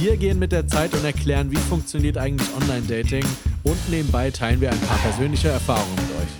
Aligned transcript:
Wir 0.00 0.16
gehen 0.16 0.38
mit 0.38 0.50
der 0.50 0.66
Zeit 0.66 0.94
und 0.94 1.04
erklären, 1.04 1.50
wie 1.50 1.58
funktioniert 1.58 2.16
eigentlich 2.16 2.48
Online-Dating 2.58 3.22
und 3.64 3.76
nebenbei 3.90 4.30
teilen 4.30 4.58
wir 4.58 4.72
ein 4.72 4.80
paar 4.80 4.96
persönliche 4.96 5.48
Erfahrungen 5.48 5.94
mit 5.94 6.04
euch. 6.22 6.30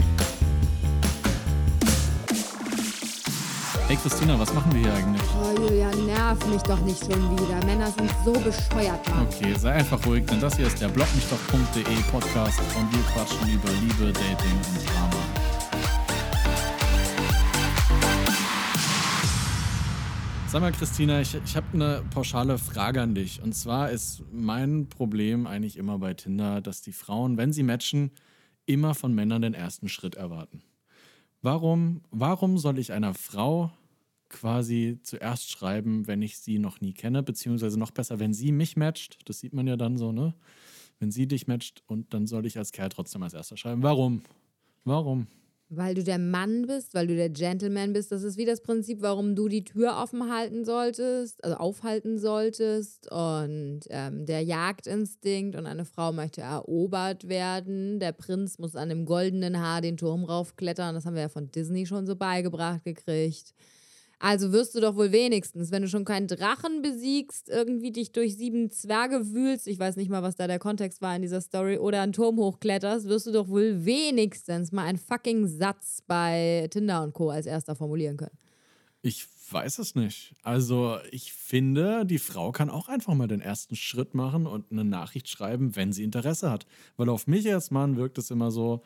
Hey 3.87 3.99
Christina, 4.01 4.39
was 4.39 4.55
machen 4.55 4.73
wir 4.73 4.81
hier 4.81 4.95
eigentlich? 4.95 5.23
Oh, 5.37 5.61
Julian, 5.61 6.07
nerv 6.07 6.39
mich 6.47 6.63
doch 6.63 6.81
nicht 6.87 7.01
schon 7.01 7.39
wieder. 7.39 7.63
Männer 7.67 7.93
sind 7.99 8.11
so 8.25 8.33
bescheuert, 8.33 9.07
Mann. 9.11 9.27
Okay, 9.29 9.55
sei 9.59 9.73
einfach 9.73 10.07
ruhig, 10.07 10.25
denn 10.25 10.41
das 10.41 10.57
hier 10.57 10.67
ist 10.67 10.81
der 10.81 10.89
blogmichdoch.de 10.89 11.85
Podcast 12.11 12.61
und 12.79 12.91
wir 12.91 13.03
quatschen 13.13 13.47
über 13.47 13.69
Liebe, 13.83 14.11
Dating 14.11 14.57
und 14.57 14.87
Drama. 14.89 15.40
Sag 20.51 20.63
mal, 20.63 20.73
Christina, 20.73 21.21
ich, 21.21 21.37
ich 21.37 21.55
habe 21.55 21.69
eine 21.75 22.05
pauschale 22.11 22.59
Frage 22.59 23.01
an 23.01 23.15
dich. 23.15 23.41
Und 23.41 23.55
zwar 23.55 23.93
ist 23.93 24.25
mein 24.33 24.89
Problem 24.89 25.47
eigentlich 25.47 25.77
immer 25.77 26.01
bei 26.01 26.13
Tinder, 26.13 26.61
dass 26.61 26.83
die 26.83 26.91
Frauen, 26.91 27.37
wenn 27.37 27.53
sie 27.53 27.63
matchen, 27.63 28.11
immer 28.67 28.97
von 28.97 29.15
Männern 29.15 29.43
den 29.43 29.55
ersten 29.55 29.89
Schritt 29.89 30.17
erwarten. 30.17 30.65
Warum, 31.41 32.01
warum 32.11 32.59
soll 32.59 32.81
ich 32.81 32.91
einer 32.91 33.15
Frau 33.15 33.71
quasi 34.29 34.99
zuerst 35.05 35.53
schreiben, 35.53 36.09
wenn 36.09 36.21
ich 36.21 36.39
sie 36.39 36.59
noch 36.59 36.81
nie 36.81 36.95
kenne, 36.95 37.23
beziehungsweise 37.23 37.79
noch 37.79 37.93
besser, 37.93 38.19
wenn 38.19 38.35
sie 38.35 38.51
mich 38.51 38.77
matcht, 38.77 39.19
das 39.27 39.39
sieht 39.39 39.53
man 39.53 39.69
ja 39.69 39.77
dann 39.77 39.99
so, 39.99 40.11
ne? 40.11 40.35
Wenn 40.99 41.13
sie 41.13 41.29
dich 41.29 41.47
matcht 41.47 41.85
und 41.87 42.13
dann 42.13 42.27
soll 42.27 42.45
ich 42.45 42.59
als 42.59 42.73
Kerl 42.73 42.89
trotzdem 42.89 43.23
als 43.23 43.35
erster 43.35 43.57
schreiben. 43.57 43.85
Warum? 43.85 44.23
Warum? 44.83 45.29
Weil 45.73 45.95
du 45.95 46.03
der 46.03 46.19
Mann 46.19 46.67
bist, 46.67 46.95
weil 46.95 47.07
du 47.07 47.15
der 47.15 47.31
Gentleman 47.31 47.93
bist. 47.93 48.11
Das 48.11 48.25
ist 48.25 48.37
wie 48.37 48.45
das 48.45 48.61
Prinzip, 48.61 49.03
warum 49.03 49.37
du 49.37 49.47
die 49.47 49.63
Tür 49.63 49.99
offen 50.03 50.29
halten 50.29 50.65
solltest, 50.65 51.45
also 51.45 51.57
aufhalten 51.57 52.19
solltest. 52.19 53.09
Und 53.13 53.83
ähm, 53.91 54.27
der 54.27 54.43
Jagdinstinkt 54.43 55.55
und 55.55 55.67
eine 55.67 55.85
Frau 55.85 56.11
möchte 56.11 56.41
erobert 56.41 57.29
werden. 57.29 58.01
Der 58.01 58.11
Prinz 58.11 58.59
muss 58.59 58.75
an 58.75 58.89
dem 58.89 59.07
goldenen 59.07 59.61
Haar 59.61 59.81
den 59.81 59.97
Turm 59.97 60.25
raufklettern. 60.25 60.97
Das 60.97 61.07
haben 61.07 61.15
wir 61.15 61.23
ja 61.23 61.29
von 61.29 61.53
Disney 61.53 61.87
schon 61.87 62.05
so 62.05 62.17
beigebracht 62.17 62.83
gekriegt. 62.83 63.55
Also 64.23 64.53
wirst 64.53 64.75
du 64.75 64.81
doch 64.81 64.97
wohl 64.97 65.13
wenigstens, 65.13 65.71
wenn 65.71 65.81
du 65.81 65.89
schon 65.89 66.05
keinen 66.05 66.27
Drachen 66.27 66.83
besiegst, 66.83 67.49
irgendwie 67.49 67.91
dich 67.91 68.13
durch 68.13 68.37
sieben 68.37 68.71
Zwerge 68.71 69.33
wühlst, 69.33 69.67
ich 69.67 69.79
weiß 69.79 69.97
nicht 69.97 70.11
mal, 70.11 70.23
was 70.23 70.37
da 70.37 70.47
der 70.47 70.59
Kontext 70.59 71.01
war 71.01 71.17
in 71.17 71.23
dieser 71.23 71.41
Story, 71.41 71.79
oder 71.79 72.03
einen 72.03 72.13
Turm 72.13 72.37
hochkletterst, 72.37 73.09
wirst 73.09 73.27
du 73.27 73.33
doch 73.33 73.49
wohl 73.49 73.87
wenigstens 73.87 74.73
mal 74.73 74.85
einen 74.85 74.99
fucking 74.99 75.49
Satz 75.49 76.03
bei 76.07 76.69
Tinder 76.71 77.03
und 77.03 77.15
Co. 77.15 77.31
als 77.31 77.47
erster 77.47 77.75
formulieren 77.75 78.19
können. 78.19 78.37
Ich 79.01 79.27
weiß 79.51 79.79
es 79.79 79.95
nicht. 79.95 80.35
Also 80.43 80.99
ich 81.11 81.33
finde, 81.33 82.05
die 82.05 82.19
Frau 82.19 82.53
kann 82.53 82.69
auch 82.69 82.89
einfach 82.89 83.15
mal 83.15 83.27
den 83.27 83.41
ersten 83.41 83.75
Schritt 83.75 84.15
machen 84.15 84.47
und 84.47 84.71
eine 84.71 84.85
Nachricht 84.85 85.31
schreiben, 85.31 85.77
wenn 85.77 85.95
sie 85.95 86.05
Interesse 86.05 86.51
hat. 86.51 86.67
Weil 86.99 87.09
auf 87.09 87.27
mich 87.27 87.51
als 87.53 87.71
Mann 87.71 87.97
wirkt 87.97 88.19
es 88.19 88.31
immer 88.31 88.51
so, 88.51 88.83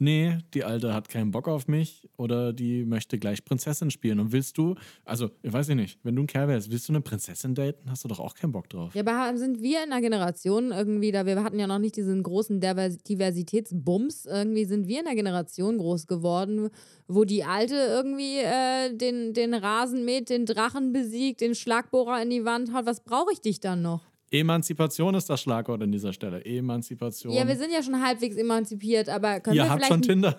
nee, 0.00 0.38
die 0.54 0.64
Alte 0.64 0.94
hat 0.94 1.08
keinen 1.08 1.30
Bock 1.30 1.48
auf 1.48 1.68
mich 1.68 2.08
oder 2.16 2.52
die 2.52 2.84
möchte 2.84 3.18
gleich 3.18 3.44
Prinzessin 3.44 3.90
spielen. 3.90 4.20
Und 4.20 4.32
willst 4.32 4.58
du, 4.58 4.74
also, 5.04 5.30
ich 5.42 5.52
weiß 5.52 5.68
nicht, 5.68 5.98
wenn 6.02 6.16
du 6.16 6.22
ein 6.22 6.26
Kerl 6.26 6.48
wärst, 6.48 6.70
willst 6.70 6.88
du 6.88 6.92
eine 6.92 7.00
Prinzessin 7.00 7.54
daten? 7.54 7.90
Hast 7.90 8.04
du 8.04 8.08
doch 8.08 8.20
auch 8.20 8.34
keinen 8.34 8.52
Bock 8.52 8.68
drauf. 8.68 8.94
Ja, 8.94 9.02
aber 9.06 9.36
sind 9.36 9.62
wir 9.62 9.84
in 9.84 9.92
einer 9.92 10.00
Generation 10.00 10.72
irgendwie, 10.72 11.12
da 11.12 11.26
wir 11.26 11.42
hatten 11.44 11.58
ja 11.58 11.66
noch 11.66 11.78
nicht 11.78 11.96
diesen 11.96 12.22
großen 12.22 12.60
Diversitätsbums, 12.60 14.26
irgendwie 14.26 14.64
sind 14.64 14.88
wir 14.88 15.00
in 15.00 15.06
einer 15.06 15.16
Generation 15.16 15.78
groß 15.78 16.06
geworden, 16.06 16.70
wo 17.06 17.24
die 17.24 17.44
Alte 17.44 17.74
irgendwie 17.74 18.38
äh, 18.38 18.94
den, 18.94 19.34
den 19.34 19.54
Rasen 19.54 20.04
mäht, 20.04 20.30
den 20.30 20.46
Drachen 20.46 20.92
besiegt, 20.92 21.40
den 21.40 21.54
Schlagbohrer 21.54 22.22
in 22.22 22.30
die 22.30 22.44
Wand 22.44 22.72
haut. 22.72 22.86
Was 22.86 23.02
brauche 23.02 23.32
ich 23.32 23.40
dich 23.40 23.60
dann 23.60 23.82
noch? 23.82 24.10
Emanzipation 24.30 25.14
ist 25.14 25.28
das 25.28 25.40
Schlagwort 25.40 25.82
an 25.82 25.90
dieser 25.90 26.12
Stelle. 26.12 26.44
Emanzipation. 26.44 27.32
Ja, 27.32 27.46
wir 27.46 27.56
sind 27.56 27.72
ja 27.72 27.82
schon 27.82 28.00
halbwegs 28.00 28.36
emanzipiert, 28.36 29.08
aber 29.08 29.40
können 29.40 29.56
Ihr 29.56 29.64
wir 29.64 29.70
habt 29.70 29.84
vielleicht. 29.84 29.92
schon 29.92 30.02
Tinder. 30.02 30.36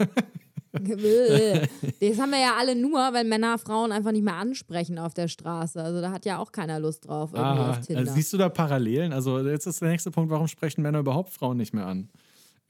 das 0.71 2.19
haben 2.19 2.31
wir 2.31 2.39
ja 2.39 2.55
alle 2.57 2.75
nur, 2.75 2.99
weil 2.99 3.25
Männer 3.25 3.57
Frauen 3.57 3.91
einfach 3.91 4.13
nicht 4.13 4.23
mehr 4.23 4.35
ansprechen 4.35 4.97
auf 4.97 5.13
der 5.13 5.27
Straße. 5.27 5.83
Also 5.83 5.99
da 5.99 6.11
hat 6.11 6.25
ja 6.25 6.37
auch 6.37 6.53
keiner 6.53 6.79
Lust 6.79 7.07
drauf, 7.07 7.31
Aha. 7.33 7.81
siehst 7.81 8.31
du 8.31 8.37
da 8.37 8.47
Parallelen? 8.47 9.11
Also 9.11 9.39
jetzt 9.39 9.65
ist 9.65 9.81
der 9.81 9.89
nächste 9.89 10.11
Punkt, 10.11 10.31
warum 10.31 10.47
sprechen 10.47 10.81
Männer 10.81 10.99
überhaupt 10.99 11.31
Frauen 11.31 11.57
nicht 11.57 11.73
mehr 11.73 11.85
an? 11.87 12.09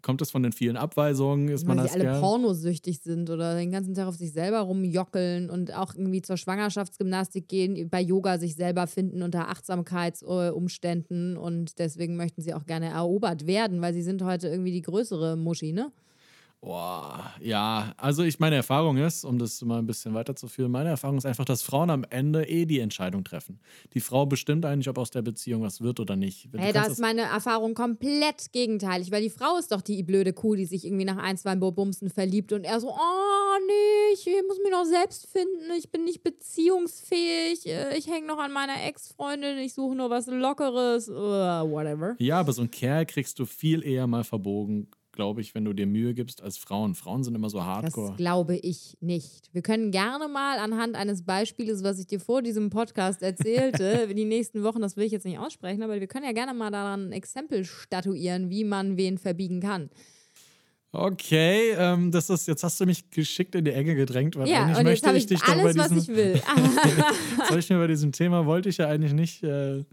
Kommt 0.02 0.22
das 0.22 0.32
von 0.32 0.44
den 0.44 0.52
vielen 0.52 0.78
Abweisungen? 0.78 1.48
Ist 1.50 1.66
man 1.68 1.78
weil 1.78 1.84
als 1.84 1.94
sie 1.94 2.00
alle 2.00 2.10
Kerl? 2.10 2.20
pornosüchtig 2.22 3.00
sind 3.02 3.30
oder 3.30 3.56
den 3.56 3.72
ganzen 3.72 3.94
Tag 3.94 4.08
auf 4.08 4.16
sich 4.16 4.32
selber 4.34 4.60
rumjockeln 4.60 5.50
und 5.50 5.74
auch 5.74 5.96
irgendwie 5.96 6.22
zur 6.22 6.38
Schwangerschaftsgymnastik 6.38 7.48
gehen, 7.48 7.90
bei 7.90 8.02
Yoga 8.02 8.38
sich 8.38 8.56
selber 8.56 8.88
finden 8.88 9.22
unter 9.22 9.50
Achtsamkeitsumständen 9.50 11.38
und 11.38 11.80
deswegen 11.80 12.16
möchten 12.16 12.42
sie 12.42 12.54
auch 12.54 12.66
gerne 12.66 12.88
erobert 12.90 13.48
werden, 13.48 13.82
weil 13.82 13.94
sie 13.94 14.04
sind 14.04 14.24
heute 14.24 14.48
irgendwie 14.48 14.72
die 14.72 14.82
größere 14.82 15.36
Muschi, 15.38 15.74
ne? 15.74 15.92
Boah, 16.64 17.34
ja, 17.42 17.92
also 17.98 18.22
ich 18.22 18.40
meine 18.40 18.56
Erfahrung 18.56 18.98
ist, 18.98 19.24
um 19.24 19.40
das 19.40 19.60
mal 19.64 19.80
ein 19.80 19.88
bisschen 19.88 20.14
weiterzuführen, 20.14 20.72
meine 20.72 20.90
Erfahrung 20.90 21.18
ist 21.18 21.26
einfach, 21.26 21.44
dass 21.44 21.64
Frauen 21.64 21.90
am 21.90 22.06
Ende 22.08 22.48
eh 22.48 22.68
die 22.68 22.80
Entscheidung 22.80 23.24
treffen. 23.24 23.60
Die 23.96 24.00
Frau 24.00 24.28
bestimmt 24.28 24.64
eigentlich, 24.64 24.88
ob 24.88 25.00
aus 25.00 25.10
der 25.10 25.24
Beziehung 25.24 25.64
was 25.64 25.82
wird 25.82 26.00
oder 26.00 26.16
nicht. 26.16 26.50
Hey, 26.56 26.72
da 26.72 26.84
ist 26.84 27.00
meine 27.00 27.22
Erfahrung 27.22 27.74
komplett 27.74 28.54
gegenteilig, 28.54 29.12
weil 29.12 29.24
die 29.24 29.32
Frau 29.32 29.58
ist 29.58 29.72
doch 29.72 29.82
die 29.82 30.04
blöde 30.04 30.34
Kuh, 30.34 30.54
die 30.54 30.66
sich 30.66 30.86
irgendwie 30.86 31.06
nach 31.06 31.18
ein, 31.18 31.36
zwei 31.36 31.56
Bumsen 31.56 32.12
verliebt 32.12 32.54
und 32.54 32.64
er 32.64 32.80
so, 32.80 32.90
oh 32.90 33.58
nee, 33.66 34.14
ich 34.14 34.28
muss 34.48 34.60
mich 34.60 34.72
noch 34.72 34.86
selbst 34.86 35.32
finden, 35.32 35.72
ich 35.76 35.90
bin 35.90 36.04
nicht 36.04 36.24
beziehungsfähig, 36.24 37.66
äh, 37.66 37.98
ich 37.98 38.06
hänge 38.06 38.28
noch 38.28 38.38
an 38.38 38.52
meiner 38.52 38.86
Ex-Freundin, 38.86 39.58
ich 39.58 39.74
suche 39.74 39.96
nur 39.96 40.12
was 40.12 40.28
Lockeres, 40.28 41.10
uh, 41.10 41.14
whatever. 41.72 42.16
ja, 42.20 42.40
aber 42.40 42.54
so 42.54 42.62
einen 42.62 42.70
Kerl 42.70 43.08
kriegst 43.08 43.40
du 43.40 43.46
viel 43.48 43.84
eher 43.84 44.06
mal 44.06 44.24
verbogen, 44.24 44.92
glaube 45.22 45.42
ich, 45.42 45.54
wenn 45.54 45.66
du 45.66 45.74
dir 45.74 45.86
Mühe 45.86 46.16
gibst, 46.16 46.42
als 46.42 46.58
Frauen. 46.58 46.96
Frauen 46.96 47.24
sind 47.24 47.36
immer 47.36 47.52
so 47.52 47.60
Das 47.60 47.68
hardcore. 47.68 48.16
glaube 48.18 48.56
ich 48.58 48.98
nicht. 49.02 49.52
Wir 49.54 49.62
können 49.62 49.92
gerne 49.92 50.28
mal 50.28 50.58
anhand 50.58 50.96
eines 50.96 51.24
Beispieles, 51.24 51.84
was 51.84 52.00
ich 52.00 52.08
dir 52.08 52.20
vor 52.20 52.42
diesem 52.42 52.72
Podcast 52.72 53.22
erzählte, 53.22 54.08
die 54.16 54.26
nächsten 54.26 54.64
Wochen, 54.64 54.82
das 54.82 54.98
will 54.98 55.04
ich 55.04 55.12
jetzt 55.12 55.26
nicht 55.28 55.38
aussprechen, 55.38 55.84
aber 55.84 56.00
wir 56.00 56.08
können 56.08 56.26
ja 56.26 56.32
gerne 56.32 56.56
mal 56.56 56.72
daran 56.72 57.10
ein 57.10 57.12
Exempel 57.12 57.66
statuieren, 57.66 58.50
wie 58.50 58.64
man 58.64 58.98
wen 58.98 59.20
verbiegen 59.20 59.60
kann. 59.60 59.92
Okay, 60.92 61.76
ähm, 61.78 62.10
das 62.12 62.32
ist, 62.32 62.48
jetzt 62.48 62.64
hast 62.64 62.82
du 62.82 62.88
mich 62.88 63.12
geschickt 63.12 63.54
in 63.54 63.64
die 63.64 63.72
Ecke 63.74 63.94
gedrängt, 63.94 64.36
weil 64.36 64.50
Ja, 64.50 64.64
eigentlich 64.64 64.80
und 64.80 64.88
jetzt 64.88 65.06
möchte 65.06 65.18
ich 65.18 65.24
ich 65.24 65.26
dich 65.28 65.40
doch 65.42 65.54
bei 65.54 65.62
alles, 65.62 65.78
was 65.78 65.90
diesem, 65.90 66.16
ich 66.16 66.18
will. 66.18 66.42
Soll 67.48 67.60
ich 67.60 67.70
mir 67.70 67.78
bei 67.78 67.88
diesem 67.88 68.12
Thema 68.12 68.48
wollte 68.48 68.70
ich 68.70 68.78
ja 68.78 68.88
eigentlich 68.88 69.14
nicht. 69.14 69.44
Äh, 69.44 69.84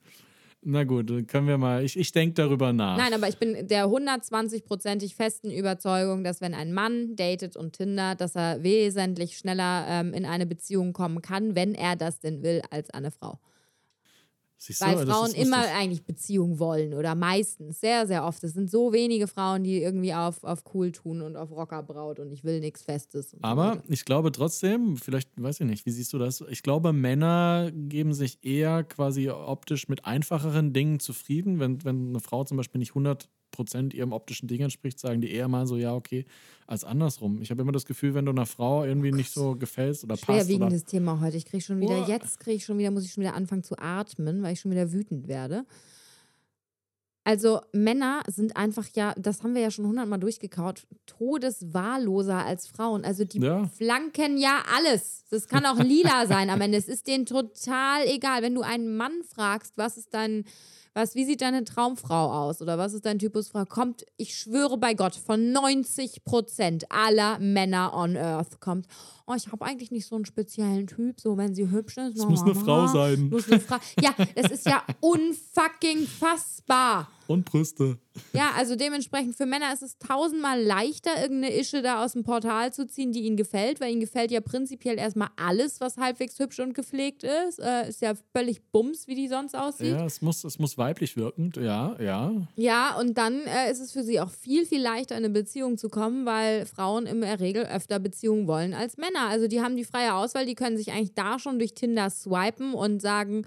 na 0.71 0.85
gut, 0.85 1.09
können 1.29 1.49
wir 1.49 1.57
mal. 1.57 1.83
Ich, 1.83 1.99
ich 1.99 2.13
denke 2.13 2.35
darüber 2.35 2.75
nach. 2.75 2.99
Nein, 2.99 3.15
aber 3.15 3.27
ich 3.27 3.39
bin 3.39 3.67
der 3.69 3.87
120-prozentig 3.87 5.15
festen 5.15 5.51
Überzeugung, 5.51 6.25
dass 6.25 6.43
wenn 6.43 6.53
ein 6.53 6.75
Mann 6.75 7.17
datet 7.17 7.57
und 7.57 7.73
Tinder, 7.73 8.15
dass 8.15 8.37
er 8.37 8.63
wesentlich 8.63 9.39
schneller 9.39 9.87
ähm, 9.89 10.13
in 10.13 10.27
eine 10.27 10.45
Beziehung 10.45 10.93
kommen 10.93 11.23
kann, 11.23 11.55
wenn 11.55 11.75
er 11.75 11.97
das 11.97 12.21
denn 12.21 12.43
will, 12.43 12.61
als 12.71 12.91
eine 12.91 13.11
Frau. 13.11 13.39
Siehst 14.61 14.81
du, 14.81 14.87
Weil 14.87 14.99
ist 14.99 15.09
Frauen 15.09 15.33
immer 15.35 15.65
eigentlich 15.73 16.05
Beziehung 16.05 16.59
wollen 16.59 16.93
oder 16.93 17.15
meistens, 17.15 17.81
sehr, 17.81 18.09
sehr 18.09 18.25
oft. 18.25 18.43
Es 18.43 18.55
sind 18.55 18.69
so 18.69 18.93
wenige 18.93 19.29
Frauen, 19.29 19.63
die 19.63 19.81
irgendwie 19.81 20.13
auf, 20.13 20.43
auf 20.43 20.65
cool 20.75 20.91
tun 20.91 21.23
und 21.23 21.37
auf 21.37 21.53
Rockerbraut 21.53 22.19
und 22.19 22.33
ich 22.33 22.43
will 22.43 22.59
nichts 22.59 22.83
Festes. 22.83 23.31
so 23.31 23.39
Aber 23.41 23.75
weiter. 23.75 23.83
ich 23.89 24.05
glaube 24.05 24.33
trotzdem, 24.33 24.97
vielleicht 24.97 25.31
weiß 25.41 25.61
ich 25.61 25.67
nicht, 25.67 25.87
wie 25.87 25.93
siehst 25.93 26.13
du 26.13 26.19
das? 26.19 26.43
Ich 26.51 26.65
glaube, 26.65 26.93
Männer 26.93 27.71
geben 27.73 28.13
sich 28.13 28.45
eher 28.45 28.83
quasi 28.83 29.31
optisch 29.31 29.87
mit 29.87 30.05
einfacheren 30.05 30.73
Dingen 30.73 30.99
zufrieden. 30.99 31.61
Wenn, 31.61 31.85
wenn 31.85 32.09
eine 32.09 32.21
Frau 32.21 32.43
zum 32.43 32.57
Beispiel 32.57 32.81
nicht 32.81 32.93
100% 32.93 33.27
ihrem 33.93 34.13
optischen 34.13 34.49
Ding 34.49 34.61
entspricht, 34.63 34.99
sagen 34.99 35.21
die 35.21 35.31
eher 35.33 35.49
mal 35.49 35.67
so, 35.67 35.77
ja, 35.77 35.95
okay, 35.95 36.25
als 36.67 36.85
andersrum. 36.85 37.41
Ich 37.43 37.51
habe 37.51 37.63
immer 37.63 37.73
das 37.73 37.87
Gefühl, 37.87 38.15
wenn 38.15 38.25
du 38.25 38.33
einer 38.33 38.47
Frau 38.47 38.85
irgendwie 38.85 39.13
nicht 39.13 39.33
so 39.33 39.57
gefällst 39.57 40.05
oder 40.05 40.15
passt. 40.17 40.29
Oder, 40.29 40.35
Schwerwiegendes 40.45 40.85
Thema 40.85 41.21
heute. 41.21 41.37
Ich 41.37 41.47
kriege 41.47 41.63
schon 41.63 41.81
wieder, 41.81 42.01
Uah. 42.03 42.09
jetzt 42.09 42.41
kriege 42.41 42.57
ich 42.57 42.65
schon 42.65 42.79
wieder, 42.79 42.91
muss 42.91 43.05
ich 43.05 43.13
schon 43.13 43.23
wieder 43.23 43.35
anfangen 43.35 43.63
zu 43.65 43.77
atmen, 43.79 44.43
weil 44.43 44.53
ich 44.53 44.61
schon 44.61 44.71
wieder 44.71 44.93
wütend 44.93 45.29
werde. 45.29 45.65
Also 47.25 47.61
Männer 47.73 48.23
sind 48.27 48.57
einfach 48.57 48.87
ja, 48.95 49.13
das 49.19 49.43
haben 49.43 49.55
wir 49.55 49.61
ja 49.61 49.71
schon 49.71 49.87
hundertmal 49.87 50.19
durchgekaut, 50.19 50.87
todeswahlloser 51.05 52.47
als 52.47 52.67
Frauen. 52.67 53.05
Also 53.05 53.25
die 53.27 53.39
Ja. 53.39 53.67
flanken 53.69 54.39
ja 54.39 54.63
alles. 54.75 55.25
Das 55.31 55.47
kann 55.47 55.67
auch 55.67 55.79
lila 55.79 56.27
sein 56.27 56.49
am 56.49 56.63
Ende. 56.63 56.79
Es 56.79 56.89
ist 56.89 57.07
denen 57.07 57.27
total 57.27 58.07
egal. 58.07 58.41
Wenn 58.41 58.55
du 58.55 58.63
einen 58.63 58.97
Mann 58.97 59.13
fragst, 59.29 59.75
was 59.77 59.99
ist 59.99 60.15
dein, 60.15 60.47
was, 60.95 61.15
wie 61.15 61.25
sieht 61.25 61.43
deine 61.43 61.65
Traumfrau 61.65 62.33
aus 62.33 62.61
oder 62.63 62.79
was 62.79 62.93
ist 62.93 63.07
dein 63.07 63.19
Typus 63.19 63.49
Frau, 63.49 63.65
kommt, 63.65 64.05
ich 64.17 64.37
schwöre 64.37 64.79
bei 64.79 64.95
Gott, 64.95 65.15
von 65.15 65.53
90 65.53 66.25
Prozent 66.25 66.91
aller 66.91 67.39
Männer 67.39 67.95
on 67.95 68.17
Earth 68.17 68.61
kommt, 68.61 68.87
oh, 69.27 69.35
ich 69.35 69.51
habe 69.53 69.65
eigentlich 69.65 69.91
nicht 69.91 70.07
so 70.07 70.17
einen 70.17 70.25
speziellen 70.25 70.87
Typ, 70.87 71.21
so 71.21 71.37
wenn 71.37 71.55
sie 71.55 71.71
hübsch 71.71 71.99
ist. 71.99 72.17
Es 72.17 72.27
muss 72.27 72.43
eine 72.43 72.55
Frau 72.55 72.87
sein. 72.87 73.29
Muss 73.29 73.51
eine 73.51 73.61
Frau. 73.61 73.77
Ja, 74.01 74.15
das 74.35 74.51
ist 74.51 74.67
ja 74.67 74.83
unfucking 75.01 76.07
fassbar. 76.07 77.09
Und 77.29 77.45
Brüste. 77.45 77.99
Ja, 78.33 78.53
also 78.57 78.75
dementsprechend 78.75 79.37
für 79.37 79.45
Männer 79.45 79.71
ist 79.75 79.83
es 79.83 79.99
tausendmal 79.99 80.63
leichter, 80.63 81.11
irgendeine 81.21 81.55
Ische 81.55 81.83
da 81.83 82.03
aus 82.03 82.15
dem 82.15 82.25
Portal 82.25 82.73
zu 82.73 82.87
ziehen, 82.87 83.13
die 83.13 83.21
ihnen 83.21 83.37
gefällt, 83.37 83.81
weil 83.81 83.93
ihnen 83.93 84.01
gefällt 84.01 84.31
ja 84.31 84.41
prinzipiell 84.41 84.99
erstmal 84.99 85.29
alles, 85.37 85.79
was 85.79 85.99
halbwegs 85.99 86.39
hübsch 86.39 86.59
und 86.59 86.73
gepflegt 86.73 87.25
ist. 87.25 87.59
Äh, 87.59 87.91
ist 87.91 88.01
ja 88.01 88.15
völlig 88.35 88.63
bums, 88.73 89.09
wie 89.09 89.15
die 89.15 89.29
sonst 89.29 89.55
aussieht. 89.55 89.93
Ja, 89.93 90.07
es 90.07 90.23
muss, 90.23 90.43
es 90.43 90.59
muss 90.59 90.79
weiblich 90.79 91.19
wirkend, 91.19 91.59
ja, 91.59 91.97
ja. 92.01 92.33
Ja, 92.57 92.97
und 92.99 93.19
dann 93.19 93.43
äh, 93.43 93.71
ist 93.71 93.81
es 93.81 93.93
für 93.93 94.03
sie 94.03 94.21
auch 94.21 94.31
viel, 94.31 94.65
viel 94.65 94.81
leichter, 94.81 95.15
in 95.15 95.25
eine 95.25 95.35
Beziehung 95.35 95.77
zu 95.77 95.91
kommen, 95.91 96.25
weil 96.25 96.65
Frauen 96.65 97.05
in 97.05 97.21
der 97.21 97.41
Regel 97.41 97.67
öfter 97.67 97.99
Beziehungen 97.99 98.47
wollen 98.47 98.73
als 98.73 98.97
Männer. 98.97 99.29
Also 99.29 99.49
die 99.49 99.61
haben 99.61 99.77
die 99.77 99.85
freie 99.85 100.15
Auswahl, 100.15 100.47
die 100.47 100.55
können 100.55 100.79
sich 100.79 100.93
eigentlich 100.93 101.15
da 101.15 101.39
schon 101.39 101.59
durch 101.59 101.75
Tinder 101.75 102.09
swipen 102.09 102.73
und 102.73 103.03
sagen, 103.03 103.45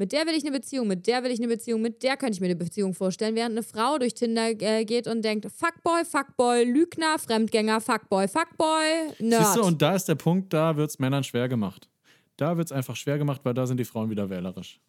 mit 0.00 0.12
der 0.12 0.26
will 0.26 0.32
ich 0.34 0.44
eine 0.44 0.52
Beziehung, 0.52 0.88
mit 0.88 1.06
der 1.06 1.22
will 1.22 1.30
ich 1.30 1.40
eine 1.40 1.48
Beziehung, 1.48 1.82
mit 1.82 2.02
der 2.02 2.16
könnte 2.16 2.32
ich 2.32 2.40
mir 2.40 2.46
eine 2.46 2.56
Beziehung 2.56 2.94
vorstellen, 2.94 3.36
während 3.36 3.52
eine 3.52 3.62
Frau 3.62 3.98
durch 3.98 4.14
Tinder 4.14 4.48
äh, 4.48 4.86
geht 4.86 5.06
und 5.06 5.22
denkt, 5.22 5.46
Fuckboy, 5.54 6.06
Fuckboy, 6.06 6.64
Lügner, 6.64 7.18
Fremdgänger, 7.18 7.82
Fuckboy, 7.82 8.26
Fuckboy, 8.26 9.12
Nerd. 9.18 9.44
Siehst 9.44 9.56
du, 9.56 9.62
und 9.62 9.82
da 9.82 9.94
ist 9.94 10.06
der 10.06 10.14
Punkt, 10.14 10.54
da 10.54 10.74
wird 10.74 10.88
es 10.88 10.98
Männern 10.98 11.22
schwer 11.22 11.50
gemacht. 11.50 11.90
Da 12.38 12.56
wird 12.56 12.68
es 12.68 12.72
einfach 12.72 12.96
schwer 12.96 13.18
gemacht, 13.18 13.42
weil 13.44 13.52
da 13.52 13.66
sind 13.66 13.76
die 13.76 13.84
Frauen 13.84 14.08
wieder 14.08 14.30
wählerisch. 14.30 14.80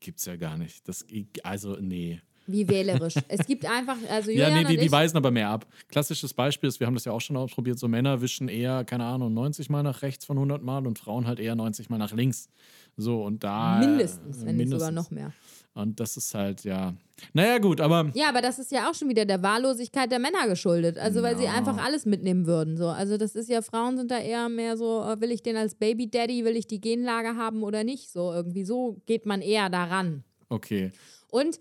Gibt's 0.00 0.24
ja 0.24 0.36
gar 0.36 0.56
nicht. 0.56 0.88
Das, 0.88 1.04
also, 1.42 1.76
nee. 1.78 2.22
Wie 2.46 2.66
wählerisch. 2.66 3.16
es 3.28 3.46
gibt 3.46 3.66
einfach, 3.66 3.96
also 4.08 4.30
Ja, 4.30 4.48
Julian 4.48 4.62
nee, 4.62 4.76
die, 4.76 4.84
die 4.84 4.90
weisen 4.90 5.18
aber 5.18 5.30
mehr 5.30 5.50
ab. 5.50 5.66
Klassisches 5.88 6.32
Beispiel 6.32 6.68
ist, 6.68 6.80
wir 6.80 6.86
haben 6.86 6.94
das 6.94 7.04
ja 7.04 7.12
auch 7.12 7.20
schon 7.20 7.36
ausprobiert, 7.36 7.78
so 7.78 7.88
Männer 7.88 8.22
wischen 8.22 8.48
eher, 8.48 8.84
keine 8.84 9.04
Ahnung, 9.04 9.34
90 9.34 9.68
Mal 9.68 9.82
nach 9.82 10.00
rechts 10.00 10.24
von 10.24 10.38
100 10.38 10.62
Mal 10.62 10.86
und 10.86 10.98
Frauen 10.98 11.26
halt 11.26 11.40
eher 11.40 11.54
90 11.54 11.90
Mal 11.90 11.98
nach 11.98 12.12
links. 12.12 12.48
So, 12.96 13.22
und 13.24 13.44
da. 13.44 13.78
mindestens, 13.78 14.44
wenn 14.44 14.56
nicht 14.56 14.70
sogar 14.70 14.90
mindestens. 14.90 14.94
noch 14.94 15.10
mehr. 15.10 15.32
Und 15.74 16.00
das 16.00 16.16
ist 16.16 16.34
halt, 16.34 16.64
ja. 16.64 16.94
Naja, 17.34 17.58
gut, 17.58 17.82
aber 17.82 18.10
Ja, 18.14 18.30
aber 18.30 18.40
das 18.40 18.58
ist 18.58 18.70
ja 18.72 18.88
auch 18.88 18.94
schon 18.94 19.10
wieder 19.10 19.26
der 19.26 19.42
Wahllosigkeit 19.42 20.10
der 20.10 20.18
Männer 20.18 20.48
geschuldet. 20.48 20.96
Also, 20.96 21.22
weil 21.22 21.36
sie 21.36 21.44
Ja. 21.44 21.52
einfach 21.52 21.76
alles 21.76 22.06
mitnehmen 22.06 22.46
würden. 22.46 22.78
So. 22.78 22.88
Also, 22.88 23.18
das 23.18 23.36
ist 23.36 23.50
ja, 23.50 23.60
Frauen 23.60 23.98
sind 23.98 24.10
da 24.10 24.18
eher 24.18 24.48
mehr 24.48 24.78
so, 24.78 25.02
äh, 25.02 25.20
will 25.20 25.30
ich 25.30 25.42
den 25.42 25.56
als 25.56 25.74
Baby 25.74 26.08
Daddy, 26.10 26.46
will 26.46 26.56
ich 26.56 26.66
die 26.66 26.80
Genlage 26.80 27.36
haben 27.36 27.62
oder 27.62 27.84
nicht? 27.84 28.10
So, 28.10 28.32
irgendwie 28.32 28.64
so 28.64 29.02
geht 29.04 29.26
man 29.26 29.42
eher 29.42 29.68
daran. 29.68 30.24
okay. 30.48 30.92
Und 31.30 31.58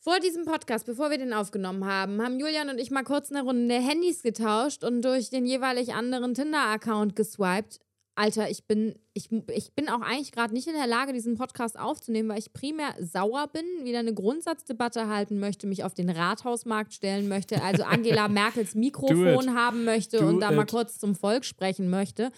vor 0.00 0.20
diesem 0.20 0.44
Podcast, 0.44 0.86
bevor 0.86 1.10
wir 1.10 1.18
den 1.18 1.32
aufgenommen 1.32 1.84
haben, 1.84 2.22
haben 2.22 2.38
Julian 2.38 2.68
und 2.70 2.78
ich 2.78 2.92
mal 2.92 3.02
kurz 3.02 3.32
eine 3.32 3.42
Runde 3.42 3.74
Handys 3.74 4.22
getauscht 4.22 4.84
und 4.84 5.02
durch 5.02 5.28
den 5.30 5.44
jeweilig 5.44 5.92
anderen 5.94 6.34
Tinder-Account 6.34 7.16
geswiped. 7.16 7.80
Alter, 8.18 8.50
ich 8.50 8.64
bin, 8.64 8.96
ich, 9.14 9.30
ich 9.54 9.72
bin 9.74 9.88
auch 9.88 10.00
eigentlich 10.00 10.32
gerade 10.32 10.52
nicht 10.52 10.66
in 10.66 10.74
der 10.74 10.88
Lage, 10.88 11.12
diesen 11.12 11.36
Podcast 11.36 11.78
aufzunehmen, 11.78 12.28
weil 12.28 12.40
ich 12.40 12.52
primär 12.52 12.92
sauer 13.00 13.46
bin, 13.46 13.64
wieder 13.84 14.00
eine 14.00 14.12
Grundsatzdebatte 14.12 15.06
halten 15.06 15.38
möchte, 15.38 15.68
mich 15.68 15.84
auf 15.84 15.94
den 15.94 16.10
Rathausmarkt 16.10 16.92
stellen 16.92 17.28
möchte, 17.28 17.62
also 17.62 17.84
Angela 17.84 18.26
Merkels 18.28 18.74
Mikrofon 18.74 19.54
haben 19.54 19.84
möchte 19.84 20.18
Do 20.18 20.26
und 20.26 20.40
da 20.40 20.50
mal 20.50 20.66
kurz 20.66 20.98
zum 20.98 21.14
Volk 21.14 21.44
sprechen 21.44 21.90
möchte. 21.90 22.32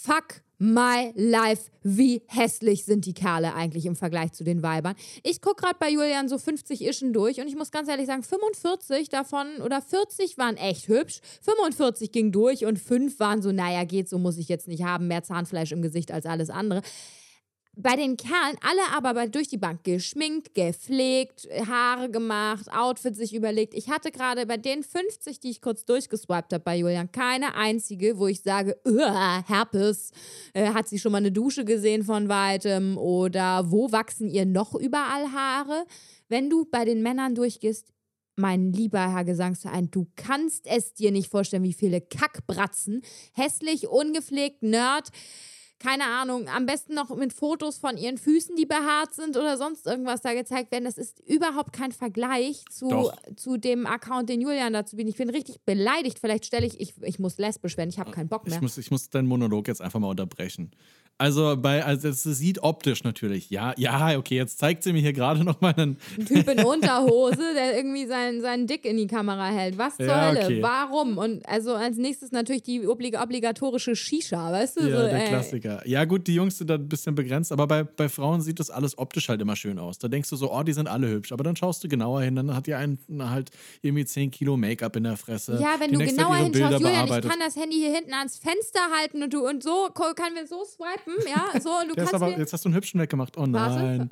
Fuck 0.00 0.42
my 0.58 1.12
life. 1.16 1.70
Wie 1.82 2.22
hässlich 2.26 2.84
sind 2.84 3.04
die 3.04 3.14
Kerle 3.14 3.54
eigentlich 3.54 3.84
im 3.84 3.96
Vergleich 3.96 4.32
zu 4.32 4.44
den 4.44 4.62
Weibern? 4.62 4.94
Ich 5.24 5.40
gucke 5.40 5.62
gerade 5.62 5.76
bei 5.78 5.90
Julian 5.90 6.28
so 6.28 6.38
50 6.38 6.82
Ischen 6.82 7.12
durch 7.12 7.40
und 7.40 7.48
ich 7.48 7.56
muss 7.56 7.72
ganz 7.72 7.88
ehrlich 7.88 8.06
sagen, 8.06 8.22
45 8.22 9.08
davon 9.08 9.46
oder 9.64 9.82
40 9.82 10.38
waren 10.38 10.56
echt 10.56 10.86
hübsch, 10.86 11.20
45 11.42 12.12
ging 12.12 12.30
durch 12.30 12.64
und 12.64 12.78
5 12.78 13.18
waren 13.18 13.42
so, 13.42 13.50
naja, 13.50 13.84
geht, 13.84 14.08
so 14.08 14.18
muss 14.18 14.38
ich 14.38 14.48
jetzt 14.48 14.68
nicht 14.68 14.84
haben, 14.84 15.08
mehr 15.08 15.24
Zahnfleisch 15.24 15.72
im 15.72 15.82
Gesicht 15.82 16.12
als 16.12 16.26
alles 16.26 16.50
andere. 16.50 16.82
Bei 17.80 17.94
den 17.94 18.16
Kerlen, 18.16 18.56
alle 18.60 18.80
aber 18.92 19.28
durch 19.28 19.46
die 19.46 19.56
Bank 19.56 19.84
geschminkt, 19.84 20.52
gepflegt, 20.52 21.48
Haare 21.64 22.10
gemacht, 22.10 22.66
Outfit 22.72 23.14
sich 23.14 23.32
überlegt. 23.32 23.72
Ich 23.72 23.88
hatte 23.88 24.10
gerade 24.10 24.46
bei 24.46 24.56
den 24.56 24.82
50, 24.82 25.38
die 25.38 25.50
ich 25.50 25.60
kurz 25.60 25.84
durchgeswiped 25.84 26.52
habe 26.52 26.64
bei 26.64 26.74
Julian, 26.76 27.12
keine 27.12 27.54
einzige, 27.54 28.18
wo 28.18 28.26
ich 28.26 28.42
sage, 28.42 28.76
"Uah, 28.84 29.44
Herpes, 29.46 30.10
äh, 30.54 30.72
hat 30.72 30.88
sie 30.88 30.98
schon 30.98 31.12
mal 31.12 31.18
eine 31.18 31.30
Dusche 31.30 31.64
gesehen 31.64 32.02
von 32.02 32.28
weitem 32.28 32.98
oder 32.98 33.70
wo 33.70 33.92
wachsen 33.92 34.28
ihr 34.28 34.44
noch 34.44 34.74
überall 34.74 35.30
Haare? 35.32 35.86
Wenn 36.28 36.50
du 36.50 36.64
bei 36.64 36.84
den 36.84 37.00
Männern 37.00 37.36
durchgehst, 37.36 37.92
mein 38.34 38.72
lieber 38.72 39.12
Herr 39.12 39.24
Gesangsverein, 39.24 39.88
du 39.92 40.08
kannst 40.16 40.66
es 40.66 40.94
dir 40.94 41.12
nicht 41.12 41.30
vorstellen, 41.30 41.62
wie 41.62 41.72
viele 41.72 42.00
Kackbratzen, 42.00 43.02
hässlich, 43.34 43.86
ungepflegt, 43.86 44.64
Nerd, 44.64 45.10
keine 45.78 46.04
Ahnung, 46.04 46.48
am 46.48 46.66
besten 46.66 46.94
noch 46.94 47.14
mit 47.16 47.32
Fotos 47.32 47.78
von 47.78 47.96
ihren 47.96 48.18
Füßen, 48.18 48.56
die 48.56 48.66
behaart 48.66 49.14
sind 49.14 49.36
oder 49.36 49.56
sonst 49.56 49.86
irgendwas 49.86 50.20
da 50.22 50.32
gezeigt 50.34 50.72
werden. 50.72 50.84
Das 50.84 50.98
ist 50.98 51.20
überhaupt 51.20 51.72
kein 51.72 51.92
Vergleich 51.92 52.64
zu, 52.70 52.88
Doch. 52.88 53.12
zu 53.36 53.56
dem 53.58 53.86
Account, 53.86 54.28
den 54.28 54.40
Julian 54.40 54.72
dazu 54.72 54.96
bietet. 54.96 55.12
Ich 55.12 55.18
bin 55.18 55.30
richtig 55.30 55.60
beleidigt. 55.64 56.18
Vielleicht 56.20 56.46
stelle 56.46 56.66
ich, 56.66 56.80
ich, 56.80 56.94
ich 57.02 57.18
muss 57.18 57.38
lesbisch 57.38 57.76
werden, 57.76 57.90
ich 57.90 57.98
habe 57.98 58.10
keinen 58.10 58.28
Bock 58.28 58.46
mehr. 58.46 58.56
Ich 58.56 58.60
muss, 58.60 58.76
ich 58.78 58.90
muss 58.90 59.08
deinen 59.10 59.28
Monolog 59.28 59.68
jetzt 59.68 59.80
einfach 59.80 60.00
mal 60.00 60.08
unterbrechen. 60.08 60.72
Also, 61.20 61.56
bei, 61.56 61.84
also 61.84 62.10
es 62.10 62.22
sieht 62.22 62.62
optisch 62.62 63.02
natürlich, 63.02 63.50
ja, 63.50 63.74
ja, 63.76 64.16
okay, 64.16 64.36
jetzt 64.36 64.60
zeigt 64.60 64.84
sie 64.84 64.92
mir 64.92 65.00
hier 65.00 65.12
gerade 65.12 65.42
noch 65.42 65.60
mal 65.60 65.74
einen. 65.76 65.98
Ein 66.16 66.26
Typ 66.26 66.48
in 66.48 66.60
Unterhose, 66.64 67.54
der 67.56 67.76
irgendwie 67.76 68.06
seinen, 68.06 68.40
seinen 68.40 68.68
Dick 68.68 68.84
in 68.84 68.96
die 68.96 69.08
Kamera 69.08 69.48
hält. 69.48 69.78
Was 69.78 69.96
zur 69.96 70.06
Ja, 70.06 70.28
Hölle? 70.28 70.44
okay. 70.44 70.62
Warum? 70.62 71.18
Und 71.18 71.44
also 71.48 71.74
als 71.74 71.96
nächstes 71.96 72.30
natürlich 72.30 72.62
die 72.62 72.86
oblig 72.86 73.20
obligatorische 73.20 73.96
Shisha, 73.96 74.52
weißt 74.52 74.78
du? 74.78 74.88
Ja, 74.88 74.96
so, 74.96 75.02
der 75.08 75.22
ey. 75.24 75.28
Klassiker. 75.28 75.67
Ja, 75.84 76.04
gut, 76.04 76.26
die 76.26 76.34
Jungs 76.34 76.58
sind 76.58 76.68
da 76.68 76.74
ein 76.74 76.88
bisschen 76.88 77.14
begrenzt, 77.14 77.52
aber 77.52 77.66
bei, 77.66 77.84
bei 77.84 78.08
Frauen 78.08 78.40
sieht 78.40 78.60
das 78.60 78.70
alles 78.70 78.96
optisch 78.98 79.28
halt 79.28 79.40
immer 79.40 79.56
schön 79.56 79.78
aus. 79.78 79.98
Da 79.98 80.08
denkst 80.08 80.30
du 80.30 80.36
so, 80.36 80.52
oh, 80.52 80.62
die 80.62 80.72
sind 80.72 80.88
alle 80.88 81.08
hübsch. 81.08 81.32
Aber 81.32 81.44
dann 81.44 81.56
schaust 81.56 81.82
du 81.84 81.88
genauer 81.88 82.22
hin, 82.22 82.36
dann 82.36 82.54
hat 82.54 82.66
die 82.66 82.74
einen 82.74 82.98
halt 83.18 83.50
irgendwie 83.82 84.04
10 84.04 84.30
Kilo 84.30 84.56
Make-up 84.56 84.96
in 84.96 85.04
der 85.04 85.16
Fresse. 85.16 85.58
Ja, 85.60 85.76
wenn 85.78 85.90
die 85.90 85.98
du 85.98 86.04
genauer 86.06 86.36
hinschaust, 86.36 86.80
Julian, 86.80 87.06
ich 87.06 87.28
kann 87.28 87.40
das 87.40 87.56
Handy 87.56 87.76
hier 87.76 87.94
hinten 87.94 88.14
ans 88.14 88.36
Fenster 88.38 88.80
halten 88.98 89.22
und 89.22 89.32
du 89.32 89.46
und 89.48 89.62
so 89.62 89.88
können 89.92 90.36
wir 90.36 90.46
so 90.46 90.64
swipen, 90.64 91.14
ja, 91.26 91.60
so 91.60 91.70
und 91.70 91.90
du 91.90 91.94
kannst 91.94 92.14
aber, 92.14 92.38
jetzt 92.38 92.52
hast 92.52 92.64
du 92.64 92.68
einen 92.68 92.76
hübschen 92.76 93.00
weggemacht. 93.00 93.36
Oh 93.36 93.46
nein. 93.46 94.10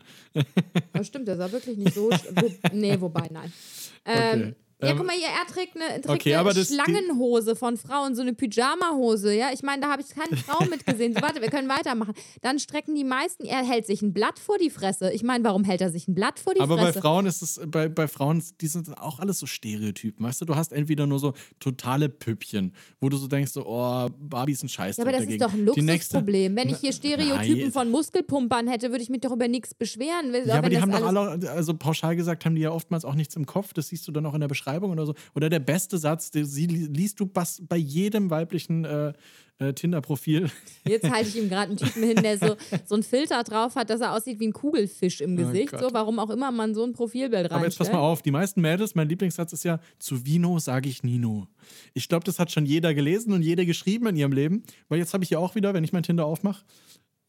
Ja, 0.94 1.05
stimmt, 1.05 1.29
der 1.29 1.37
sah 1.37 1.50
wirklich 1.50 1.76
nicht 1.76 1.94
so. 1.94 2.11
Wo, 2.11 2.50
nee, 2.73 3.00
wobei, 3.00 3.29
nein. 3.31 3.52
Ähm, 4.09 4.41
Okay. 4.41 4.55
Ja, 4.82 4.90
Ähm, 4.90 4.99
guck 4.99 5.06
mal 5.06 5.17
hier, 5.17 5.28
er 5.28 5.46
trägt 5.50 5.75
eine, 5.75 6.02
trägt 6.02 6.11
okay, 6.11 6.32
eine 6.34 6.40
aber 6.40 6.52
das- 6.52 6.69
Schlangenhose 6.69 7.56
von 7.56 7.78
Frauen, 7.78 8.14
so 8.14 8.20
eine 8.20 8.34
Pyjama-Hose, 8.34 9.32
ja. 9.34 9.49
Ich 9.55 9.62
meine, 9.62 9.81
da 9.81 9.90
habe 9.90 10.02
ich 10.02 10.08
keine 10.11 10.37
Frau 10.37 10.62
mitgesehen. 10.67 11.14
So, 11.14 11.23
warte, 11.23 11.40
wir 11.40 11.49
können 11.49 11.67
weitermachen. 11.70 12.12
Dann 12.43 12.58
strecken 12.58 12.94
die 12.94 13.05
meisten, 13.05 13.46
er 13.46 13.64
hält 13.67 13.87
sich 13.87 14.02
ein 14.02 14.12
Blatt 14.12 14.38
vor 14.38 14.58
die 14.58 14.69
Fresse. 14.69 15.11
Ich 15.14 15.23
meine, 15.23 15.44
warum 15.44 15.64
hält 15.64 15.81
er 15.81 15.90
sich 15.90 16.08
ein 16.08 16.14
Blatt 16.14 16.38
vor 16.38 16.52
die 16.52 16.61
Aber 16.61 16.76
bei 16.76 16.82
Fresse? 16.88 17.00
Frauen 17.00 17.25
ist 17.25 17.40
es, 17.40 17.58
bei, 17.67 17.88
bei 17.88 18.06
Frauen, 18.06 18.43
die 18.61 18.67
sind 18.67 18.99
auch 18.99 19.19
alles 19.19 19.38
so 19.38 19.46
Stereotypen, 19.46 20.26
weißt 20.26 20.43
du? 20.43 20.44
Du 20.44 20.56
hast 20.56 20.75
entweder 20.75 21.06
nur 21.06 21.20
so 21.20 21.32
totale 21.58 22.11
Püppchen, 22.11 22.75
wo 23.00 23.08
du 23.08 23.17
so 23.17 23.28
denkst, 23.28 23.52
so, 23.52 23.64
oh, 23.67 24.11
Barbie 24.19 24.52
ist 24.52 24.62
ein 24.62 24.69
Scheiß. 24.69 24.99
ja, 24.99 25.05
aber 25.05 25.12
das 25.12 25.23
dagegen. 25.23 25.40
ist 25.43 25.49
doch 25.49 25.55
ein 25.55 25.64
Luxusproblem. 25.64 26.55
Wenn 26.55 26.69
ich 26.69 26.76
hier 26.81 26.93
Stereotypen 26.93 27.62
Nein. 27.62 27.73
von 27.73 27.90
Muskelpumpern 27.90 28.69
hätte, 28.69 28.90
würde 28.90 29.02
ich 29.02 29.08
mich 29.08 29.23
doch 29.23 29.32
über 29.32 29.49
nichts 29.49 29.73
beschweren. 29.73 30.34
Ja, 30.44 30.56
aber 30.58 30.69
die 30.69 30.82
haben 30.82 30.93
doch 30.93 31.06
alle, 31.06 31.50
also 31.50 31.73
pauschal 31.73 32.14
gesagt, 32.14 32.45
haben 32.45 32.56
die 32.56 32.61
ja 32.61 32.73
oftmals 32.73 33.06
auch 33.06 33.14
nichts 33.14 33.35
im 33.37 33.47
Kopf. 33.47 33.73
Das 33.73 33.88
siehst 33.88 34.06
du 34.06 34.12
dann 34.12 34.26
auch 34.26 34.35
in 34.35 34.40
der 34.40 34.49
Beschreibung 34.49 34.65
oder 34.66 35.06
so. 35.06 35.14
Oder 35.35 35.49
der 35.49 35.61
beste 35.61 35.99
Satz, 35.99 36.30
den 36.30 36.44
sie, 36.44 36.66
liest 36.66 37.20
du 37.20 37.26
bei 37.26 37.76
jedem 37.76 38.30
weiblichen 38.30 38.85
äh, 38.85 39.12
äh, 39.58 39.73
Tinder-Profil. 39.73 40.50
Jetzt 40.87 41.11
halte 41.11 41.28
ich 41.28 41.37
ihm 41.37 41.49
gerade 41.49 41.70
einen 41.70 41.76
Typen 41.76 42.02
hin, 42.02 42.16
der 42.23 42.38
so, 42.38 42.56
so 42.85 42.94
einen 42.94 43.02
Filter 43.02 43.42
drauf 43.42 43.75
hat, 43.75 43.90
dass 43.90 44.00
er 44.00 44.12
aussieht 44.12 44.38
wie 44.40 44.49
ein 44.49 44.52
Kugelfisch 44.52 45.20
im 45.20 45.37
Gesicht. 45.37 45.70
Gott. 45.70 45.80
so, 45.80 45.92
warum 45.92 46.18
auch 46.18 46.30
immer 46.30 46.50
man 46.50 46.75
so 46.75 46.85
ein 46.85 46.92
Profilbild 46.92 47.35
reinstellt. 47.35 47.52
Aber 47.52 47.64
jetzt 47.64 47.78
pass 47.78 47.90
mal 47.90 47.99
auf, 47.99 48.23
die 48.23 48.30
meisten 48.30 48.61
Mädels, 48.61 48.94
mein 48.94 49.08
Lieblingssatz 49.08 49.52
ist 49.52 49.64
ja, 49.64 49.80
zu 49.99 50.26
Vino 50.26 50.58
sage 50.58 50.88
ich 50.88 51.02
Nino. 51.02 51.46
Ich 51.94 52.08
glaube, 52.08 52.25
das 52.25 52.38
hat 52.38 52.52
schon 52.52 52.66
jeder 52.66 52.92
gelesen 52.94 53.32
und 53.32 53.42
jeder 53.42 53.64
geschrieben 53.64 54.06
in 54.08 54.16
ihrem 54.16 54.32
Leben. 54.32 54.62
Weil 54.88 54.99
jetzt 54.99 55.14
habe 55.14 55.25
ich 55.25 55.30
ja 55.30 55.38
auch 55.38 55.54
wieder, 55.54 55.73
wenn 55.75 55.85
ich 55.85 55.92
mein 55.92 56.02
Tinder 56.02 56.26
aufmache, 56.26 56.64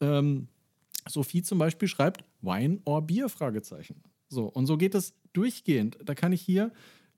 ähm, 0.00 0.48
Sophie 1.08 1.42
zum 1.42 1.58
Beispiel 1.58 1.88
schreibt 1.88 2.24
Wein 2.42 2.80
or 2.84 3.02
Bier? 3.02 3.28
Fragezeichen. 3.28 4.02
So, 4.28 4.44
und 4.44 4.66
so 4.66 4.76
geht 4.76 4.94
es 4.94 5.14
durchgehend. 5.32 5.96
Da 6.04 6.14
kann 6.14 6.32
ich 6.32 6.42
hier 6.42 6.72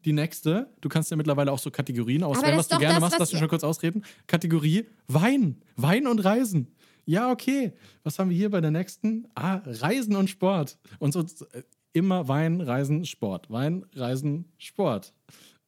die 0.05 0.13
nächste, 0.13 0.69
du 0.81 0.89
kannst 0.89 1.11
ja 1.11 1.17
mittlerweile 1.17 1.53
auch 1.53 1.59
so 1.59 1.71
Kategorien 1.71 2.23
auswählen, 2.23 2.57
was 2.57 2.69
du 2.69 2.79
gerne 2.79 2.95
das, 2.95 3.01
machst, 3.01 3.19
lass 3.19 3.33
mich 3.33 3.41
schon 3.41 3.49
kurz 3.49 3.65
ausreden. 3.65 4.05
Kategorie 4.27 4.87
Wein. 5.09 5.61
Wein 5.77 6.07
und 6.07 6.25
Reisen. 6.25 6.69
Ja, 7.05 7.31
okay. 7.31 7.73
Was 8.03 8.19
haben 8.19 8.31
wir 8.31 8.37
hier 8.37 8.51
bei 8.51 8.61
der 8.61 8.71
nächsten? 8.71 9.27
Ah, 9.35 9.61
Reisen 9.65 10.17
und 10.17 10.31
Sport. 10.31 10.79
Und 10.99 11.13
so 11.13 11.21
äh, 11.21 11.63
immer 11.93 12.29
Wein, 12.29 12.61
Reisen, 12.61 13.05
Sport. 13.05 13.51
Wein, 13.51 13.85
Reisen, 13.95 14.47
Sport. 14.59 15.13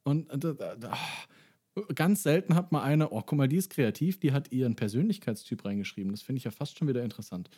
Und 0.04 0.30
ah, 0.84 0.96
ganz 1.94 2.22
selten 2.22 2.54
hat 2.54 2.72
man 2.72 2.82
eine, 2.82 3.10
oh, 3.10 3.22
guck 3.22 3.38
mal, 3.38 3.48
die 3.48 3.56
ist 3.56 3.70
kreativ, 3.70 4.20
die 4.20 4.32
hat 4.32 4.52
ihren 4.52 4.76
Persönlichkeitstyp 4.76 5.64
reingeschrieben. 5.64 6.12
Das 6.12 6.22
finde 6.22 6.38
ich 6.38 6.44
ja 6.44 6.50
fast 6.50 6.78
schon 6.78 6.88
wieder 6.88 7.02
interessant. 7.02 7.48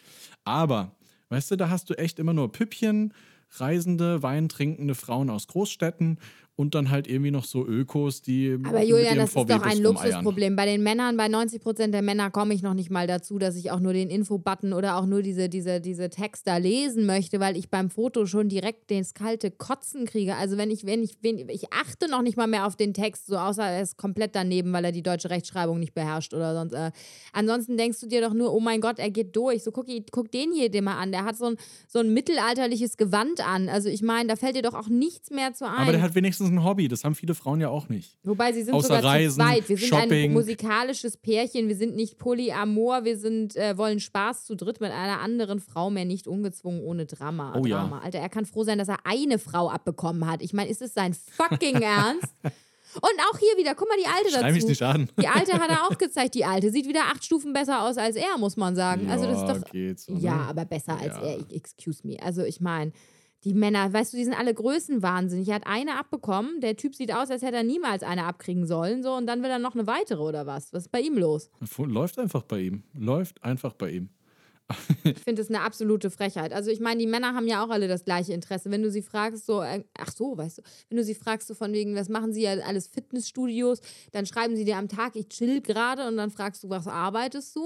Aber, 0.44 0.96
weißt 1.28 1.50
du, 1.50 1.56
da 1.56 1.68
hast 1.68 1.90
du 1.90 1.94
echt 1.94 2.18
immer 2.18 2.32
nur 2.32 2.52
Püppchen, 2.52 3.12
reisende, 3.50 4.22
weintrinkende 4.22 4.94
Frauen 4.94 5.30
aus 5.30 5.46
Großstädten 5.46 6.18
und 6.56 6.76
dann 6.76 6.90
halt 6.90 7.08
irgendwie 7.08 7.32
noch 7.32 7.44
so 7.44 7.66
Ökos, 7.66 8.22
die. 8.22 8.58
Aber 8.62 8.82
Julian, 8.82 9.16
das 9.16 9.34
ist 9.34 9.36
doch 9.36 9.62
ein 9.62 9.82
Luxusproblem. 9.82 10.54
Bei 10.54 10.66
den 10.66 10.84
Männern, 10.84 11.16
bei 11.16 11.26
90 11.26 11.60
Prozent 11.60 11.92
der 11.92 12.02
Männer 12.02 12.30
komme 12.30 12.54
ich 12.54 12.62
noch 12.62 12.74
nicht 12.74 12.90
mal 12.90 13.08
dazu, 13.08 13.38
dass 13.38 13.56
ich 13.56 13.72
auch 13.72 13.80
nur 13.80 13.92
den 13.92 14.08
Infobutton 14.08 14.72
oder 14.72 14.96
auch 14.96 15.06
nur 15.06 15.22
diese, 15.22 15.48
diese, 15.48 15.80
diese 15.80 16.10
Text 16.10 16.46
da 16.46 16.58
lesen 16.58 17.06
möchte, 17.06 17.40
weil 17.40 17.56
ich 17.56 17.70
beim 17.70 17.90
Foto 17.90 18.26
schon 18.26 18.48
direkt 18.48 18.92
das 18.92 19.14
kalte 19.14 19.50
Kotzen 19.50 20.06
kriege. 20.06 20.36
Also 20.36 20.56
wenn 20.56 20.70
ich, 20.70 20.86
wenn 20.86 21.02
ich, 21.02 21.18
wenn, 21.22 21.48
ich 21.48 21.72
achte 21.72 22.08
noch 22.08 22.22
nicht 22.22 22.36
mal 22.36 22.46
mehr 22.46 22.66
auf 22.66 22.76
den 22.76 22.94
Text, 22.94 23.26
so 23.26 23.36
außer 23.36 23.64
er 23.64 23.82
ist 23.82 23.96
komplett 23.96 24.36
daneben, 24.36 24.72
weil 24.72 24.84
er 24.84 24.92
die 24.92 25.02
deutsche 25.02 25.30
Rechtschreibung 25.30 25.80
nicht 25.80 25.94
beherrscht 25.94 26.34
oder 26.34 26.54
sonst. 26.54 26.72
Äh. 26.72 26.92
Ansonsten 27.32 27.76
denkst 27.76 27.98
du 28.00 28.06
dir 28.06 28.20
doch 28.20 28.32
nur, 28.32 28.54
oh 28.54 28.60
mein 28.60 28.80
Gott, 28.80 29.00
er 29.00 29.10
geht 29.10 29.34
durch. 29.34 29.64
So 29.64 29.72
guck, 29.72 29.86
guck 30.12 30.30
den 30.30 30.52
hier 30.52 30.70
dir 30.70 30.82
mal 30.82 30.98
an. 30.98 31.10
Der 31.10 31.24
hat 31.24 31.36
so 31.36 31.46
ein, 31.46 31.56
so 31.88 31.98
ein 31.98 32.14
mittelalterliches 32.14 32.96
Gewand 32.96 33.44
an. 33.44 33.68
Also 33.68 33.88
ich 33.88 34.02
meine, 34.02 34.28
da 34.28 34.36
fällt 34.36 34.54
dir 34.54 34.62
doch 34.62 34.74
auch 34.74 34.88
nichts 34.88 35.30
mehr 35.30 35.52
zu 35.52 35.68
ein. 35.68 35.78
Aber 35.78 35.92
der 35.92 36.02
hat 36.02 36.14
wenigstens 36.14 36.43
ein 36.48 36.64
Hobby. 36.64 36.88
Das 36.88 37.04
haben 37.04 37.14
viele 37.14 37.34
Frauen 37.34 37.60
ja 37.60 37.68
auch 37.68 37.88
nicht. 37.88 38.16
Wobei 38.22 38.52
sie 38.52 38.62
sind 38.62 38.74
Außer 38.74 38.88
sogar 38.96 39.04
Reisen, 39.04 39.30
zu 39.40 39.46
zweit. 39.46 39.68
Wir 39.68 39.76
sind 39.76 39.88
Shopping. 39.88 40.24
ein 40.30 40.32
musikalisches 40.32 41.16
Pärchen. 41.16 41.68
Wir 41.68 41.76
sind 41.76 41.96
nicht 41.96 42.18
polyamor. 42.18 43.04
Wir 43.04 43.16
sind, 43.18 43.56
äh, 43.56 43.76
wollen 43.76 44.00
Spaß 44.00 44.46
zu 44.46 44.54
dritt 44.56 44.80
mit 44.80 44.90
einer 44.92 45.20
anderen 45.20 45.60
Frau 45.60 45.90
mehr 45.90 46.04
nicht 46.04 46.26
ungezwungen 46.26 46.82
ohne 46.82 47.06
Drama. 47.06 47.54
Oh 47.56 47.64
ja. 47.66 47.78
Drama. 47.80 48.00
Alter, 48.00 48.18
er 48.18 48.28
kann 48.28 48.46
froh 48.46 48.64
sein, 48.64 48.78
dass 48.78 48.88
er 48.88 48.98
eine 49.04 49.38
Frau 49.38 49.68
abbekommen 49.70 50.30
hat. 50.30 50.42
Ich 50.42 50.52
meine, 50.52 50.70
ist 50.70 50.82
es 50.82 50.94
sein 50.94 51.14
fucking 51.14 51.76
Ernst? 51.82 52.34
Und 52.96 53.10
auch 53.28 53.38
hier 53.40 53.56
wieder, 53.58 53.74
guck 53.74 53.88
mal, 53.88 53.96
die 54.00 54.06
alte 54.06 54.30
dazu. 54.40 54.54
mich 54.54 54.66
nicht 54.66 54.82
an. 54.82 55.08
Die 55.20 55.26
alte 55.26 55.54
hat 55.54 55.68
er 55.68 55.82
auch 55.90 55.98
gezeigt. 55.98 56.36
Die 56.36 56.44
alte 56.44 56.70
sieht 56.70 56.86
wieder 56.86 57.00
acht 57.12 57.24
Stufen 57.24 57.52
besser 57.52 57.82
aus 57.82 57.96
als 57.98 58.14
er, 58.14 58.38
muss 58.38 58.56
man 58.56 58.76
sagen. 58.76 59.10
also 59.10 59.24
das 59.26 59.38
ist 59.42 59.48
Ja, 59.48 59.54
doch 59.54 59.64
geht 59.72 59.98
so, 59.98 60.12
ne? 60.14 60.20
ja, 60.20 60.36
aber 60.48 60.64
besser 60.64 60.96
als 60.96 61.16
Ja. 61.16 61.22
er. 61.22 61.38
Excuse 61.50 62.06
me. 62.06 62.16
Also 62.22 62.42
ich 62.44 62.60
meine, 62.60 62.92
die 63.44 63.54
Männer, 63.54 63.92
weißt 63.92 64.12
du, 64.12 64.16
die 64.16 64.24
sind 64.24 64.38
alle 64.38 64.54
größenwahnsinnig. 64.54 65.48
Er 65.48 65.56
hat 65.56 65.66
eine 65.66 65.98
abbekommen. 65.98 66.60
Der 66.60 66.76
Typ 66.76 66.94
sieht 66.94 67.14
aus, 67.14 67.30
als 67.30 67.42
hätte 67.42 67.56
er 67.56 67.62
niemals 67.62 68.02
eine 68.02 68.24
abkriegen 68.24 68.66
sollen. 68.66 69.02
So, 69.02 69.14
und 69.14 69.26
dann 69.26 69.42
will 69.42 69.50
er 69.50 69.58
noch 69.58 69.74
eine 69.74 69.86
weitere 69.86 70.22
oder 70.22 70.46
was? 70.46 70.72
Was 70.72 70.84
ist 70.84 70.92
bei 70.92 71.00
ihm 71.00 71.18
los? 71.18 71.50
Läuft 71.78 72.18
einfach 72.18 72.42
bei 72.42 72.60
ihm. 72.60 72.82
Läuft 72.94 73.42
einfach 73.44 73.74
bei 73.74 73.90
ihm. 73.90 74.08
Ich 75.04 75.18
finde 75.18 75.42
das 75.42 75.50
eine 75.50 75.60
absolute 75.60 76.10
Frechheit. 76.10 76.52
Also 76.54 76.70
ich 76.70 76.80
meine, 76.80 76.98
die 76.98 77.06
Männer 77.06 77.34
haben 77.34 77.46
ja 77.46 77.62
auch 77.62 77.68
alle 77.68 77.86
das 77.86 78.04
gleiche 78.04 78.32
Interesse. 78.32 78.70
Wenn 78.70 78.82
du 78.82 78.90
sie 78.90 79.02
fragst, 79.02 79.44
so, 79.44 79.60
äh, 79.60 79.84
ach 79.98 80.10
so, 80.10 80.38
weißt 80.38 80.58
du, 80.58 80.62
wenn 80.88 80.96
du 80.96 81.04
sie 81.04 81.14
fragst, 81.14 81.48
so 81.48 81.54
von 81.54 81.72
wegen, 81.72 81.94
was 81.94 82.08
machen 82.08 82.32
sie 82.32 82.42
ja 82.42 82.52
alles 82.60 82.88
Fitnessstudios, 82.88 83.80
dann 84.12 84.24
schreiben 84.24 84.56
sie 84.56 84.64
dir 84.64 84.78
am 84.78 84.88
Tag, 84.88 85.16
ich 85.16 85.28
chill 85.28 85.60
gerade 85.60 86.08
und 86.08 86.16
dann 86.16 86.30
fragst 86.30 86.64
du, 86.64 86.70
was 86.70 86.86
arbeitest 86.86 87.54
du? 87.54 87.62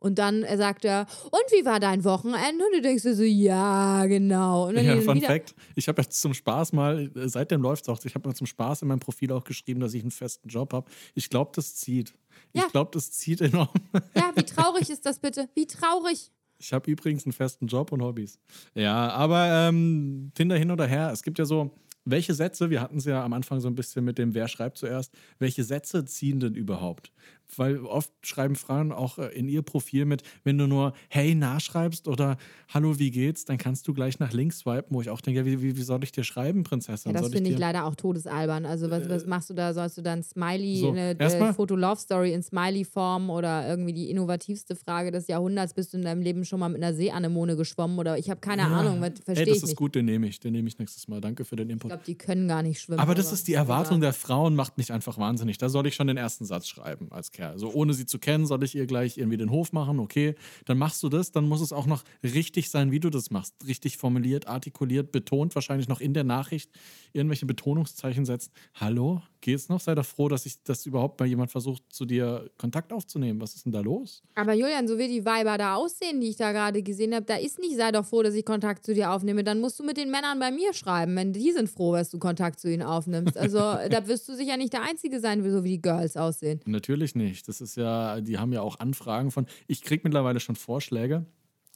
Und 0.00 0.18
dann 0.18 0.44
sagt 0.56 0.84
er, 0.84 1.06
und 1.24 1.42
wie 1.50 1.64
war 1.64 1.80
dein 1.80 2.04
Wochenende? 2.04 2.64
Und 2.64 2.72
du 2.76 2.82
denkst 2.82 3.02
dir 3.02 3.14
so, 3.14 3.24
ja, 3.24 4.06
genau. 4.06 4.68
Und 4.68 4.76
dann 4.76 4.84
Ja, 4.84 5.00
Fun 5.00 5.16
wieder, 5.16 5.26
Fact: 5.26 5.54
Ich 5.74 5.88
habe 5.88 6.02
jetzt 6.02 6.20
zum 6.20 6.34
Spaß 6.34 6.72
mal, 6.72 7.10
äh, 7.16 7.28
seitdem 7.28 7.62
läuft 7.62 7.82
es 7.84 7.88
auch, 7.88 7.98
ich 8.04 8.14
habe 8.14 8.28
mal 8.28 8.34
zum 8.34 8.46
Spaß 8.46 8.82
in 8.82 8.88
meinem 8.88 9.00
Profil 9.00 9.32
auch 9.32 9.44
geschrieben, 9.44 9.80
dass 9.80 9.94
ich 9.94 10.02
einen 10.02 10.10
festen 10.12 10.48
Job 10.48 10.72
habe. 10.72 10.88
Ich 11.14 11.28
glaube, 11.30 11.50
das 11.54 11.74
zieht. 11.74 12.14
Ja. 12.52 12.64
Ich 12.66 12.72
glaube, 12.72 12.90
das 12.94 13.10
zieht 13.10 13.40
enorm. 13.40 13.68
Ja, 14.14 14.32
wie 14.36 14.44
traurig 14.44 14.88
ist 14.88 15.04
das 15.04 15.18
bitte? 15.18 15.48
Wie 15.54 15.66
traurig. 15.66 16.30
Ich 16.58 16.72
habe 16.72 16.90
übrigens 16.90 17.24
einen 17.24 17.32
festen 17.32 17.66
Job 17.66 17.92
und 17.92 18.02
Hobbys. 18.02 18.38
Ja, 18.74 19.10
aber 19.10 19.68
ähm, 19.68 20.30
Tinder 20.34 20.56
hin 20.56 20.70
oder 20.70 20.86
her, 20.86 21.10
es 21.12 21.22
gibt 21.22 21.38
ja 21.38 21.44
so, 21.44 21.70
welche 22.04 22.34
Sätze, 22.34 22.70
wir 22.70 22.80
hatten 22.80 22.98
es 22.98 23.04
ja 23.04 23.22
am 23.24 23.32
Anfang 23.32 23.60
so 23.60 23.68
ein 23.68 23.74
bisschen 23.74 24.04
mit 24.04 24.18
dem, 24.18 24.34
wer 24.34 24.48
schreibt 24.48 24.78
zuerst, 24.78 25.12
welche 25.38 25.62
Sätze 25.62 26.04
ziehen 26.04 26.40
denn 26.40 26.54
überhaupt? 26.54 27.12
Weil 27.56 27.78
oft 27.80 28.12
schreiben 28.22 28.56
Frauen 28.56 28.92
auch 28.92 29.18
äh, 29.18 29.28
in 29.28 29.48
ihr 29.48 29.62
Profil 29.62 30.04
mit, 30.04 30.22
wenn 30.44 30.58
du 30.58 30.66
nur 30.66 30.92
Hey 31.08 31.34
nachschreibst 31.34 32.06
oder 32.08 32.36
Hallo, 32.68 32.98
wie 32.98 33.10
geht's, 33.10 33.44
dann 33.46 33.56
kannst 33.58 33.88
du 33.88 33.94
gleich 33.94 34.18
nach 34.18 34.32
links 34.32 34.58
swipen, 34.60 34.94
wo 34.94 35.00
ich 35.00 35.08
auch 35.10 35.20
denke, 35.20 35.40
ja, 35.40 35.46
wie, 35.46 35.62
wie, 35.62 35.76
wie 35.76 35.82
soll 35.82 36.02
ich 36.04 36.12
dir 36.12 36.24
schreiben, 36.24 36.62
Prinzessin? 36.64 37.12
Ja, 37.14 37.20
das 37.20 37.30
finde 37.30 37.48
ich 37.50 37.56
dir- 37.56 37.60
leider 37.60 37.84
auch 37.86 37.94
todesalbern. 37.94 38.66
Also, 38.66 38.90
was, 38.90 39.08
was 39.08 39.26
machst 39.26 39.48
du 39.50 39.54
da? 39.54 39.72
Sollst 39.72 39.96
du 39.96 40.02
dann 40.02 40.22
Smiley, 40.22 40.76
So, 40.80 40.90
eine 40.90 41.18
äh, 41.18 41.52
Foto-Love-Story 41.54 42.32
in 42.32 42.42
Smiley-Form 42.42 43.30
oder 43.30 43.68
irgendwie 43.68 43.92
die 43.92 44.10
innovativste 44.10 44.76
Frage 44.76 45.10
des 45.10 45.26
Jahrhunderts? 45.28 45.74
Bist 45.74 45.92
du 45.92 45.98
in 45.98 46.04
deinem 46.04 46.22
Leben 46.22 46.44
schon 46.44 46.60
mal 46.60 46.68
mit 46.68 46.82
einer 46.82 46.94
Seeanemone 46.94 47.56
geschwommen? 47.56 47.98
Oder 47.98 48.18
ich 48.18 48.28
habe 48.30 48.40
keine 48.40 48.64
Ahnung, 48.66 49.00
was 49.00 49.10
Ey, 49.10 49.16
verstehe 49.24 49.46
das 49.46 49.56
ich 49.56 49.62
ist 49.62 49.68
nicht. 49.70 49.76
gut, 49.76 49.94
den 49.94 50.04
nehme 50.04 50.26
ich, 50.28 50.40
den 50.40 50.52
nehme 50.52 50.68
ich 50.68 50.78
nächstes 50.78 51.08
Mal. 51.08 51.20
Danke 51.20 51.44
für 51.44 51.56
den 51.56 51.68
Ich 51.68 51.72
Input. 51.74 51.90
glaube, 51.90 52.04
die 52.06 52.14
können 52.16 52.48
gar 52.48 52.62
nicht 52.62 52.80
schwimmen. 52.80 52.98
Aber 53.00 53.14
das 53.14 53.32
ist 53.32 53.46
die. 53.48 53.54
Erwartung 53.58 54.00
der 54.00 54.12
Frauen, 54.12 54.54
macht 54.54 54.78
mich 54.78 54.92
einfach 54.92 55.18
wahnsinnig. 55.18 55.58
Da 55.58 55.68
soll 55.68 55.86
ich 55.88 55.94
schon 55.96 56.06
den 56.06 56.16
ersten 56.16 56.44
Satz 56.44 56.68
schreiben 56.68 57.08
als 57.10 57.32
Kerl. 57.38 57.56
So 57.56 57.72
ohne 57.72 57.94
sie 57.94 58.04
zu 58.04 58.18
kennen, 58.18 58.46
soll 58.46 58.64
ich 58.64 58.74
ihr 58.74 58.86
gleich 58.86 59.16
irgendwie 59.16 59.36
den 59.36 59.50
Hof 59.50 59.72
machen. 59.72 60.00
Okay, 60.00 60.34
dann 60.64 60.76
machst 60.76 61.02
du 61.04 61.08
das, 61.08 61.30
dann 61.30 61.48
muss 61.48 61.60
es 61.60 61.72
auch 61.72 61.86
noch 61.86 62.02
richtig 62.22 62.68
sein, 62.68 62.90
wie 62.90 62.98
du 62.98 63.10
das 63.10 63.30
machst. 63.30 63.54
Richtig 63.66 63.96
formuliert, 63.96 64.48
artikuliert, 64.48 65.12
betont, 65.12 65.54
wahrscheinlich 65.54 65.88
noch 65.88 66.00
in 66.00 66.14
der 66.14 66.24
Nachricht 66.24 66.70
irgendwelche 67.12 67.46
Betonungszeichen 67.46 68.24
setzt. 68.24 68.50
Hallo, 68.74 69.22
geht's 69.40 69.68
noch? 69.68 69.80
Sei 69.80 69.94
doch 69.94 70.04
froh, 70.04 70.28
dass 70.28 70.46
ich 70.46 70.62
das 70.62 70.86
überhaupt 70.86 71.18
mal 71.20 71.26
jemand 71.26 71.50
versucht, 71.50 71.82
zu 71.90 72.04
dir 72.04 72.50
Kontakt 72.58 72.92
aufzunehmen. 72.92 73.40
Was 73.40 73.54
ist 73.54 73.64
denn 73.64 73.72
da 73.72 73.80
los? 73.80 74.22
Aber 74.34 74.54
Julian, 74.54 74.88
so 74.88 74.98
wie 74.98 75.08
die 75.08 75.24
Weiber 75.24 75.58
da 75.58 75.74
aussehen, 75.74 76.20
die 76.20 76.28
ich 76.28 76.36
da 76.36 76.52
gerade 76.52 76.82
gesehen 76.82 77.14
habe, 77.14 77.26
da 77.26 77.36
ist 77.36 77.58
nicht, 77.58 77.76
sei 77.76 77.92
doch 77.92 78.04
froh, 78.04 78.22
dass 78.22 78.34
ich 78.34 78.44
Kontakt 78.44 78.84
zu 78.84 78.94
dir 78.94 79.12
aufnehme. 79.12 79.44
Dann 79.44 79.60
musst 79.60 79.78
du 79.78 79.84
mit 79.84 79.96
den 79.96 80.10
Männern 80.10 80.38
bei 80.38 80.50
mir 80.50 80.72
schreiben, 80.72 81.14
wenn 81.16 81.32
die 81.32 81.52
sind 81.52 81.68
froh, 81.68 81.94
dass 81.94 82.10
du 82.10 82.18
Kontakt 82.18 82.60
zu 82.60 82.70
ihnen 82.70 82.82
aufnimmst. 82.82 83.36
Also 83.36 83.58
da 83.90 84.06
wirst 84.06 84.28
du 84.28 84.34
sicher 84.34 84.56
nicht 84.56 84.72
der 84.72 84.82
Einzige 84.82 85.20
sein, 85.20 85.42
so 85.50 85.64
wie 85.64 85.70
die 85.70 85.82
Girls 85.82 86.16
aussehen. 86.16 86.60
Natürlich 86.66 87.14
nicht. 87.14 87.48
Das 87.48 87.60
ist 87.60 87.76
ja, 87.76 88.20
die 88.20 88.38
haben 88.38 88.52
ja 88.52 88.62
auch 88.62 88.78
Anfragen 88.78 89.30
von. 89.30 89.46
Ich 89.66 89.82
kriege 89.82 90.02
mittlerweile 90.04 90.40
schon 90.40 90.56
Vorschläge. 90.56 91.26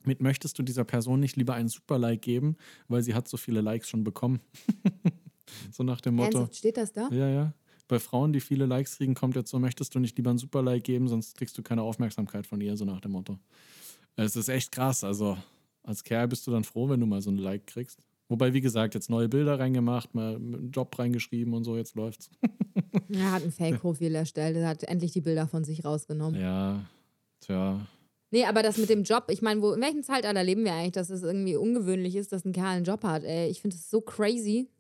Mit 0.04 0.21
möchtest 0.21 0.59
du 0.59 0.62
dieser 0.62 0.85
Person 0.85 1.21
nicht 1.21 1.37
lieber 1.37 1.54
einen 1.54 1.69
Super-Like 1.69 2.23
geben, 2.23 2.57
weil 2.88 3.02
sie 3.02 3.14
hat 3.14 3.28
so 3.28 3.37
viele 3.37 3.61
Likes 3.61 3.88
schon 3.88 4.02
bekommen. 4.02 4.40
so 5.73 5.83
nach 5.83 6.01
dem 6.01 6.17
Motto. 6.17 6.39
Ernsthaft, 6.39 6.57
steht 6.57 6.77
das 6.77 6.93
da? 6.93 7.09
Ja, 7.11 7.29
ja. 7.29 7.53
Bei 7.89 7.99
Frauen, 7.99 8.33
die 8.33 8.41
viele 8.41 8.67
Likes 8.67 8.97
kriegen, 8.97 9.15
kommt 9.15 9.37
jetzt 9.37 9.51
so, 9.51 9.59
möchtest 9.59 9.95
du 9.95 9.99
nicht 9.99 10.17
lieber 10.17 10.31
einen 10.31 10.39
Super-Like 10.39 10.85
geben, 10.85 11.09
sonst 11.09 11.37
kriegst 11.37 11.57
du 11.59 11.63
keine 11.63 11.83
Aufmerksamkeit 11.83 12.47
von 12.47 12.61
ihr, 12.61 12.77
so 12.77 12.85
nach 12.85 13.01
dem 13.01 13.13
Motto. 13.13 13.39
Es 14.17 14.37
ist 14.37 14.49
echt 14.49 14.73
krass. 14.73 15.05
Also 15.05 15.37
als 15.83 16.05
Kerl 16.05 16.29
bist 16.29 16.47
du 16.47 16.51
dann 16.51 16.65
froh, 16.65 16.89
wenn 16.89 17.01
du 17.01 17.07
mal 17.07 17.21
so 17.21 17.31
ein 17.31 17.39
Like 17.39 17.67
kriegst. 17.67 17.99
Wobei, 18.29 18.55
wie 18.55 18.63
gesagt, 18.63 18.95
jetzt 18.95 19.11
neue 19.11 19.29
Bilder 19.29 19.59
reingemacht, 19.59 20.15
mal 20.15 20.37
einen 20.37 20.71
Job 20.71 20.99
reingeschrieben 20.99 21.53
und 21.53 21.65
so, 21.65 21.77
jetzt 21.77 21.95
läuft's. 21.95 22.31
Er 23.11 23.33
hat 23.33 23.43
ein 23.43 23.53
Fake-Profil 23.53 24.15
erstellt, 24.15 24.57
er 24.57 24.69
hat 24.69 24.85
endlich 24.85 25.13
die 25.13 25.21
Bilder 25.21 25.47
von 25.47 25.65
sich 25.65 25.85
rausgenommen. 25.85 26.41
Ja, 26.41 26.87
tja. 27.41 27.87
Nee, 28.31 28.47
aber 28.47 28.63
das 28.63 28.79
mit 28.79 28.89
dem 28.89 29.03
Job, 29.03 29.25
ich 29.29 29.43
meine, 29.43 29.61
wo, 29.61 29.73
in 29.73 29.83
welchem 29.83 30.03
Zeitalter 30.03 30.43
leben 30.43 30.65
wir 30.65 30.73
eigentlich, 30.73 30.93
dass 30.93 31.11
es 31.11 31.23
irgendwie 31.23 31.57
ungewöhnlich 31.57 32.17
ist, 32.17 32.33
dass 32.33 32.47
ein 32.47 32.53
Kerl 32.53 32.77
einen 32.77 32.85
Job 32.85 33.05
hat? 33.05 33.25
Ey, 33.25 33.51
ich 33.51 33.61
finde 33.61 33.77
es 33.77 33.91
so 33.91 34.01
crazy. 34.01 34.71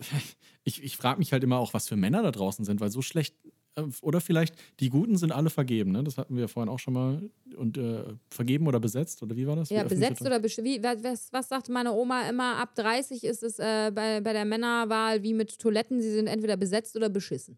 ich, 0.64 0.82
ich 0.82 0.96
frage 0.96 1.18
mich 1.18 1.32
halt 1.32 1.44
immer 1.44 1.58
auch, 1.58 1.74
was 1.74 1.88
für 1.88 1.96
Männer 1.96 2.22
da 2.22 2.30
draußen 2.30 2.64
sind, 2.64 2.80
weil 2.80 2.90
so 2.90 3.02
schlecht, 3.02 3.34
äh, 3.76 3.82
oder 4.02 4.20
vielleicht 4.20 4.54
die 4.80 4.88
Guten 4.88 5.16
sind 5.16 5.32
alle 5.32 5.50
vergeben, 5.50 5.92
ne? 5.92 6.04
Das 6.04 6.18
hatten 6.18 6.34
wir 6.34 6.42
ja 6.42 6.48
vorhin 6.48 6.68
auch 6.68 6.78
schon 6.78 6.94
mal. 6.94 7.30
Und 7.56 7.78
äh, 7.78 8.04
vergeben 8.30 8.66
oder 8.66 8.80
besetzt, 8.80 9.22
oder 9.22 9.36
wie 9.36 9.46
war 9.46 9.56
das? 9.56 9.70
Ja, 9.70 9.84
besetzt 9.84 10.22
oder 10.22 10.42
wie, 10.42 10.82
was, 10.82 11.32
was, 11.32 11.48
sagte 11.48 11.72
meine 11.72 11.92
Oma 11.92 12.28
immer? 12.28 12.56
Ab 12.56 12.74
30 12.74 13.24
ist 13.24 13.42
es 13.42 13.58
äh, 13.58 13.90
bei, 13.94 14.20
bei 14.20 14.32
der 14.32 14.44
Männerwahl 14.44 15.22
wie 15.22 15.34
mit 15.34 15.58
Toiletten, 15.58 16.00
sie 16.00 16.12
sind 16.12 16.26
entweder 16.26 16.56
besetzt 16.56 16.96
oder 16.96 17.08
beschissen. 17.08 17.56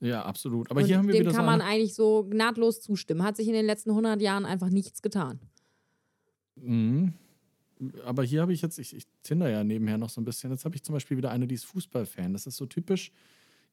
Ja, 0.00 0.24
absolut. 0.24 0.70
Aber 0.70 0.80
Und 0.80 0.86
hier 0.86 0.98
haben 0.98 1.06
wir 1.06 1.14
dem 1.14 1.20
wieder 1.20 1.32
kann 1.32 1.44
so 1.44 1.50
man 1.50 1.60
eigentlich 1.60 1.94
so 1.94 2.28
nahtlos 2.32 2.80
zustimmen. 2.80 3.22
Hat 3.22 3.36
sich 3.36 3.46
in 3.46 3.54
den 3.54 3.66
letzten 3.66 3.90
100 3.90 4.20
Jahren 4.20 4.44
einfach 4.44 4.68
nichts 4.68 5.00
getan. 5.00 5.38
Mhm. 6.56 7.14
Aber 8.04 8.22
hier 8.22 8.42
habe 8.42 8.52
ich 8.52 8.62
jetzt, 8.62 8.78
ich, 8.78 8.94
ich 8.94 9.06
tinder 9.22 9.48
ja 9.48 9.64
nebenher 9.64 9.98
noch 9.98 10.10
so 10.10 10.20
ein 10.20 10.24
bisschen. 10.24 10.50
Jetzt 10.50 10.64
habe 10.64 10.74
ich 10.74 10.82
zum 10.82 10.92
Beispiel 10.92 11.16
wieder 11.16 11.30
eine, 11.30 11.46
die 11.46 11.54
ist 11.54 11.64
Fußballfan. 11.64 12.32
Das 12.32 12.46
ist 12.46 12.56
so 12.56 12.66
typisch 12.66 13.12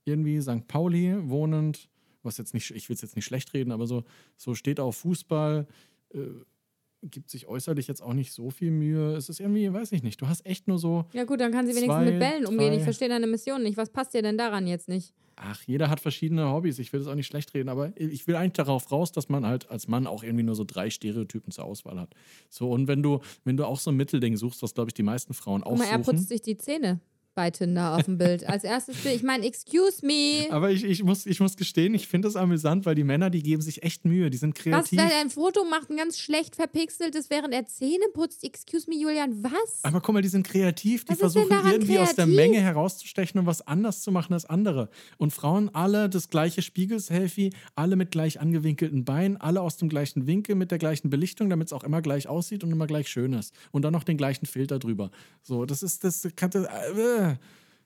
irgendwie 0.05 0.41
St. 0.41 0.67
Pauli 0.67 1.15
wohnend, 1.29 1.89
was 2.23 2.37
jetzt 2.37 2.53
nicht, 2.53 2.71
ich 2.71 2.89
will 2.89 2.95
es 2.95 3.01
jetzt 3.01 3.15
nicht 3.15 3.25
schlecht 3.25 3.53
reden, 3.53 3.71
aber 3.71 3.87
so, 3.87 4.03
so 4.37 4.55
steht 4.55 4.79
auf 4.79 4.97
Fußball, 4.97 5.67
äh, 6.13 6.19
gibt 7.03 7.29
sich 7.29 7.47
äußerlich 7.47 7.87
jetzt 7.87 8.01
auch 8.01 8.13
nicht 8.13 8.31
so 8.31 8.49
viel 8.49 8.71
Mühe. 8.71 9.15
Es 9.15 9.29
ist 9.29 9.39
irgendwie, 9.39 9.71
weiß 9.71 9.91
ich 9.91 10.03
nicht, 10.03 10.21
du 10.21 10.27
hast 10.27 10.45
echt 10.45 10.67
nur 10.67 10.79
so, 10.79 11.05
Ja 11.13 11.23
gut, 11.23 11.39
dann 11.39 11.51
kann 11.51 11.65
sie 11.65 11.71
wenigstens 11.71 11.95
Zwei, 11.95 12.11
mit 12.11 12.19
Bällen 12.19 12.45
umgehen. 12.45 12.73
Ich 12.73 12.83
verstehe 12.83 13.09
deine 13.09 13.27
Mission 13.27 13.63
nicht. 13.63 13.77
Was 13.77 13.89
passt 13.89 14.13
dir 14.13 14.21
denn 14.21 14.37
daran 14.37 14.67
jetzt 14.67 14.87
nicht? 14.89 15.13
ach, 15.39 15.63
jeder 15.65 15.89
hat 15.89 15.99
verschiedene 15.99 16.51
Hobbys. 16.51 16.79
Ich 16.79 16.91
will 16.93 16.99
das 16.99 17.07
auch 17.07 17.15
nicht 17.15 17.27
schlecht 17.27 17.53
reden, 17.53 17.69
aber 17.69 17.93
ich 17.95 18.27
will 18.27 18.35
eigentlich 18.35 18.53
darauf 18.53 18.91
raus, 18.91 19.11
dass 19.11 19.29
man 19.29 19.45
halt 19.45 19.69
als 19.69 19.87
Mann 19.87 20.07
auch 20.07 20.23
irgendwie 20.23 20.43
nur 20.43 20.55
so 20.55 20.63
drei 20.65 20.89
Stereotypen 20.89 21.51
zur 21.51 21.65
Auswahl 21.65 21.99
hat. 21.99 22.13
So, 22.49 22.69
und 22.69 22.87
wenn 22.87 23.01
du, 23.01 23.19
wenn 23.45 23.57
du 23.57 23.65
auch 23.65 23.79
so 23.79 23.91
ein 23.91 23.97
Mittelding 23.97 24.37
suchst, 24.37 24.61
was 24.61 24.73
glaube 24.73 24.89
ich 24.89 24.93
die 24.93 25.03
meisten 25.03 25.33
Frauen 25.33 25.63
auch 25.63 25.71
Guck 25.71 25.79
mal, 25.79 25.85
er 25.85 26.03
suchen. 26.03 26.17
putzt 26.17 26.29
sich 26.29 26.41
die 26.41 26.57
Zähne 26.57 26.99
bei 27.39 27.51
Tinder 27.51 27.95
auf 27.95 28.03
dem 28.03 28.17
Bild. 28.17 28.43
Als 28.49 28.65
erstes 28.65 28.97
Bild, 28.97 29.15
ich 29.15 29.23
meine, 29.23 29.45
excuse 29.45 30.05
me. 30.05 30.47
Aber 30.49 30.71
ich, 30.71 30.83
ich, 30.83 31.03
muss, 31.03 31.25
ich 31.25 31.39
muss 31.39 31.55
gestehen, 31.55 31.93
ich 31.93 32.09
finde 32.09 32.27
das 32.27 32.35
amüsant, 32.35 32.85
weil 32.85 32.95
die 32.95 33.05
Männer, 33.05 33.29
die 33.29 33.41
geben 33.41 33.61
sich 33.61 33.81
echt 33.81 34.03
Mühe, 34.03 34.29
die 34.29 34.35
sind 34.35 34.57
Was, 34.57 34.89
kreativ. 34.89 34.99
er 34.99 35.21
ein 35.21 35.29
Foto 35.29 35.63
macht, 35.63 35.89
ein 35.89 35.95
ganz 35.95 36.19
schlecht 36.19 36.57
verpixeltes, 36.57 37.29
während 37.29 37.53
er 37.53 37.65
Zähne 37.65 38.03
putzt? 38.13 38.43
Excuse 38.43 38.89
me, 38.89 38.97
Julian, 38.97 39.41
was? 39.41 39.79
Aber 39.83 40.01
guck 40.01 40.15
mal, 40.15 40.21
die 40.21 40.27
sind 40.27 40.45
kreativ, 40.45 41.05
die 41.05 41.11
Was 41.11 41.19
versuchen 41.19 41.49
irgendwie 41.49 41.97
aus 41.97 42.13
der 42.13 42.25
kreativ? 42.25 42.35
Menge 42.35 42.59
herauszustechen 42.59 43.39
und 43.39 43.45
was 43.45 43.65
anders 43.65 44.01
zu 44.01 44.11
machen 44.11 44.33
als 44.33 44.43
andere. 44.43 44.89
Und 45.17 45.31
Frauen 45.31 45.73
alle 45.73 46.09
das 46.09 46.29
gleiche 46.29 46.61
Spiegelselfie, 46.61 47.51
alle 47.75 47.95
mit 47.95 48.11
gleich 48.11 48.41
angewinkelten 48.41 49.05
Beinen, 49.05 49.37
alle 49.37 49.61
aus 49.61 49.77
dem 49.77 49.87
gleichen 49.87 50.27
Winkel, 50.27 50.55
mit 50.55 50.71
der 50.71 50.77
gleichen 50.77 51.09
Belichtung, 51.09 51.49
damit 51.49 51.67
es 51.67 51.73
auch 51.73 51.85
immer 51.85 52.01
gleich 52.01 52.27
aussieht 52.27 52.65
und 52.65 52.71
immer 52.73 52.85
gleich 52.87 53.07
schön 53.07 53.31
ist. 53.31 53.53
Und 53.71 53.83
dann 53.83 53.93
noch 53.93 54.03
den 54.03 54.17
gleichen 54.17 54.45
Filter 54.45 54.77
drüber. 54.77 55.09
So, 55.41 55.65
das 55.65 55.83
ist, 55.83 56.03
das 56.03 56.27
kann, 56.35 56.51
äh, 56.51 57.28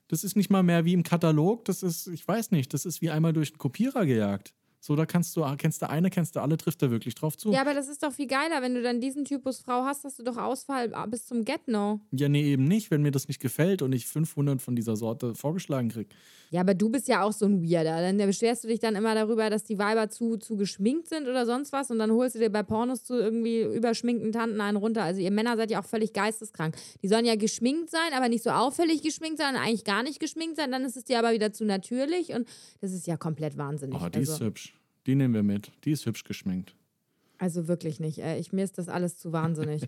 Das 0.08 0.24
ist 0.24 0.36
nicht 0.36 0.50
mal 0.50 0.62
mehr 0.62 0.84
wie 0.84 0.92
im 0.92 1.02
Katalog. 1.02 1.64
Das 1.64 1.82
ist, 1.82 2.06
ich 2.08 2.26
weiß 2.26 2.50
nicht, 2.50 2.74
das 2.74 2.84
ist 2.84 3.00
wie 3.00 3.10
einmal 3.10 3.32
durch 3.32 3.50
einen 3.50 3.58
Kopierer 3.58 4.06
gejagt. 4.06 4.54
So, 4.86 4.94
da 4.96 5.06
kannst 5.06 5.34
du, 5.34 5.42
kennst 5.56 5.80
du 5.80 5.88
eine, 5.88 6.10
kennst 6.10 6.36
du 6.36 6.40
alle, 6.40 6.58
trifft 6.58 6.82
er 6.82 6.90
wirklich 6.90 7.14
drauf 7.14 7.38
zu. 7.38 7.50
Ja, 7.50 7.62
aber 7.62 7.72
das 7.72 7.88
ist 7.88 8.02
doch 8.02 8.12
viel 8.12 8.26
geiler, 8.26 8.60
wenn 8.60 8.74
du 8.74 8.82
dann 8.82 9.00
diesen 9.00 9.24
Typus 9.24 9.60
Frau 9.60 9.84
hast, 9.84 10.04
hast 10.04 10.18
du 10.18 10.22
doch 10.22 10.36
Ausfall 10.36 10.92
bis 11.08 11.24
zum 11.24 11.46
Get-No. 11.46 12.00
Ja, 12.10 12.28
nee, 12.28 12.52
eben 12.52 12.64
nicht, 12.64 12.90
wenn 12.90 13.00
mir 13.00 13.10
das 13.10 13.26
nicht 13.26 13.40
gefällt 13.40 13.80
und 13.80 13.94
ich 13.94 14.06
500 14.06 14.60
von 14.60 14.76
dieser 14.76 14.96
Sorte 14.96 15.34
vorgeschlagen 15.34 15.88
krieg. 15.88 16.08
Ja, 16.50 16.60
aber 16.60 16.74
du 16.74 16.90
bist 16.90 17.08
ja 17.08 17.22
auch 17.22 17.32
so 17.32 17.46
ein 17.46 17.62
Weirder. 17.62 18.02
Dann 18.02 18.18
beschwerst 18.18 18.64
du 18.64 18.68
dich 18.68 18.78
dann 18.78 18.94
immer 18.94 19.14
darüber, 19.14 19.48
dass 19.48 19.64
die 19.64 19.78
Weiber 19.78 20.10
zu, 20.10 20.36
zu 20.36 20.56
geschminkt 20.56 21.08
sind 21.08 21.28
oder 21.28 21.46
sonst 21.46 21.72
was 21.72 21.90
und 21.90 21.98
dann 21.98 22.12
holst 22.12 22.34
du 22.34 22.40
dir 22.40 22.50
bei 22.50 22.62
Pornos 22.62 23.04
zu 23.04 23.14
irgendwie 23.14 23.62
überschminkten 23.62 24.32
Tanten 24.32 24.60
einen 24.60 24.76
runter. 24.76 25.02
Also 25.02 25.22
ihr 25.22 25.30
Männer 25.30 25.56
seid 25.56 25.70
ja 25.70 25.80
auch 25.80 25.86
völlig 25.86 26.12
geisteskrank. 26.12 26.76
Die 27.02 27.08
sollen 27.08 27.24
ja 27.24 27.36
geschminkt 27.36 27.88
sein, 27.88 28.12
aber 28.14 28.28
nicht 28.28 28.44
so 28.44 28.50
auffällig 28.50 29.00
geschminkt 29.00 29.38
sein, 29.38 29.56
eigentlich 29.56 29.84
gar 29.84 30.02
nicht 30.02 30.20
geschminkt 30.20 30.56
sein. 30.56 30.70
Dann 30.70 30.84
ist 30.84 30.98
es 30.98 31.04
dir 31.04 31.18
aber 31.18 31.32
wieder 31.32 31.54
zu 31.54 31.64
natürlich 31.64 32.34
und 32.34 32.46
das 32.82 32.92
ist 32.92 33.06
ja 33.06 33.16
komplett 33.16 33.56
wahnsinnig. 33.56 33.98
Oh, 33.98 34.10
die 34.10 34.18
also. 34.18 34.34
ist 34.34 34.40
hübsch. 34.40 34.73
Die 35.06 35.14
nehmen 35.14 35.34
wir 35.34 35.42
mit. 35.42 35.72
Die 35.84 35.92
ist 35.92 36.06
hübsch 36.06 36.24
geschminkt. 36.24 36.74
Also 37.38 37.68
wirklich 37.68 38.00
nicht. 38.00 38.18
Ey. 38.18 38.40
Ich, 38.40 38.52
mir 38.52 38.64
ist 38.64 38.78
das 38.78 38.88
alles 38.88 39.18
zu 39.18 39.32
wahnsinnig. 39.32 39.82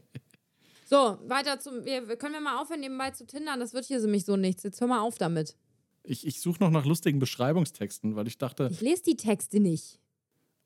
so, 0.90 1.18
weiter 1.26 1.58
zum. 1.58 1.84
Wir, 1.84 2.16
können 2.16 2.34
wir 2.34 2.40
mal 2.40 2.60
aufhören, 2.60 2.80
nebenbei 2.80 3.10
zu 3.10 3.26
tindern? 3.26 3.60
Das 3.60 3.72
wird 3.72 3.86
hier 3.86 4.00
nämlich 4.00 4.24
so 4.24 4.36
nichts. 4.36 4.62
Jetzt 4.62 4.80
hör 4.80 4.88
mal 4.88 5.00
auf 5.00 5.16
damit. 5.18 5.56
Ich, 6.02 6.26
ich 6.26 6.40
suche 6.40 6.62
noch 6.62 6.70
nach 6.70 6.84
lustigen 6.84 7.18
Beschreibungstexten, 7.18 8.16
weil 8.16 8.26
ich 8.26 8.38
dachte. 8.38 8.68
Ich 8.70 8.80
lese 8.80 9.02
die 9.04 9.16
Texte 9.16 9.60
nicht. 9.60 9.98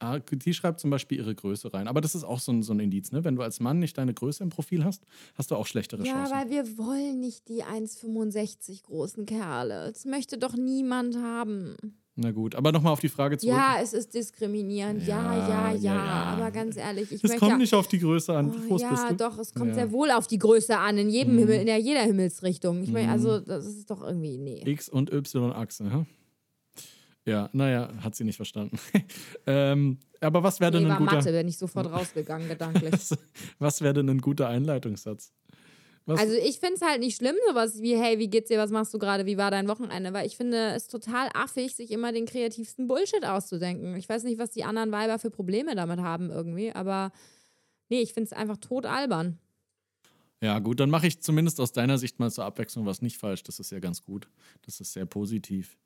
Ah, 0.02 0.18
die 0.18 0.54
schreibt 0.54 0.80
zum 0.80 0.88
Beispiel 0.88 1.18
ihre 1.18 1.34
Größe 1.34 1.74
rein. 1.74 1.86
Aber 1.86 2.00
das 2.00 2.14
ist 2.14 2.24
auch 2.24 2.40
so 2.40 2.52
ein, 2.52 2.62
so 2.62 2.72
ein 2.72 2.80
Indiz, 2.80 3.12
ne? 3.12 3.22
Wenn 3.22 3.36
du 3.36 3.42
als 3.42 3.60
Mann 3.60 3.78
nicht 3.78 3.98
deine 3.98 4.14
Größe 4.14 4.42
im 4.42 4.48
Profil 4.48 4.82
hast, 4.82 5.04
hast 5.34 5.50
du 5.50 5.56
auch 5.56 5.66
schlechtere 5.66 6.04
ja, 6.06 6.14
Chancen. 6.14 6.32
Ja, 6.32 6.40
weil 6.40 6.50
wir 6.50 6.78
wollen 6.78 7.20
nicht 7.20 7.48
die 7.48 7.62
1,65 7.64 8.84
großen 8.84 9.26
Kerle. 9.26 9.90
Das 9.92 10.06
möchte 10.06 10.38
doch 10.38 10.56
niemand 10.56 11.16
haben. 11.16 11.76
Na 12.22 12.32
gut, 12.32 12.54
aber 12.54 12.70
nochmal 12.70 12.92
auf 12.92 13.00
die 13.00 13.08
Frage 13.08 13.38
zurück. 13.38 13.56
Ja, 13.56 13.78
es 13.80 13.94
ist 13.94 14.12
diskriminierend. 14.12 15.06
Ja, 15.06 15.34
ja, 15.34 15.48
ja. 15.48 15.72
ja, 15.72 15.94
ja. 15.94 16.24
Aber 16.36 16.50
ganz 16.50 16.76
ehrlich, 16.76 17.10
ich 17.10 17.24
Es 17.24 17.36
kommt 17.36 17.56
nicht 17.56 17.72
auf 17.72 17.88
die 17.88 17.98
Größe 17.98 18.36
an. 18.36 18.52
Oh, 18.68 18.76
ja, 18.76 19.10
doch, 19.14 19.38
es 19.38 19.54
kommt 19.54 19.74
sehr 19.74 19.90
wohl 19.90 20.10
auf 20.10 20.26
die 20.26 20.38
Größe 20.38 20.76
an, 20.76 20.98
in 20.98 21.08
jedem 21.08 21.36
mhm. 21.36 21.38
Himmel, 21.38 21.66
in 21.66 21.82
jeder 21.82 22.02
Himmelsrichtung. 22.02 22.82
Ich 22.82 22.90
meine, 22.90 23.06
mhm. 23.06 23.12
also, 23.14 23.40
das 23.40 23.64
ist 23.64 23.90
doch 23.90 24.02
irgendwie, 24.02 24.36
nee. 24.36 24.62
X- 24.66 24.90
und 24.90 25.10
Y-Achse, 25.10 25.84
ja? 25.84 26.06
Ja, 27.24 27.48
naja, 27.54 27.90
hat 28.02 28.14
sie 28.14 28.24
nicht 28.24 28.36
verstanden. 28.36 28.78
ähm, 29.46 29.98
aber 30.20 30.42
was 30.42 30.60
wäre 30.60 30.72
nee, 30.72 30.80
denn 30.80 30.90
ein 30.90 30.98
guter... 30.98 31.16
Mathe, 31.16 31.32
bin 31.32 31.48
ich 31.48 31.56
sofort 31.56 31.90
rausgegangen, 31.90 32.48
gedanklich. 32.48 32.92
was 33.58 33.80
wäre 33.80 33.94
denn 33.94 34.10
ein 34.10 34.20
guter 34.20 34.48
Einleitungssatz? 34.48 35.32
Was? 36.10 36.18
Also 36.18 36.34
ich 36.34 36.58
finde 36.58 36.74
es 36.74 36.82
halt 36.82 36.98
nicht 36.98 37.16
schlimm, 37.16 37.36
sowas 37.48 37.80
wie, 37.80 37.96
hey, 37.96 38.18
wie 38.18 38.28
geht's 38.28 38.48
dir, 38.48 38.58
was 38.58 38.72
machst 38.72 38.92
du 38.92 38.98
gerade, 38.98 39.26
wie 39.26 39.36
war 39.36 39.52
dein 39.52 39.68
Wochenende? 39.68 40.12
Weil 40.12 40.26
ich 40.26 40.36
finde 40.36 40.72
es 40.74 40.88
total 40.88 41.28
affig, 41.34 41.76
sich 41.76 41.92
immer 41.92 42.12
den 42.12 42.26
kreativsten 42.26 42.88
Bullshit 42.88 43.24
auszudenken. 43.24 43.94
Ich 43.94 44.08
weiß 44.08 44.24
nicht, 44.24 44.38
was 44.38 44.50
die 44.50 44.64
anderen 44.64 44.90
Weiber 44.90 45.20
für 45.20 45.30
Probleme 45.30 45.76
damit 45.76 46.00
haben 46.00 46.30
irgendwie, 46.30 46.72
aber 46.72 47.12
nee, 47.90 48.00
ich 48.00 48.12
finde 48.12 48.26
es 48.26 48.32
einfach 48.32 48.56
tot 48.56 48.86
albern. 48.86 49.38
Ja, 50.42 50.58
gut, 50.58 50.80
dann 50.80 50.90
mache 50.90 51.06
ich 51.06 51.20
zumindest 51.20 51.60
aus 51.60 51.70
deiner 51.70 51.96
Sicht 51.96 52.18
mal 52.18 52.30
zur 52.30 52.44
Abwechslung 52.44 52.86
was 52.86 53.02
nicht 53.02 53.18
falsch. 53.18 53.44
Das 53.44 53.60
ist 53.60 53.70
ja 53.70 53.78
ganz 53.78 54.02
gut. 54.02 54.28
Das 54.62 54.80
ist 54.80 54.92
sehr 54.92 55.06
positiv. 55.06 55.78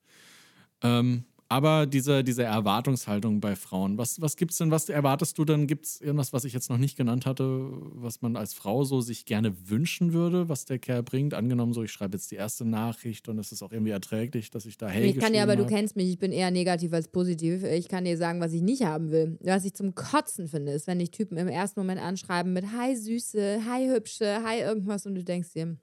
Ähm, 0.81 1.25
aber 1.49 1.87
diese, 1.87 2.25
diese 2.25 2.43
Erwartungshaltung 2.43 3.41
bei 3.41 3.55
Frauen, 3.57 3.99
was, 3.99 4.21
was 4.21 4.37
gibt 4.37 4.53
es 4.53 4.59
denn, 4.59 4.71
was 4.71 4.89
erwartest 4.89 5.39
du 5.39 5.45
denn? 5.45 5.67
Gibt 5.67 5.87
es 5.87 6.01
irgendwas, 6.01 6.33
was 6.33 6.45
ich 6.45 6.53
jetzt 6.53 6.71
noch 6.71 6.79
nicht 6.79 6.97
genannt 6.97 7.27
hatte, 7.27 7.71
was 7.95 8.23
man 8.23 8.37
als 8.37 8.55
Frau 8.55 8.85
so 8.85 9.01
sich 9.01 9.25
gerne 9.25 9.55
wünschen 9.69 10.13
würde, 10.13 10.49
was 10.49 10.65
der 10.65 10.79
Kerl 10.79 11.03
bringt? 11.03 11.35
Angenommen, 11.35 11.73
so 11.73 11.83
ich 11.83 11.93
schreibe 11.93 12.17
jetzt 12.17 12.31
die 12.31 12.37
erste 12.37 12.65
Nachricht 12.65 13.29
und 13.29 13.39
es 13.39 13.53
ist 13.53 13.63
auch 13.63 13.73
irgendwie 13.73 13.93
erträglich, 13.93 14.51
dass 14.51 14.67
ich 14.67 14.79
da 14.79 14.89
hey 14.89 15.11
Ich 15.11 15.19
kann 15.19 15.33
dir 15.33 15.43
aber, 15.43 15.53
hab. 15.53 15.59
du 15.59 15.67
kennst 15.67 15.97
mich, 15.97 16.09
ich 16.09 16.19
bin 16.19 16.33
eher 16.33 16.51
negativ 16.51 16.93
als 16.93 17.09
positiv. 17.09 17.63
Ich 17.65 17.89
kann 17.89 18.05
dir 18.05 18.17
sagen, 18.17 18.41
was 18.41 18.53
ich 18.53 18.63
nicht 18.63 18.85
haben 18.85 19.11
will. 19.11 19.39
Was 19.43 19.65
ich 19.65 19.75
zum 19.75 19.95
Kotzen 19.95 20.49
finde, 20.49 20.73
ist, 20.73 20.87
wenn 20.87 20.99
dich 20.99 21.11
Typen 21.11 21.37
im 21.37 21.49
ersten 21.49 21.81
Moment 21.81 22.01
anschreiben 22.01 22.53
mit 22.53 22.73
Hi 22.73 22.97
Süße, 22.97 23.61
Hi 23.69 23.89
Hübsche, 23.89 24.43
Hi 24.45 24.61
irgendwas 24.61 25.07
und 25.07 25.15
du 25.15 25.25
denkst 25.25 25.53
dir, 25.53 25.77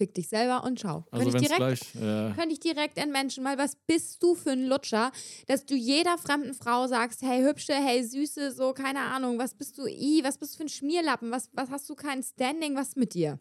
fick 0.00 0.14
dich 0.14 0.28
selber 0.28 0.64
und 0.64 0.80
schau. 0.80 1.04
Also 1.10 1.30
könnte, 1.30 1.36
ich 1.36 1.42
direkt, 1.42 1.58
gleich, 1.58 1.94
ja. 1.94 2.32
könnte 2.32 2.52
ich 2.52 2.60
direkt 2.60 2.96
entmenschen, 2.96 3.44
weil 3.44 3.58
was 3.58 3.76
bist 3.86 4.22
du 4.22 4.34
für 4.34 4.52
ein 4.52 4.66
Lutscher, 4.66 5.12
dass 5.46 5.66
du 5.66 5.74
jeder 5.74 6.16
fremden 6.16 6.54
Frau 6.54 6.86
sagst, 6.86 7.20
hey 7.20 7.42
Hübsche, 7.42 7.74
hey 7.74 8.02
Süße, 8.02 8.52
so, 8.52 8.72
keine 8.72 9.00
Ahnung, 9.00 9.38
was 9.38 9.52
bist 9.52 9.76
du, 9.76 9.86
i, 9.86 10.22
was 10.24 10.38
bist 10.38 10.54
du 10.54 10.56
für 10.56 10.64
ein 10.64 10.68
Schmierlappen, 10.70 11.30
was, 11.30 11.50
was 11.52 11.68
hast 11.68 11.90
du 11.90 11.94
kein 11.94 12.22
Standing, 12.22 12.76
was 12.76 12.96
mit 12.96 13.12
dir? 13.12 13.38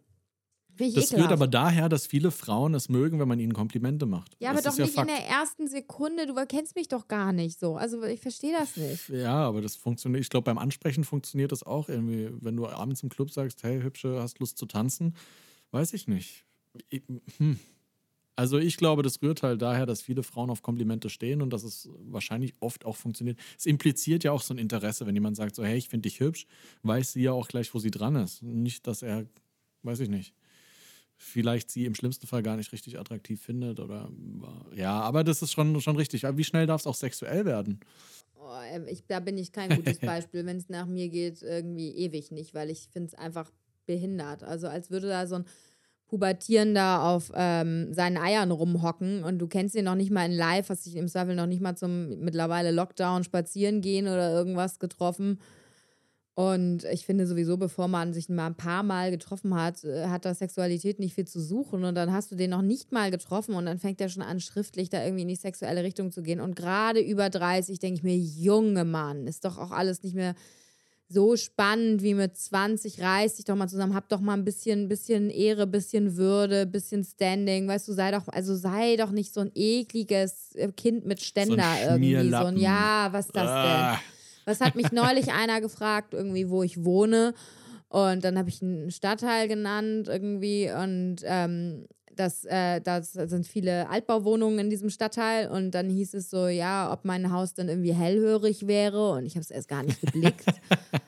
das 0.79 0.89
ekelhaft. 0.89 1.13
rührt 1.13 1.31
aber 1.31 1.47
daher, 1.47 1.89
dass 1.89 2.07
viele 2.07 2.31
Frauen 2.31 2.73
es 2.73 2.89
mögen, 2.89 3.19
wenn 3.19 3.27
man 3.27 3.39
ihnen 3.39 3.53
Komplimente 3.53 4.05
macht. 4.05 4.35
Ja, 4.39 4.53
das 4.53 4.65
aber 4.65 4.75
doch 4.75 4.83
nicht 4.83 4.95
Fakt. 4.95 5.09
in 5.09 5.15
der 5.15 5.27
ersten 5.27 5.67
Sekunde. 5.67 6.25
Du 6.25 6.33
kennst 6.45 6.75
mich 6.75 6.87
doch 6.87 7.07
gar 7.07 7.33
nicht 7.33 7.59
so. 7.59 7.75
Also 7.75 8.03
ich 8.03 8.21
verstehe 8.21 8.53
das 8.57 8.77
nicht. 8.77 9.09
Ja, 9.09 9.35
aber 9.35 9.61
das 9.61 9.75
funktioniert. 9.75 10.23
Ich 10.23 10.29
glaube, 10.29 10.45
beim 10.45 10.57
Ansprechen 10.57 11.03
funktioniert 11.03 11.51
das 11.51 11.63
auch 11.63 11.89
irgendwie. 11.89 12.29
Wenn 12.39 12.55
du 12.55 12.67
abends 12.67 13.03
im 13.03 13.09
Club 13.09 13.31
sagst, 13.31 13.63
hey, 13.63 13.81
hübsche, 13.81 14.21
hast 14.21 14.39
Lust 14.39 14.57
zu 14.57 14.65
tanzen, 14.65 15.15
weiß 15.71 15.93
ich 15.93 16.07
nicht. 16.07 16.45
Hm. 17.37 17.59
Also 18.39 18.57
ich 18.57 18.77
glaube, 18.77 19.03
das 19.03 19.21
rührt 19.21 19.43
halt 19.43 19.61
daher, 19.61 19.85
dass 19.85 20.01
viele 20.01 20.23
Frauen 20.23 20.49
auf 20.49 20.61
Komplimente 20.61 21.09
stehen 21.09 21.41
und 21.41 21.49
dass 21.51 21.63
es 21.63 21.89
wahrscheinlich 22.05 22.53
oft 22.61 22.85
auch 22.85 22.95
funktioniert. 22.95 23.37
Es 23.57 23.65
impliziert 23.65 24.23
ja 24.23 24.31
auch 24.31 24.41
so 24.41 24.53
ein 24.53 24.57
Interesse, 24.57 25.05
wenn 25.05 25.13
jemand 25.13 25.35
sagt 25.35 25.55
so, 25.55 25.65
hey, 25.65 25.77
ich 25.77 25.89
finde 25.89 26.07
dich 26.07 26.21
hübsch, 26.21 26.47
weiß 26.83 27.11
sie 27.11 27.23
ja 27.23 27.33
auch 27.33 27.49
gleich, 27.49 27.73
wo 27.73 27.79
sie 27.79 27.91
dran 27.91 28.15
ist. 28.15 28.41
Nicht, 28.41 28.87
dass 28.87 29.01
er, 29.01 29.25
weiß 29.83 29.99
ich 29.99 30.07
nicht, 30.07 30.33
vielleicht 31.17 31.69
sie 31.69 31.83
im 31.83 31.95
schlimmsten 31.95 32.27
Fall 32.27 32.41
gar 32.41 32.55
nicht 32.55 32.71
richtig 32.71 32.97
attraktiv 32.97 33.41
findet 33.41 33.81
oder 33.81 34.09
ja, 34.73 35.01
aber 35.01 35.25
das 35.25 35.41
ist 35.41 35.51
schon, 35.51 35.81
schon 35.81 35.97
richtig. 35.97 36.25
Aber 36.25 36.37
wie 36.37 36.45
schnell 36.45 36.65
darf 36.65 36.79
es 36.79 36.87
auch 36.87 36.95
sexuell 36.95 37.43
werden? 37.43 37.81
Oh, 38.35 38.61
ähm, 38.71 38.85
ich, 38.87 39.05
da 39.05 39.19
bin 39.19 39.37
ich 39.37 39.51
kein 39.51 39.75
gutes 39.75 39.99
Beispiel. 39.99 40.45
wenn 40.45 40.57
es 40.57 40.69
nach 40.69 40.85
mir 40.85 41.09
geht, 41.09 41.41
irgendwie 41.41 41.89
ewig 41.89 42.31
nicht, 42.31 42.53
weil 42.53 42.69
ich 42.69 42.87
finde 42.87 43.07
es 43.07 43.15
einfach 43.15 43.51
behindert. 43.85 44.43
Also 44.43 44.67
als 44.67 44.91
würde 44.91 45.09
da 45.09 45.27
so 45.27 45.35
ein 45.35 45.45
Pubertierender 46.09 47.03
auf 47.03 47.31
ähm, 47.35 47.93
seinen 47.93 48.17
Eiern 48.17 48.51
rumhocken 48.51 49.23
und 49.23 49.37
du 49.39 49.47
kennst 49.47 49.75
ihn 49.75 49.85
noch 49.85 49.95
nicht 49.95 50.11
mal 50.11 50.25
in 50.25 50.31
live, 50.31 50.67
hast 50.69 50.85
dich 50.85 50.95
im 50.95 51.07
Zweifel 51.07 51.35
noch 51.35 51.45
nicht 51.45 51.61
mal 51.61 51.75
zum 51.75 52.19
mittlerweile 52.19 52.71
Lockdown 52.71 53.23
spazieren 53.23 53.81
gehen 53.81 54.07
oder 54.07 54.33
irgendwas 54.33 54.79
getroffen. 54.79 55.39
Und 56.33 56.85
ich 56.85 57.05
finde 57.05 57.27
sowieso, 57.27 57.57
bevor 57.57 57.89
man 57.89 58.13
sich 58.13 58.29
mal 58.29 58.47
ein 58.47 58.55
paar 58.55 58.81
Mal 58.81 59.11
getroffen 59.11 59.53
hat, 59.55 59.83
äh, 59.83 60.07
hat 60.07 60.23
da 60.23 60.33
Sexualität 60.33 60.97
nicht 60.97 61.13
viel 61.13 61.27
zu 61.27 61.41
suchen. 61.41 61.83
Und 61.83 61.95
dann 61.95 62.13
hast 62.13 62.31
du 62.31 62.35
den 62.37 62.51
noch 62.51 62.61
nicht 62.61 62.93
mal 62.93 63.11
getroffen 63.11 63.55
und 63.55 63.65
dann 63.65 63.77
fängt 63.77 63.99
er 63.99 64.07
schon 64.07 64.23
an, 64.23 64.39
schriftlich 64.39 64.89
da 64.89 65.03
irgendwie 65.03 65.23
in 65.23 65.27
die 65.27 65.35
sexuelle 65.35 65.83
Richtung 65.83 66.13
zu 66.13 66.23
gehen. 66.23 66.39
Und 66.39 66.55
gerade 66.55 67.01
über 67.01 67.29
30 67.29 67.79
denke 67.79 67.97
ich 67.97 68.03
mir, 68.03 68.15
junge 68.15 68.85
Mann, 68.85 69.27
ist 69.27 69.43
doch 69.43 69.57
auch 69.57 69.71
alles 69.71 70.01
nicht 70.01 70.15
mehr 70.15 70.33
so 71.11 71.35
spannend 71.35 72.03
wie 72.03 72.13
mit 72.13 72.37
20, 72.37 73.01
reiß 73.01 73.35
dich 73.35 73.45
doch 73.45 73.55
mal 73.55 73.67
zusammen, 73.67 73.95
hab 73.95 74.07
doch 74.09 74.19
mal 74.19 74.33
ein 74.33 74.45
bisschen, 74.45 74.87
bisschen 74.87 75.31
Ehre, 75.31 75.65
bisschen 75.65 76.15
Würde, 76.17 76.67
bisschen 76.67 77.03
Standing, 77.03 77.67
weißt 77.67 77.87
du, 77.87 77.93
sei 77.93 78.11
doch, 78.11 78.27
also 78.27 78.55
sei 78.55 78.95
doch 78.95 79.09
nicht 79.09 79.33
so 79.33 79.41
ein 79.41 79.51
ekliges 79.55 80.55
äh, 80.55 80.71
Kind 80.71 81.05
mit 81.05 81.19
Ständer 81.21 81.63
so 81.83 81.89
irgendwie. 81.89 82.29
So 82.29 82.35
ein, 82.35 82.57
ja, 82.57 83.09
was 83.11 83.25
ist 83.25 83.35
das 83.35 83.47
ah. 83.47 83.63
denn? 83.91 83.99
Was 84.45 84.61
hat 84.61 84.75
mich 84.75 84.91
neulich 84.91 85.33
einer 85.33 85.61
gefragt, 85.61 86.13
irgendwie, 86.13 86.49
wo 86.49 86.61
ich 86.61 86.85
wohne. 86.85 87.33
Und 87.87 88.23
dann 88.23 88.37
habe 88.37 88.49
ich 88.49 88.61
einen 88.61 88.91
Stadtteil 88.91 89.47
genannt 89.47 90.07
irgendwie 90.07 90.71
und 90.71 91.17
ähm, 91.23 91.87
das, 92.19 92.43
äh, 92.45 92.81
das 92.81 93.13
sind 93.13 93.47
viele 93.47 93.89
Altbauwohnungen 93.89 94.59
in 94.59 94.69
diesem 94.69 94.89
Stadtteil 94.89 95.47
und 95.49 95.71
dann 95.71 95.89
hieß 95.89 96.13
es 96.15 96.29
so, 96.29 96.47
ja, 96.47 96.91
ob 96.91 97.05
mein 97.05 97.31
Haus 97.31 97.53
dann 97.53 97.69
irgendwie 97.69 97.93
hellhörig 97.93 98.67
wäre 98.67 99.11
und 99.11 99.25
ich 99.25 99.35
habe 99.35 99.41
es 99.41 99.51
erst 99.51 99.69
gar 99.69 99.83
nicht 99.83 100.01
geblickt. 100.01 100.43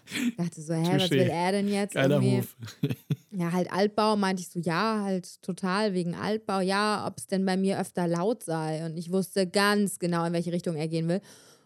ich 0.05 0.35
dachte 0.37 0.61
so, 0.61 0.73
hä, 0.73 0.95
was 0.95 1.11
will 1.11 1.19
er 1.29 1.51
denn 1.51 1.67
jetzt? 1.67 1.95
Geiler 1.95 2.21
irgendwie? 2.21 2.47
Ja, 3.33 3.53
halt 3.53 3.71
Altbau, 3.71 4.17
meinte 4.17 4.41
ich 4.41 4.49
so, 4.49 4.59
ja, 4.59 5.03
halt 5.05 5.41
total 5.41 5.93
wegen 5.93 6.15
Altbau, 6.15 6.59
ja, 6.59 7.07
ob 7.07 7.17
es 7.17 7.27
denn 7.27 7.45
bei 7.45 7.55
mir 7.55 7.79
öfter 7.79 8.05
laut 8.05 8.43
sei 8.43 8.85
und 8.85 8.97
ich 8.97 9.09
wusste 9.09 9.47
ganz 9.47 9.99
genau, 9.99 10.25
in 10.25 10.33
welche 10.33 10.51
Richtung 10.51 10.75
er 10.75 10.89
gehen 10.89 11.07
will 11.07 11.21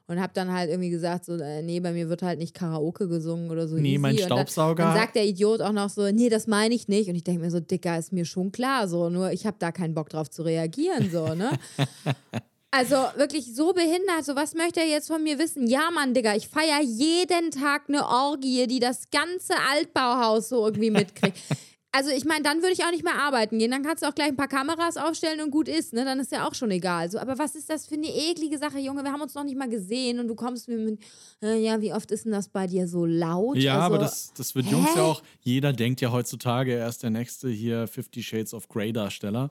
und 0.08 0.22
habe 0.22 0.34
dann 0.34 0.52
halt 0.52 0.70
irgendwie 0.70 0.90
gesagt, 0.90 1.26
so, 1.26 1.34
äh, 1.36 1.62
nee, 1.62 1.80
bei 1.80 1.92
mir 1.92 2.10
wird 2.10 2.22
halt 2.22 2.40
nicht 2.40 2.54
Karaoke 2.54 3.08
gesungen 3.08 3.50
oder 3.50 3.68
so. 3.68 3.76
Nee, 3.76 3.94
easy. 3.94 3.98
mein 3.98 4.18
Staubsauger. 4.18 4.84
Dann, 4.84 4.94
dann, 4.94 5.02
sagt 5.02 5.16
der 5.16 5.26
Idiot 5.26 5.62
auch 5.62 5.72
noch 5.72 5.90
so, 5.90 6.10
nee, 6.12 6.30
das 6.30 6.48
meine 6.48 6.76
ich 6.76 6.88
nicht. 6.88 7.10
Und 7.10 7.16
ich 7.16 7.24
denke 7.24 7.42
mir 7.42 7.52
so, 7.52 7.60
Dicker, 7.60 7.98
ist 7.98 8.14
mir 8.14 8.26
schon 8.26 8.52
klar, 8.52 8.88
so, 8.88 9.10
nur 9.10 9.32
ich 9.32 9.46
habe 9.46 9.58
da 9.60 9.72
keinen 9.72 9.94
Bock 9.96 10.10
drauf 10.10 10.30
zu 10.30 10.44
reagieren, 10.44 11.10
so, 11.12 11.34
ne? 11.34 11.52
Also 12.78 12.98
wirklich 13.16 13.56
so 13.56 13.72
behindert. 13.72 14.26
So, 14.26 14.36
was 14.36 14.54
möchte 14.54 14.82
er 14.82 14.88
jetzt 14.88 15.08
von 15.08 15.24
mir 15.24 15.40
wissen? 15.40 15.66
Ja, 15.66 15.92
Mann, 15.94 16.14
Digga, 16.14 16.36
ich 16.36 16.50
feiere 16.50 16.82
jeden 16.82 17.50
Tag 17.50 17.84
eine 17.88 18.06
Orgie, 18.06 18.68
die 18.68 18.82
das 18.82 19.10
ganze 19.12 19.54
Altbauhaus 19.72 20.50
so 20.50 20.66
irgendwie 20.66 20.92
mitkriegt. 20.92 21.38
Also 21.96 22.10
ich 22.10 22.26
meine, 22.26 22.44
dann 22.44 22.58
würde 22.58 22.74
ich 22.74 22.84
auch 22.84 22.92
nicht 22.92 23.06
mehr 23.06 23.16
arbeiten 23.16 23.58
gehen. 23.58 23.72
Dann 23.72 23.82
kannst 23.82 24.04
du 24.04 24.08
auch 24.10 24.16
gleich 24.16 24.28
ein 24.28 24.36
paar 24.36 24.50
Kameras 24.50 24.98
aufstellen 24.98 25.40
und 25.40 25.50
gut 25.50 25.70
ist, 25.70 25.94
ne? 25.94 26.04
Dann 26.04 26.20
ist 26.20 26.30
ja 26.30 26.46
auch 26.46 26.54
schon 26.54 26.70
egal. 26.72 27.10
So, 27.10 27.20
aber 27.20 27.40
was 27.40 27.56
ist 27.56 27.70
das 27.70 27.88
für 27.88 27.96
eine 27.96 28.08
eklige 28.08 28.58
Sache, 28.58 28.80
Junge? 28.80 29.02
Wir 29.04 29.14
haben 29.14 29.22
uns 29.22 29.34
noch 29.34 29.46
nicht 29.46 29.58
mal 29.58 29.70
gesehen 29.70 30.20
und 30.20 30.28
du 30.28 30.36
kommst 30.36 30.68
mir 30.68 30.78
mit, 30.78 31.00
äh, 31.42 31.58
ja, 31.58 31.80
wie 31.80 31.94
oft 31.94 32.12
ist 32.12 32.26
denn 32.26 32.34
das 32.34 32.50
bei 32.50 32.68
dir 32.68 32.90
so 32.90 33.06
laut? 33.06 33.56
Ja, 33.56 33.76
also, 33.76 33.86
aber 33.86 33.98
das, 34.00 34.34
das 34.34 34.56
wird 34.56 34.66
hä? 34.66 34.72
Jungs 34.72 34.90
ja 34.94 35.04
auch, 35.04 35.24
jeder 35.40 35.72
denkt 35.72 36.02
ja 36.02 36.12
heutzutage, 36.12 36.74
er 36.74 36.90
ist 36.90 37.02
der 37.02 37.12
nächste 37.12 37.48
hier 37.48 37.88
Fifty 37.88 38.22
Shades 38.22 38.54
of 38.54 38.68
Grey 38.68 38.92
Darsteller. 38.92 39.50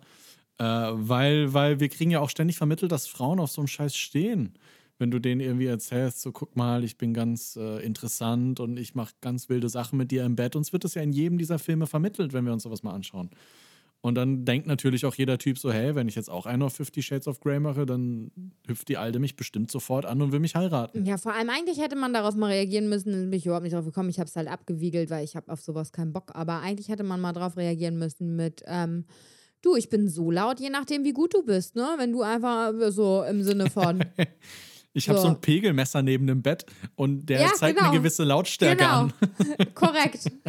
Äh, 0.59 0.65
weil, 0.65 1.55
weil 1.55 1.81
wir 1.81 1.89
kriegen 1.89 2.11
ja 2.11 2.21
auch 2.21 2.31
ständig 2.31 2.59
vermittelt, 2.59 2.93
dass 2.93 3.07
Frauen 3.07 3.41
auf 3.41 3.51
so 3.51 3.63
einem 3.63 3.69
Scheiß 3.69 3.97
stehen. 3.97 4.53
Wenn 4.99 5.11
du 5.11 5.19
denen 5.19 5.41
irgendwie 5.41 5.67
erzählst, 5.67 6.21
so 6.21 6.31
guck 6.31 6.55
mal, 6.57 6.85
ich 6.85 6.97
bin 6.97 7.15
ganz 7.15 7.57
äh, 7.57 7.85
interessant 7.85 8.61
und 8.61 8.79
ich 8.79 8.95
mache 8.95 9.15
ganz 9.21 9.49
wilde 9.49 9.69
Sachen 9.69 9.97
mit 9.97 10.11
dir 10.11 10.25
im 10.25 10.37
Bett. 10.37 10.55
Uns 10.55 10.73
wird 10.73 10.85
das 10.85 10.95
ja 10.95 11.03
in 11.03 11.13
jedem 11.13 11.37
dieser 11.39 11.59
Filme 11.59 11.87
vermittelt, 11.87 12.33
wenn 12.33 12.45
wir 12.45 12.53
uns 12.53 12.63
sowas 12.63 12.83
mal 12.83 12.93
anschauen. 12.93 13.31
Und 14.05 14.17
dann 14.17 14.45
denkt 14.45 14.67
natürlich 14.67 15.07
auch 15.07 15.15
jeder 15.15 15.39
Typ 15.39 15.57
so, 15.57 15.73
hey, 15.73 15.95
wenn 15.95 16.09
ich 16.09 16.15
jetzt 16.15 16.29
auch 16.29 16.45
einen 16.45 16.63
auf 16.63 16.75
Fifty 16.75 17.01
Shades 17.03 17.27
of 17.27 17.41
Grey 17.41 17.59
mache, 17.59 17.87
dann 17.87 18.31
hüpft 18.67 18.91
die 18.91 18.99
Alte 18.99 19.19
mich 19.19 19.35
bestimmt 19.35 19.71
sofort 19.71 20.05
an 20.05 20.21
und 20.21 20.31
will 20.31 20.41
mich 20.41 20.55
heiraten. 20.55 21.07
Ja, 21.07 21.17
vor 21.17 21.33
allem 21.33 21.49
eigentlich 21.49 21.81
hätte 21.81 21.97
man 21.97 22.13
darauf 22.13 22.37
mal 22.37 22.49
reagieren 22.53 22.91
müssen, 22.91 23.31
bin 23.31 23.33
ich 23.33 23.47
überhaupt 23.47 23.65
nicht 23.65 23.75
drauf 23.75 23.87
gekommen. 23.87 24.11
Ich 24.11 24.19
habe 24.19 24.29
es 24.29 24.37
halt 24.37 24.49
abgewiegelt, 24.49 25.09
weil 25.09 25.25
ich 25.25 25.37
habe 25.37 25.51
auf 25.51 25.63
sowas 25.63 25.91
keinen 25.91 26.13
Bock. 26.13 26.33
Aber 26.35 26.61
eigentlich 26.61 26.91
hätte 26.91 27.03
man 27.03 27.19
mal 27.19 27.33
darauf 27.33 27.57
reagieren 27.57 27.99
müssen 27.99 28.37
mit, 28.37 28.63
ähm, 28.67 29.07
du, 29.63 29.75
ich 29.75 29.89
bin 29.89 30.07
so 30.07 30.31
laut, 30.31 30.61
je 30.61 30.69
nachdem, 30.69 31.05
wie 31.05 31.15
gut 31.15 31.33
du 31.33 31.43
bist, 31.43 31.75
ne? 31.75 31.95
Wenn 31.97 32.13
du 32.13 32.21
einfach 32.21 32.75
so 32.91 33.25
im 33.25 33.43
Sinne 33.43 33.71
von. 33.71 34.05
Ich 34.95 35.09
habe 35.09 35.19
so. 35.19 35.25
So. 35.25 35.29
ein 35.31 35.41
Pegelmesser 35.41 36.03
neben 36.03 36.27
dem 36.27 36.41
Bett 36.43 36.65
und 36.95 37.27
der 37.27 37.41
Ja, 37.41 37.53
zeigt 37.55 37.79
genau. 37.79 37.91
eine 37.91 37.99
gewisse 37.99 38.25
Lautstärke 38.25 38.77
genau. 38.77 39.01
an. 39.03 39.13
Korrekt. 39.75 40.31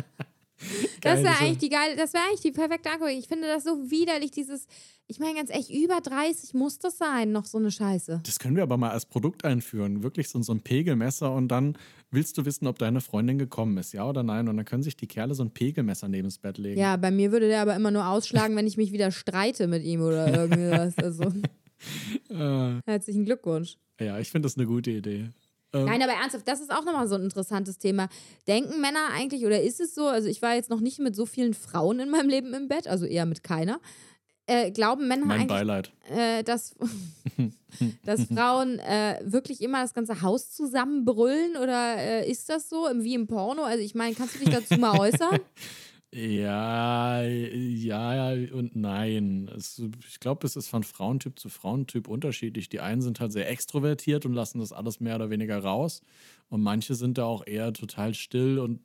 Das 1.01 1.15
Geil, 1.15 1.23
wäre 1.23 1.33
das 1.33 1.41
eigentlich 1.41 1.57
die 1.59 1.69
geile, 1.69 1.95
das 1.95 2.13
wäre 2.13 2.23
eigentlich 2.23 2.41
die 2.41 2.51
perfekte 2.51 2.89
Anguckung. 2.89 3.15
Ich 3.15 3.27
finde 3.27 3.45
das 3.45 3.65
so 3.65 3.91
widerlich, 3.91 4.31
dieses, 4.31 4.65
ich 5.05 5.19
meine 5.19 5.35
ganz 5.35 5.51
echt, 5.51 5.69
über 5.69 5.99
30 6.01 6.55
muss 6.55 6.79
das 6.79 6.97
sein, 6.97 7.31
noch 7.31 7.45
so 7.45 7.59
eine 7.59 7.69
Scheiße. 7.69 8.21
Das 8.25 8.39
können 8.39 8.55
wir 8.55 8.63
aber 8.63 8.77
mal 8.77 8.89
als 8.89 9.05
Produkt 9.05 9.45
einführen. 9.45 10.01
Wirklich 10.01 10.29
so, 10.29 10.41
so 10.41 10.53
ein 10.53 10.61
Pegelmesser 10.61 11.31
und 11.31 11.49
dann 11.49 11.77
willst 12.09 12.37
du 12.37 12.45
wissen, 12.45 12.65
ob 12.65 12.79
deine 12.79 13.01
Freundin 13.01 13.37
gekommen 13.37 13.77
ist, 13.77 13.93
ja 13.93 14.09
oder 14.09 14.23
nein? 14.23 14.47
Und 14.47 14.57
dann 14.57 14.65
können 14.65 14.81
sich 14.81 14.95
die 14.97 15.07
Kerle 15.07 15.35
so 15.35 15.43
ein 15.43 15.51
Pegelmesser 15.51 16.07
neben 16.07 16.27
das 16.27 16.39
Bett 16.39 16.57
legen. 16.57 16.79
Ja, 16.79 16.95
bei 16.95 17.11
mir 17.11 17.31
würde 17.31 17.47
der 17.47 17.61
aber 17.61 17.75
immer 17.75 17.91
nur 17.91 18.07
ausschlagen, 18.07 18.55
wenn 18.55 18.65
ich 18.65 18.77
mich 18.77 18.91
wieder 18.91 19.11
streite 19.11 19.67
mit 19.67 19.83
ihm 19.83 20.01
oder 20.01 20.33
irgendwas. 20.33 20.95
Also, 21.03 21.31
Äh, 22.29 22.79
herzlichen 22.85 23.25
Glückwunsch. 23.25 23.77
Ja, 23.99 24.19
ich 24.19 24.31
finde 24.31 24.47
das 24.47 24.57
eine 24.57 24.67
gute 24.67 24.91
Idee. 24.91 25.29
Ähm, 25.73 25.85
Nein, 25.85 26.01
aber 26.01 26.13
ernsthaft, 26.13 26.47
das 26.47 26.61
ist 26.61 26.71
auch 26.71 26.85
nochmal 26.85 27.07
so 27.07 27.15
ein 27.15 27.23
interessantes 27.23 27.77
Thema. 27.77 28.07
Denken 28.47 28.79
Männer 28.81 29.09
eigentlich, 29.13 29.45
oder 29.45 29.61
ist 29.61 29.79
es 29.79 29.93
so, 29.93 30.07
also 30.07 30.27
ich 30.27 30.41
war 30.41 30.55
jetzt 30.55 30.69
noch 30.69 30.79
nicht 30.79 30.99
mit 30.99 31.15
so 31.15 31.25
vielen 31.25 31.53
Frauen 31.53 31.99
in 31.99 32.09
meinem 32.09 32.29
Leben 32.29 32.53
im 32.53 32.67
Bett, 32.67 32.87
also 32.87 33.05
eher 33.05 33.25
mit 33.25 33.43
keiner. 33.43 33.79
Äh, 34.47 34.71
glauben 34.71 35.07
Männer 35.07 35.25
mein 35.25 35.41
eigentlich, 35.41 35.49
Beileid. 35.49 35.91
äh, 36.09 36.43
dass, 36.43 36.75
dass 38.05 38.25
Frauen 38.25 38.77
äh, 38.79 39.19
wirklich 39.23 39.61
immer 39.61 39.81
das 39.81 39.93
ganze 39.95 40.21
Haus 40.21 40.51
zusammenbrüllen 40.51 41.57
oder 41.57 41.97
äh, 41.97 42.29
ist 42.29 42.47
das 42.47 42.69
so, 42.69 42.87
wie 42.93 43.15
im 43.15 43.25
Porno? 43.25 43.63
Also 43.63 43.83
ich 43.83 43.95
meine, 43.95 44.13
kannst 44.13 44.35
du 44.35 44.39
dich 44.39 44.49
dazu 44.53 44.79
mal 44.79 44.99
äußern? 44.99 45.39
Ja, 46.17 47.23
ja 47.23 48.31
und 48.53 48.73
nein. 48.75 49.49
Es, 49.53 49.81
ich 50.07 50.21
glaube, 50.21 50.47
es 50.47 50.55
ist 50.55 50.69
von 50.69 50.83
Frauentyp 50.83 51.37
zu 51.37 51.49
Frauentyp 51.49 52.07
unterschiedlich. 52.07 52.69
Die 52.69 52.79
einen 52.79 53.01
sind 53.01 53.19
halt 53.19 53.33
sehr 53.33 53.49
extrovertiert 53.49 54.25
und 54.25 54.31
lassen 54.33 54.59
das 54.59 54.71
alles 54.71 55.01
mehr 55.01 55.15
oder 55.15 55.29
weniger 55.29 55.59
raus. 55.59 56.01
Und 56.47 56.61
manche 56.61 56.95
sind 56.95 57.17
da 57.17 57.25
auch 57.25 57.45
eher 57.45 57.73
total 57.73 58.13
still 58.13 58.59
und 58.59 58.79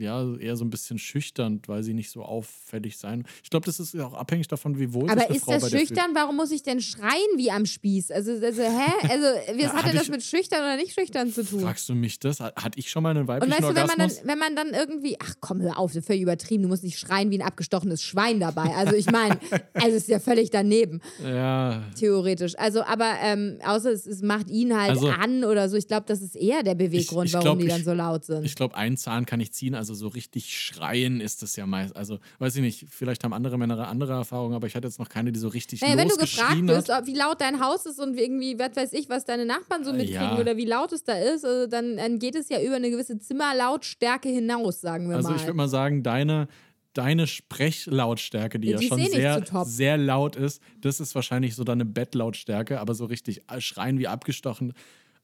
ja, 0.00 0.36
eher 0.36 0.56
so 0.56 0.64
ein 0.64 0.70
bisschen 0.70 0.96
schüchtern, 0.98 1.60
weil 1.66 1.82
sie 1.82 1.92
nicht 1.92 2.10
so 2.10 2.22
auffällig 2.22 2.96
sein. 2.98 3.24
Ich 3.42 3.50
glaube, 3.50 3.66
das 3.66 3.80
ist 3.80 3.98
auch 3.98 4.14
abhängig 4.14 4.46
davon, 4.46 4.78
wie 4.78 4.94
wohl 4.94 5.02
sich 5.02 5.10
Aber 5.10 5.26
eine 5.26 5.34
ist 5.36 5.44
Frau 5.44 5.52
das 5.58 5.70
schüchtern? 5.70 6.10
Warum 6.14 6.36
muss 6.36 6.52
ich 6.52 6.62
denn 6.62 6.80
schreien 6.80 7.10
wie 7.36 7.50
am 7.50 7.66
Spieß? 7.66 8.12
Also, 8.12 8.30
also 8.32 8.62
hä? 8.62 9.08
Also, 9.10 9.24
was 9.64 9.72
hat 9.72 9.86
denn 9.86 9.94
das 9.96 10.04
ich- 10.04 10.10
mit 10.10 10.22
schüchtern 10.22 10.60
oder 10.60 10.76
nicht 10.76 10.94
schüchtern 10.94 11.32
zu 11.32 11.44
tun? 11.44 11.60
Fragst 11.60 11.88
du 11.88 11.96
mich 11.96 12.20
das? 12.20 12.38
Hatte 12.38 12.78
ich 12.78 12.90
schon 12.90 13.02
mal 13.02 13.10
einen 13.10 13.22
Und 13.22 13.28
weiblichen 13.28 13.52
weißt 13.52 13.70
du, 13.70 13.74
wenn 13.74 13.86
man, 13.88 13.98
dann, 13.98 14.10
wenn 14.22 14.38
man 14.38 14.54
dann 14.56 14.68
irgendwie, 14.72 15.16
ach 15.20 15.34
komm, 15.40 15.60
hör 15.62 15.76
auf, 15.78 15.90
das 15.90 15.98
ist 16.02 16.06
völlig 16.06 16.22
übertrieben, 16.22 16.62
du 16.62 16.68
musst 16.68 16.84
nicht 16.84 16.98
schreien 16.98 17.32
wie 17.32 17.38
ein 17.40 17.46
abgestochenes 17.46 18.00
Schwein 18.00 18.38
dabei. 18.38 18.74
Also 18.76 18.94
ich 18.94 19.10
meine, 19.10 19.36
also 19.74 19.88
es 19.88 20.02
ist 20.02 20.08
ja 20.08 20.20
völlig 20.20 20.50
daneben, 20.50 21.00
ja, 21.24 21.82
theoretisch. 21.98 22.56
Also, 22.56 22.82
aber 22.84 23.14
ähm, 23.20 23.58
außer 23.64 23.90
es, 23.90 24.06
es 24.06 24.22
macht 24.22 24.48
ihn 24.48 24.76
halt 24.80 24.90
Also- 24.90 25.08
an 25.08 25.42
oder 25.42 25.68
so. 25.68 25.76
Ich 25.76 25.88
glaube, 25.88 26.04
das 26.06 26.22
ist 26.22 26.36
eher 26.36 26.62
der 26.62 26.76
Beweggrund, 26.76 27.26
ich 27.26 27.32
warum 27.34 27.44
glaub, 27.44 27.58
die 27.58 27.64
ich- 27.66 27.72
dann 27.72 27.82
so 27.82 27.92
laut 27.94 28.24
sind. 28.24 28.44
Ich 28.44 28.54
glaube, 28.54 28.76
einen 28.76 28.96
Zahn 28.96 29.17
kann 29.26 29.40
ich 29.40 29.52
ziehen, 29.52 29.74
also 29.74 29.94
so 29.94 30.08
richtig 30.08 30.56
schreien 30.60 31.20
ist 31.20 31.42
es 31.42 31.56
ja 31.56 31.66
meist. 31.66 31.96
Also, 31.96 32.18
weiß 32.38 32.56
ich 32.56 32.62
nicht, 32.62 32.86
vielleicht 32.90 33.24
haben 33.24 33.32
andere 33.32 33.58
Männer 33.58 33.88
andere 33.88 34.12
Erfahrungen, 34.12 34.54
aber 34.54 34.66
ich 34.66 34.74
hatte 34.74 34.86
jetzt 34.88 34.98
noch 34.98 35.08
keine, 35.08 35.32
die 35.32 35.40
so 35.40 35.48
richtig 35.48 35.80
naja, 35.80 35.96
wenn 35.96 36.08
du 36.08 36.16
gefragt 36.16 36.90
ob, 36.90 37.06
wie 37.06 37.14
laut 37.14 37.40
dein 37.40 37.60
Haus 37.60 37.86
ist 37.86 37.98
und 38.00 38.18
irgendwie, 38.18 38.58
was 38.58 38.76
weiß 38.76 38.92
ich, 38.92 39.08
was 39.08 39.24
deine 39.24 39.44
Nachbarn 39.46 39.84
so 39.84 39.90
Äh, 39.90 39.96
mitkriegen 39.98 40.20
ja. 40.20 40.38
oder 40.38 40.56
wie 40.56 40.64
laut 40.66 40.92
es 40.92 41.04
da 41.04 41.14
ist, 41.14 41.44
also 41.44 41.66
dann, 41.66 41.96
dann 41.96 42.18
geht 42.18 42.34
es 42.34 42.48
ja 42.48 42.60
über 42.60 42.76
eine 42.76 42.90
gewisse 42.90 43.18
Zimmerlautstärke 43.18 44.28
hinaus, 44.28 44.80
sagen 44.80 45.08
wir 45.08 45.16
Also 45.16 45.30
mal. 45.30 45.36
ich 45.36 45.42
würde 45.42 45.54
mal 45.56 45.68
sagen, 45.68 46.02
deine, 46.02 46.48
deine 46.94 47.26
Sprechlautstärke, 47.26 48.58
die 48.58 48.68
Ja, 48.68 48.72
ja, 48.72 48.78
die 48.78 48.84
ist 48.84 48.88
schon 48.88 48.98
eh 49.00 49.08
sehr, 49.08 49.44
so 49.50 49.64
sehr 49.64 49.96
laut 49.96 50.36
ist, 50.36 50.60
das 50.80 51.00
ist 51.00 51.14
wahrscheinlich 51.14 51.54
so 51.54 51.64
deine 51.64 51.84
Bettlautstärke, 51.84 52.80
aber 52.80 52.94
so 52.94 53.04
richtig 53.04 53.42
schreien 53.58 53.98
wie 53.98 54.08
abgestochen. 54.08 54.72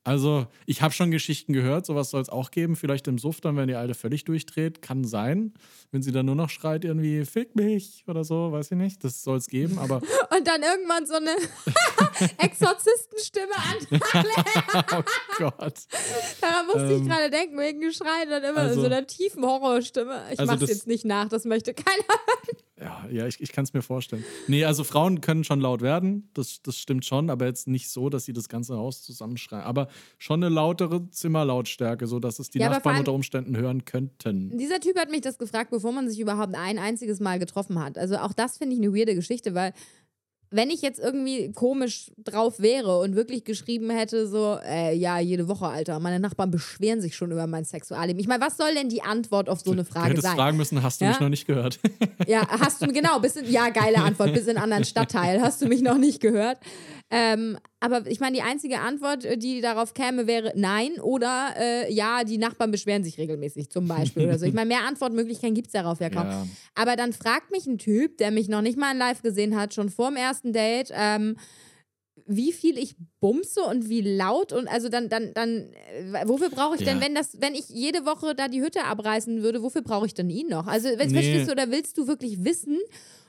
Also, 0.06 0.46
ich 0.66 0.82
habe 0.82 0.92
schon 0.92 1.10
Geschichten 1.10 1.54
gehört, 1.54 1.86
sowas 1.86 2.10
soll 2.10 2.20
es 2.20 2.28
auch 2.28 2.50
geben. 2.50 2.76
Vielleicht 2.76 3.08
im 3.08 3.16
Suff 3.18 3.40
dann, 3.40 3.56
wenn 3.56 3.68
die 3.68 3.74
Alte 3.74 3.94
völlig 3.94 4.24
durchdreht. 4.24 4.82
Kann 4.82 5.04
sein. 5.04 5.54
Wenn 5.92 6.02
sie 6.02 6.12
dann 6.12 6.26
nur 6.26 6.34
noch 6.34 6.50
schreit, 6.50 6.84
irgendwie, 6.84 7.24
fick 7.24 7.56
mich 7.56 8.04
oder 8.06 8.22
so, 8.22 8.52
weiß 8.52 8.70
ich 8.72 8.76
nicht. 8.76 9.02
Das 9.02 9.22
soll 9.22 9.38
es 9.38 9.46
geben, 9.46 9.78
aber 9.78 9.96
und 10.36 10.46
dann 10.46 10.62
irgendwann 10.62 11.06
so 11.06 11.14
eine 11.14 11.30
Exorzistenstimme 12.38 13.54
an. 13.54 14.00
oh 14.98 15.02
Gott. 15.38 15.74
Daran 16.40 16.66
musste 16.66 16.92
ich 16.92 17.00
Ähm, 17.00 17.08
gerade 17.08 17.30
denken, 17.30 17.58
wegen 17.58 17.80
Geschrei 17.80 18.26
dann 18.28 18.44
immer 18.44 18.58
also- 18.60 18.80
so 18.80 18.86
einer 18.86 19.06
tiefen 19.06 19.42
Horrorstimme. 19.44 20.22
Ich 20.32 20.38
Also 20.38 20.50
mach's 20.52 20.60
das- 20.60 20.70
jetzt 20.70 20.86
nicht 20.86 21.04
nach, 21.04 21.28
das 21.28 21.44
möchte 21.44 21.74
keiner. 21.74 22.04
Ja, 22.84 23.06
ja 23.10 23.26
ich, 23.26 23.40
ich 23.40 23.52
kann 23.52 23.64
es 23.64 23.72
mir 23.72 23.82
vorstellen. 23.82 24.24
Nee, 24.46 24.64
also 24.64 24.84
Frauen 24.84 25.20
können 25.20 25.42
schon 25.42 25.60
laut 25.60 25.80
werden, 25.80 26.28
das, 26.34 26.60
das 26.62 26.78
stimmt 26.78 27.04
schon, 27.04 27.30
aber 27.30 27.46
jetzt 27.46 27.66
nicht 27.66 27.88
so, 27.88 28.10
dass 28.10 28.26
sie 28.26 28.32
das 28.32 28.48
ganze 28.48 28.76
Haus 28.76 29.02
zusammenschreien. 29.02 29.64
Aber 29.64 29.88
schon 30.18 30.44
eine 30.44 30.54
lautere 30.54 31.08
Zimmerlautstärke, 31.10 32.06
sodass 32.06 32.38
es 32.38 32.50
die 32.50 32.58
Ja, 32.58 32.68
Nachbarn 32.68 32.98
unter 32.98 33.12
Umständen 33.12 33.56
hören 33.56 33.84
könnten. 33.84 34.56
Dieser 34.58 34.80
Typ 34.80 34.98
hat 34.98 35.10
mich 35.10 35.22
das 35.22 35.38
gefragt, 35.38 35.70
bevor 35.70 35.92
man 35.92 36.08
sich 36.08 36.20
überhaupt 36.20 36.54
ein 36.54 36.78
einziges 36.78 37.20
Mal 37.20 37.38
getroffen 37.38 37.82
hat. 37.82 37.96
Also 37.96 38.16
auch 38.16 38.34
das 38.34 38.58
finde 38.58 38.76
ich 38.76 38.82
eine 38.82 38.94
weirde 38.94 39.14
Geschichte, 39.14 39.54
weil 39.54 39.72
wenn 40.54 40.70
ich 40.70 40.82
jetzt 40.82 41.00
irgendwie 41.00 41.52
komisch 41.52 42.10
drauf 42.18 42.60
wäre 42.60 42.98
und 43.00 43.16
wirklich 43.16 43.44
geschrieben 43.44 43.90
hätte, 43.90 44.26
so, 44.28 44.58
äh, 44.66 44.94
ja, 44.94 45.18
jede 45.18 45.48
Woche, 45.48 45.66
Alter, 45.66 45.98
meine 46.00 46.20
Nachbarn 46.20 46.50
beschweren 46.50 47.00
sich 47.00 47.16
schon 47.16 47.32
über 47.32 47.46
mein 47.46 47.64
Sexualleben. 47.64 48.20
Ich 48.20 48.28
meine, 48.28 48.44
was 48.44 48.56
soll 48.56 48.72
denn 48.74 48.88
die 48.88 49.02
Antwort 49.02 49.48
auf 49.48 49.60
so 49.60 49.72
eine 49.72 49.82
Du 49.82 49.90
Frage 49.90 50.10
hättest 50.10 50.22
sein? 50.26 50.36
fragen 50.36 50.56
müssen, 50.56 50.82
hast 50.82 51.00
du 51.00 51.04
Ja? 51.06 51.10
mich 51.10 51.20
noch 51.20 51.28
nicht 51.28 51.46
gehört? 51.46 51.78
Ja, 52.26 52.46
hast 52.48 52.80
du, 52.80 52.86
genau, 52.92 53.18
bis 53.18 53.36
in, 53.36 53.50
ja, 53.50 53.68
geile 53.68 53.98
Antwort, 53.98 54.32
bis 54.32 54.44
in 54.44 54.50
einen 54.50 54.58
anderen 54.64 54.84
Stadtteil, 54.84 55.40
hast 55.42 55.60
du 55.60 55.66
mich 55.66 55.82
noch 55.82 55.98
nicht 55.98 56.20
gehört. 56.20 56.58
Ähm, 57.10 57.58
aber 57.84 58.06
ich 58.10 58.20
meine, 58.20 58.34
die 58.36 58.42
einzige 58.42 58.80
Antwort, 58.80 59.24
äh, 59.24 59.36
die 59.36 59.60
darauf 59.60 59.94
käme, 59.94 60.26
wäre 60.26 60.52
nein 60.56 61.00
oder 61.00 61.54
äh, 61.58 61.92
ja, 61.92 62.24
die 62.24 62.38
Nachbarn 62.38 62.70
beschweren 62.70 63.04
sich 63.04 63.18
regelmäßig 63.18 63.70
zum 63.70 63.86
Beispiel 63.86 64.24
oder 64.24 64.38
so. 64.38 64.46
Ich 64.46 64.52
meine, 64.54 64.68
mehr 64.68 64.84
Antwortmöglichkeiten 64.86 65.54
gibt 65.54 65.68
es 65.68 65.72
darauf 65.72 66.00
ja 66.00 66.10
kaum. 66.10 66.26
Ja. 66.26 66.46
Aber 66.74 66.96
dann 66.96 67.12
fragt 67.12 67.50
mich 67.50 67.66
ein 67.66 67.78
Typ, 67.78 68.18
der 68.18 68.30
mich 68.30 68.48
noch 68.48 68.62
nicht 68.62 68.78
mal 68.78 68.92
in 68.92 68.98
live 68.98 69.22
gesehen 69.22 69.56
hat, 69.56 69.74
schon 69.74 69.90
vor 69.90 70.08
dem 70.08 70.16
ersten 70.16 70.52
Date, 70.52 70.90
ähm, 70.94 71.36
wie 72.26 72.52
viel 72.52 72.78
ich 72.78 72.96
bumse 73.20 73.60
und 73.62 73.88
wie 73.90 74.00
laut 74.00 74.52
und 74.52 74.66
also 74.68 74.88
dann, 74.88 75.08
dann, 75.10 75.34
dann, 75.34 75.72
äh, 75.92 76.26
wofür 76.26 76.48
brauche 76.48 76.76
ich 76.76 76.82
denn, 76.84 76.98
Ja. 76.98 77.04
wenn 77.04 77.14
das, 77.14 77.38
wenn 77.40 77.54
ich 77.54 77.68
jede 77.68 78.06
Woche 78.06 78.34
da 78.34 78.48
die 78.48 78.62
Hütte 78.62 78.84
abreißen 78.84 79.42
würde, 79.42 79.62
wofür 79.62 79.82
brauche 79.82 80.06
ich 80.06 80.14
denn 80.14 80.30
ihn 80.30 80.48
noch? 80.48 80.66
Also, 80.66 80.88
Nee. 80.88 80.96
verstehst 81.08 81.48
du, 81.48 81.52
oder 81.52 81.70
willst 81.70 81.98
du 81.98 82.06
wirklich 82.06 82.42
wissen, 82.44 82.78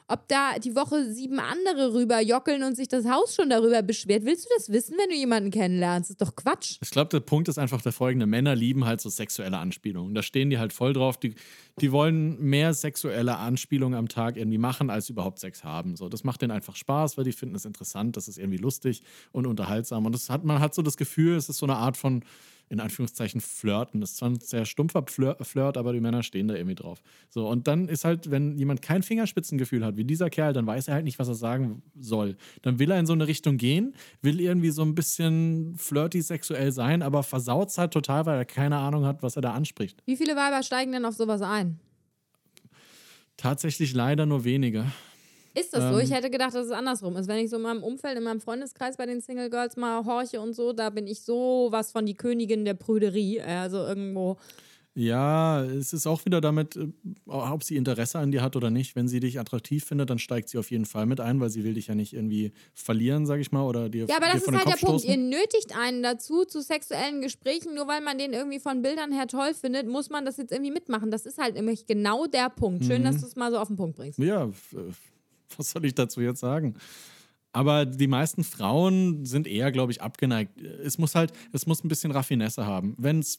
ob 0.07 0.27
da 0.27 0.59
die 0.59 0.75
Woche 0.75 1.11
sieben 1.11 1.39
andere 1.39 1.93
rüber 1.93 2.21
jockeln 2.21 2.63
und 2.63 2.75
sich 2.75 2.87
das 2.87 3.05
Haus 3.05 3.35
schon 3.35 3.49
darüber 3.49 3.81
beschwert? 3.81 4.23
Willst 4.23 4.45
du 4.45 4.49
das 4.55 4.69
wissen, 4.69 4.95
wenn 4.99 5.09
du 5.09 5.15
jemanden 5.15 5.49
kennenlernst? 5.49 6.09
Das 6.09 6.13
ist 6.15 6.21
doch 6.21 6.35
Quatsch. 6.35 6.77
Ich 6.81 6.91
glaube, 6.91 7.09
der 7.09 7.21
Punkt 7.21 7.47
ist 7.47 7.57
einfach 7.57 7.81
der 7.81 7.91
folgende. 7.91 8.27
Männer 8.27 8.55
lieben 8.55 8.85
halt 8.85 9.01
so 9.01 9.09
sexuelle 9.09 9.57
Anspielungen. 9.57 10.13
Da 10.13 10.21
stehen 10.21 10.49
die 10.49 10.59
halt 10.59 10.73
voll 10.73 10.93
drauf. 10.93 11.17
Die, 11.17 11.35
die 11.79 11.91
wollen 11.91 12.39
mehr 12.39 12.73
sexuelle 12.73 13.37
Anspielungen 13.37 13.97
am 13.97 14.07
Tag 14.07 14.37
irgendwie 14.37 14.59
machen, 14.59 14.89
als 14.89 15.09
überhaupt 15.09 15.39
Sex 15.39 15.63
haben. 15.63 15.95
So, 15.95 16.07
das 16.07 16.23
macht 16.23 16.41
denen 16.41 16.51
einfach 16.51 16.75
Spaß, 16.75 17.17
weil 17.17 17.23
die 17.23 17.31
finden 17.31 17.55
es 17.55 17.65
interessant, 17.65 18.15
das 18.15 18.27
ist 18.27 18.37
irgendwie 18.37 18.57
lustig 18.57 19.01
und 19.31 19.47
unterhaltsam. 19.47 20.05
Und 20.05 20.13
das 20.13 20.29
hat, 20.29 20.43
man 20.43 20.59
hat 20.59 20.75
so 20.75 20.81
das 20.81 20.97
Gefühl, 20.97 21.35
es 21.35 21.49
ist 21.49 21.57
so 21.57 21.65
eine 21.65 21.77
Art 21.77 21.97
von, 21.97 22.23
in 22.69 22.79
Anführungszeichen, 22.79 23.41
Flirten. 23.41 24.01
Das 24.01 24.11
ist 24.11 24.17
zwar 24.17 24.29
ein 24.29 24.39
sehr 24.39 24.65
stumpfer 24.65 25.03
Flir- 25.07 25.37
Flirt, 25.43 25.77
aber 25.77 25.93
die 25.93 25.99
Männer 25.99 26.23
stehen 26.23 26.47
da 26.47 26.55
irgendwie 26.55 26.75
drauf. 26.75 27.01
So, 27.29 27.47
und 27.47 27.67
dann 27.67 27.87
ist 27.87 28.05
halt, 28.05 28.31
wenn 28.31 28.57
jemand 28.57 28.81
kein 28.81 29.03
Fingerspitzengefühl 29.03 29.85
hat, 29.85 29.97
wie 29.97 30.03
dieser 30.03 30.29
Kerl, 30.29 30.53
dann 30.53 30.65
weiß 30.65 30.87
er 30.87 30.95
halt 30.95 31.05
nicht, 31.05 31.19
was 31.19 31.27
er 31.27 31.35
sagen 31.35 31.83
soll. 31.99 32.37
Dann 32.63 32.79
will 32.79 32.89
er 32.91 32.99
in 32.99 33.05
so 33.05 33.13
eine 33.13 33.27
Richtung 33.27 33.57
gehen, 33.57 33.93
will 34.21 34.39
irgendwie 34.39 34.71
so 34.71 34.81
ein 34.81 34.95
bisschen 34.95 35.75
flirty 35.77 36.21
sexuell 36.21 36.71
sein, 36.71 37.01
aber 37.01 37.23
versaut 37.23 37.69
es 37.69 37.77
halt 37.77 37.91
total, 37.93 38.25
weil 38.25 38.37
er 38.37 38.45
keine 38.45 38.77
Ahnung 38.77 39.05
hat, 39.05 39.21
was 39.21 39.35
er 39.35 39.41
da 39.41 39.53
anspricht. 39.53 40.01
Wie 40.05 40.15
viele 40.17 40.35
Weiber 40.35 40.63
steigen 40.63 40.91
denn 40.91 41.05
auf 41.05 41.15
sowas 41.15 41.41
ein? 41.41 41.79
Tatsächlich 43.37 43.93
leider 43.93 44.25
nur 44.25 44.43
wenige. 44.45 44.85
Ist 45.57 45.73
das 45.73 45.83
so? 45.91 45.97
Ähm. 45.99 46.03
Ich 46.05 46.11
hätte 46.11 46.29
gedacht, 46.29 46.53
dass 46.53 46.65
es 46.65 46.71
andersrum 46.71 47.15
ist. 47.15 47.27
Wenn 47.27 47.43
ich 47.43 47.49
so 47.49 47.55
in 47.55 47.61
meinem 47.63 47.83
Umfeld, 47.83 48.17
in 48.17 48.23
meinem 48.23 48.41
Freundeskreis 48.41 48.97
bei 48.97 49.05
den 49.05 49.21
Single 49.21 49.49
Girls 49.49 49.77
mal 49.77 50.05
horche 50.05 50.41
und 50.41 50.53
so, 50.53 50.73
da 50.73 50.89
bin 50.89 51.07
ich 51.07 51.21
so 51.21 51.67
was 51.71 51.91
von 51.91 52.05
die 52.05 52.13
Königin 52.15 52.65
der 52.65 52.73
Prüderie. 52.75 53.41
Also 53.41 53.77
irgendwo. 53.77 54.37
Ja, 54.97 55.61
es 55.61 55.91
ist 55.91 56.07
auch 56.07 56.23
wieder 56.23 56.39
damit, 56.39 56.77
äh, 56.77 56.87
ob 57.27 57.65
sie 57.65 57.75
Interesse 57.75 58.17
an 58.17 58.31
dir 58.31 58.41
hat 58.41 58.55
oder 58.55 58.69
nicht. 58.69 58.95
Wenn 58.95 59.09
sie 59.09 59.19
dich 59.19 59.37
attraktiv 59.37 59.83
findet, 59.83 60.09
dann 60.09 60.19
steigt 60.19 60.47
sie 60.47 60.57
auf 60.57 60.71
jeden 60.71 60.85
Fall 60.85 61.05
mit 61.05 61.19
ein, 61.19 61.41
weil 61.41 61.49
sie 61.49 61.65
will 61.65 61.73
dich 61.73 61.87
ja 61.87 61.95
nicht 61.95 62.13
irgendwie 62.13 62.53
verlieren, 62.73 63.25
sag 63.25 63.41
ich 63.41 63.51
mal, 63.51 63.63
oder 63.63 63.89
dir 63.89 64.05
Ja, 64.07 64.15
aber 64.15 64.27
das 64.27 64.43
ist 64.43 64.47
halt 64.53 64.59
der 64.65 64.77
Punkt. 64.77 65.01
stoßen. 65.01 65.09
Ihr 65.09 65.17
nötigt 65.17 65.77
einen 65.77 66.01
dazu, 66.01 66.45
zu 66.45 66.61
sexuellen 66.61 67.19
Gesprächen, 67.21 67.75
nur 67.75 67.89
weil 67.89 67.99
man 67.99 68.17
den 68.17 68.31
irgendwie 68.31 68.59
von 68.59 68.81
Bildern 68.81 69.11
her 69.11 69.27
toll 69.27 69.53
findet, 69.53 69.85
muss 69.85 70.09
man 70.09 70.23
das 70.23 70.37
jetzt 70.37 70.53
irgendwie 70.53 70.71
mitmachen. 70.71 71.11
Das 71.11 71.25
ist 71.25 71.39
halt 71.39 71.55
nämlich 71.55 71.85
genau 71.87 72.25
der 72.25 72.49
Punkt. 72.49 72.85
Schön, 72.85 73.01
Mhm. 73.01 73.05
dass 73.05 73.19
du 73.19 73.27
es 73.27 73.35
mal 73.35 73.51
so 73.51 73.57
auf 73.59 73.67
den 73.67 73.75
Punkt 73.75 73.97
bringst. 73.97 74.17
Ja, 74.17 74.45
äh, 74.45 74.49
was 75.59 75.71
soll 75.71 75.85
ich 75.85 75.95
dazu 75.95 76.21
jetzt 76.21 76.39
sagen? 76.39 76.75
Aber 77.51 77.85
die 77.85 78.07
meisten 78.07 78.43
Frauen 78.43 79.25
sind 79.25 79.47
eher, 79.47 79.71
glaube 79.71 79.91
ich, 79.93 80.01
abgeneigt. 80.01 80.61
Es 80.61 80.97
muss 80.97 81.15
halt, 81.15 81.31
es 81.53 81.65
muss 81.65 81.83
ein 81.83 81.87
bisschen 81.87 82.11
Raffinesse 82.11 82.65
haben. 82.65 82.95
Wenn 82.97 83.19
es 83.19 83.37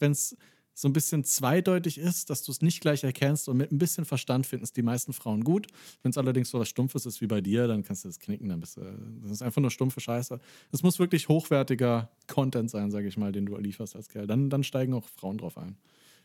so 0.79 0.89
ein 0.89 0.93
bisschen 0.93 1.25
zweideutig 1.25 1.97
ist, 1.97 2.29
dass 2.29 2.43
du 2.43 2.53
es 2.53 2.61
nicht 2.61 2.81
gleich 2.81 3.03
erkennst 3.03 3.49
und 3.49 3.57
mit 3.57 3.73
ein 3.73 3.79
bisschen 3.79 4.05
Verstand 4.05 4.47
finden 4.47 4.63
es 4.63 4.75
die 4.75 4.83
meisten 4.83 5.15
Frauen 5.15 5.43
gut. 5.43 5.69
Wenn 6.03 6.11
es 6.11 6.19
allerdings 6.19 6.51
so 6.51 6.59
was 6.59 6.69
Stumpfes 6.69 7.07
ist 7.07 7.23
wie 7.23 7.27
bei 7.27 7.41
dir, 7.41 7.67
dann 7.67 7.83
kannst 7.83 8.05
du 8.05 8.09
das 8.09 8.21
knicken, 8.21 8.51
dann 8.51 8.61
bist 8.61 8.77
du, 8.77 8.83
das 9.23 9.33
ist 9.33 9.43
einfach 9.43 9.63
nur 9.63 9.71
stumpfe 9.71 10.01
Scheiße. 10.01 10.39
Es 10.73 10.83
muss 10.83 10.99
wirklich 10.99 11.31
hochwertiger 11.31 12.11
Content 12.27 12.71
sein, 12.71 12.91
sage 12.91 13.09
ich 13.09 13.17
mal, 13.17 13.33
den 13.33 13.47
du 13.47 13.57
lieferst 13.57 13.97
als 13.97 14.11
Kerl. 14.11 14.27
Dann, 14.27 14.51
dann 14.51 14.65
steigen 14.65 14.93
auch 14.93 15.09
Frauen 15.09 15.39
drauf 15.39 15.57
ein. 15.57 15.79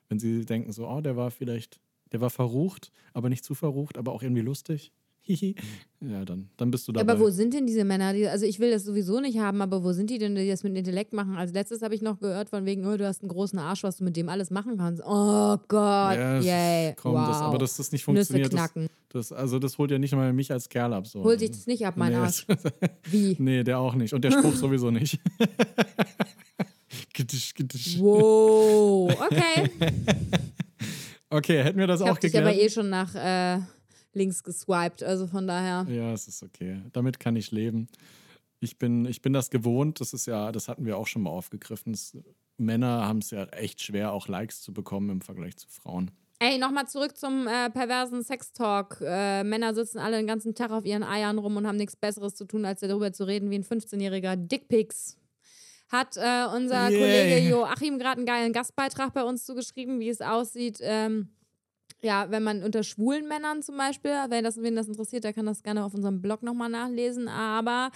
Wenn 0.10 0.20
sie 0.20 0.44
denken 0.44 0.74
so, 0.74 0.86
oh, 0.86 1.00
der 1.00 1.16
war 1.16 1.32
vielleicht, 1.32 1.80
der 2.12 2.20
war 2.20 2.30
verrucht, 2.30 2.92
aber 3.14 3.30
nicht 3.30 3.46
zu 3.46 3.56
verrucht, 3.56 3.98
aber 3.98 4.12
auch 4.12 4.22
irgendwie 4.22 4.42
lustig. 4.42 4.92
Ja, 6.04 6.26
dann, 6.26 6.50
dann 6.58 6.72
bist 6.72 6.88
du 6.88 6.92
dabei. 6.94 7.12
Aber 7.14 7.22
wo 7.22 7.30
sind 7.30 7.54
denn 7.54 7.68
diese 7.68 7.84
Männer? 7.86 8.12
Die, 8.14 8.28
also 8.28 8.44
ich 8.44 8.60
will 8.60 8.72
das 8.72 8.84
sowieso 8.86 9.20
nicht 9.20 9.38
haben, 9.38 9.62
aber 9.62 9.84
wo 9.84 9.92
sind 9.94 10.10
die 10.10 10.18
denn, 10.18 10.34
die 10.34 10.48
das 10.48 10.64
mit 10.64 10.76
Intellekt 10.76 11.14
machen? 11.14 11.36
Als 11.36 11.54
letztes 11.54 11.84
habe 11.84 11.94
ich 11.94 12.02
noch 12.02 12.20
gehört 12.20 12.50
von 12.50 12.66
wegen, 12.66 12.88
oh, 12.88 12.98
du 12.98 13.06
hast 13.06 13.22
einen 13.22 13.30
großen 13.30 13.60
Arsch, 13.60 13.84
was 13.84 13.98
du 13.98 14.04
mit 14.06 14.18
dem 14.18 14.28
alles 14.28 14.50
machen 14.50 14.78
kannst. 14.80 15.04
Oh 15.06 15.58
Gott, 15.68 16.18
Ja, 16.18 16.40
yay, 16.40 16.96
komm, 16.96 17.14
wow. 17.14 17.28
das, 17.28 17.38
aber 17.42 17.60
dass 17.60 17.78
das 17.78 17.92
nicht 17.92 18.04
funktioniert, 18.04 18.48
das, 18.52 18.60
knacken. 18.60 18.88
das, 19.10 19.32
also 19.32 19.60
das 19.60 19.78
holt 19.78 19.92
ja 19.92 20.00
nicht 20.00 20.16
mal 20.16 20.34
mich 20.34 20.52
als 20.52 20.70
Kerl 20.70 20.92
ab. 20.92 21.06
So. 21.06 21.24
Holt 21.24 21.40
dich 21.40 21.52
das 21.52 21.68
nicht 21.68 21.86
ab, 21.86 21.98
mein 21.98 22.14
nee, 22.14 22.18
Arsch. 22.18 22.48
Wie? 23.12 23.36
nee, 23.38 23.64
der 23.64 23.78
auch 23.78 23.94
nicht. 23.94 24.14
Und 24.16 24.24
der 24.24 24.32
Spruch 24.32 24.56
sowieso 24.56 24.90
nicht. 24.90 25.20
Wow, 28.00 29.12
okay. 29.30 29.70
Okay, 31.30 31.64
hätten 31.64 31.80
wir 31.80 31.88
das 31.88 32.00
Ich 32.02 32.06
auch 32.06 32.10
habe 32.10 32.20
dich 32.20 32.32
geklärt. 32.34 32.54
aber 32.56 32.62
eh 32.62 32.70
schon 32.70 32.90
nach 32.90 33.16
äh, 33.16 33.60
links 34.14 34.44
geswiped, 34.44 35.04
also 35.04 35.28
von 35.28 35.48
daher. 35.48 35.86
Ja, 35.90 36.14
es 36.14 36.28
ist 36.28 36.44
okay. 36.44 36.82
Damit 36.94 37.20
kann 37.20 37.36
ich 37.36 37.52
leben. 37.52 37.88
Ich 38.60 38.78
bin, 38.78 39.06
ich 39.06 39.22
bin 39.22 39.34
das 39.34 39.50
gewohnt. 39.50 40.00
Das 40.02 40.14
ist 40.14 40.28
ja, 40.28 40.52
das 40.52 40.68
hatten 40.68 40.86
wir 40.86 40.98
auch 40.98 41.08
schon 41.08 41.24
mal 41.24 41.32
aufgegriffen. 41.32 41.94
Es, 41.94 42.16
Männer 42.58 43.08
haben 43.08 43.20
es 43.20 43.32
ja 43.32 43.46
echt 43.46 43.82
schwer, 43.82 44.14
auch 44.14 44.28
Likes 44.28 44.62
zu 44.62 44.74
bekommen 44.74 45.10
im 45.10 45.22
Vergleich 45.22 45.58
zu 45.58 45.68
Frauen. 45.68 46.12
Ey, 46.40 46.58
nochmal 46.58 46.88
zurück 46.88 47.16
zum 47.18 47.48
äh, 47.48 47.70
perversen 47.70 48.24
Sextalk. 48.24 49.00
Äh, 49.02 49.44
Männer 49.44 49.76
sitzen 49.76 50.00
alle 50.00 50.18
den 50.18 50.26
ganzen 50.26 50.56
Tag 50.56 50.72
auf 50.72 50.86
ihren 50.86 51.04
Eiern 51.04 51.38
rum 51.38 51.56
und 51.58 51.68
haben 51.68 51.78
nichts 51.78 51.96
Besseres 51.96 52.34
zu 52.34 52.46
tun, 52.46 52.66
als 52.66 52.80
darüber 52.80 53.14
zu 53.14 53.26
reden, 53.26 53.52
wie 53.52 53.60
ein 53.60 53.64
15-jähriger 53.64 54.36
Dickpics. 54.36 55.18
Hat 55.92 56.18
äh, 56.18 56.46
unser 56.56 56.90
Yay. 56.90 57.00
Kollege 57.00 57.50
Joachim 57.50 58.00
gerade 58.00 58.18
einen 58.18 58.26
geilen 58.26 58.54
Gastbeitrag 58.54 59.14
bei 59.14 59.24
uns 59.24 59.46
zugeschrieben, 59.46 60.00
wie 60.00 60.10
es 60.10 60.22
aussieht. 60.22 60.80
Ähm, 60.82 61.30
ja, 62.04 62.32
wenn 62.32 62.44
man 62.44 62.64
unter 62.64 62.84
schwulen 62.84 63.28
Männern 63.28 63.62
zum 63.62 63.78
Beispiel, 63.78 64.12
wenn 64.30 64.44
das, 64.44 64.62
wen 64.62 64.76
das 64.76 64.88
interessiert, 64.88 65.24
der 65.24 65.34
kann 65.34 65.46
das 65.46 65.64
gerne 65.64 65.86
auf 65.86 65.94
unserem 65.94 66.22
Blog 66.22 66.42
nochmal 66.44 66.70
nachlesen. 66.70 67.28
Aber 67.28 67.92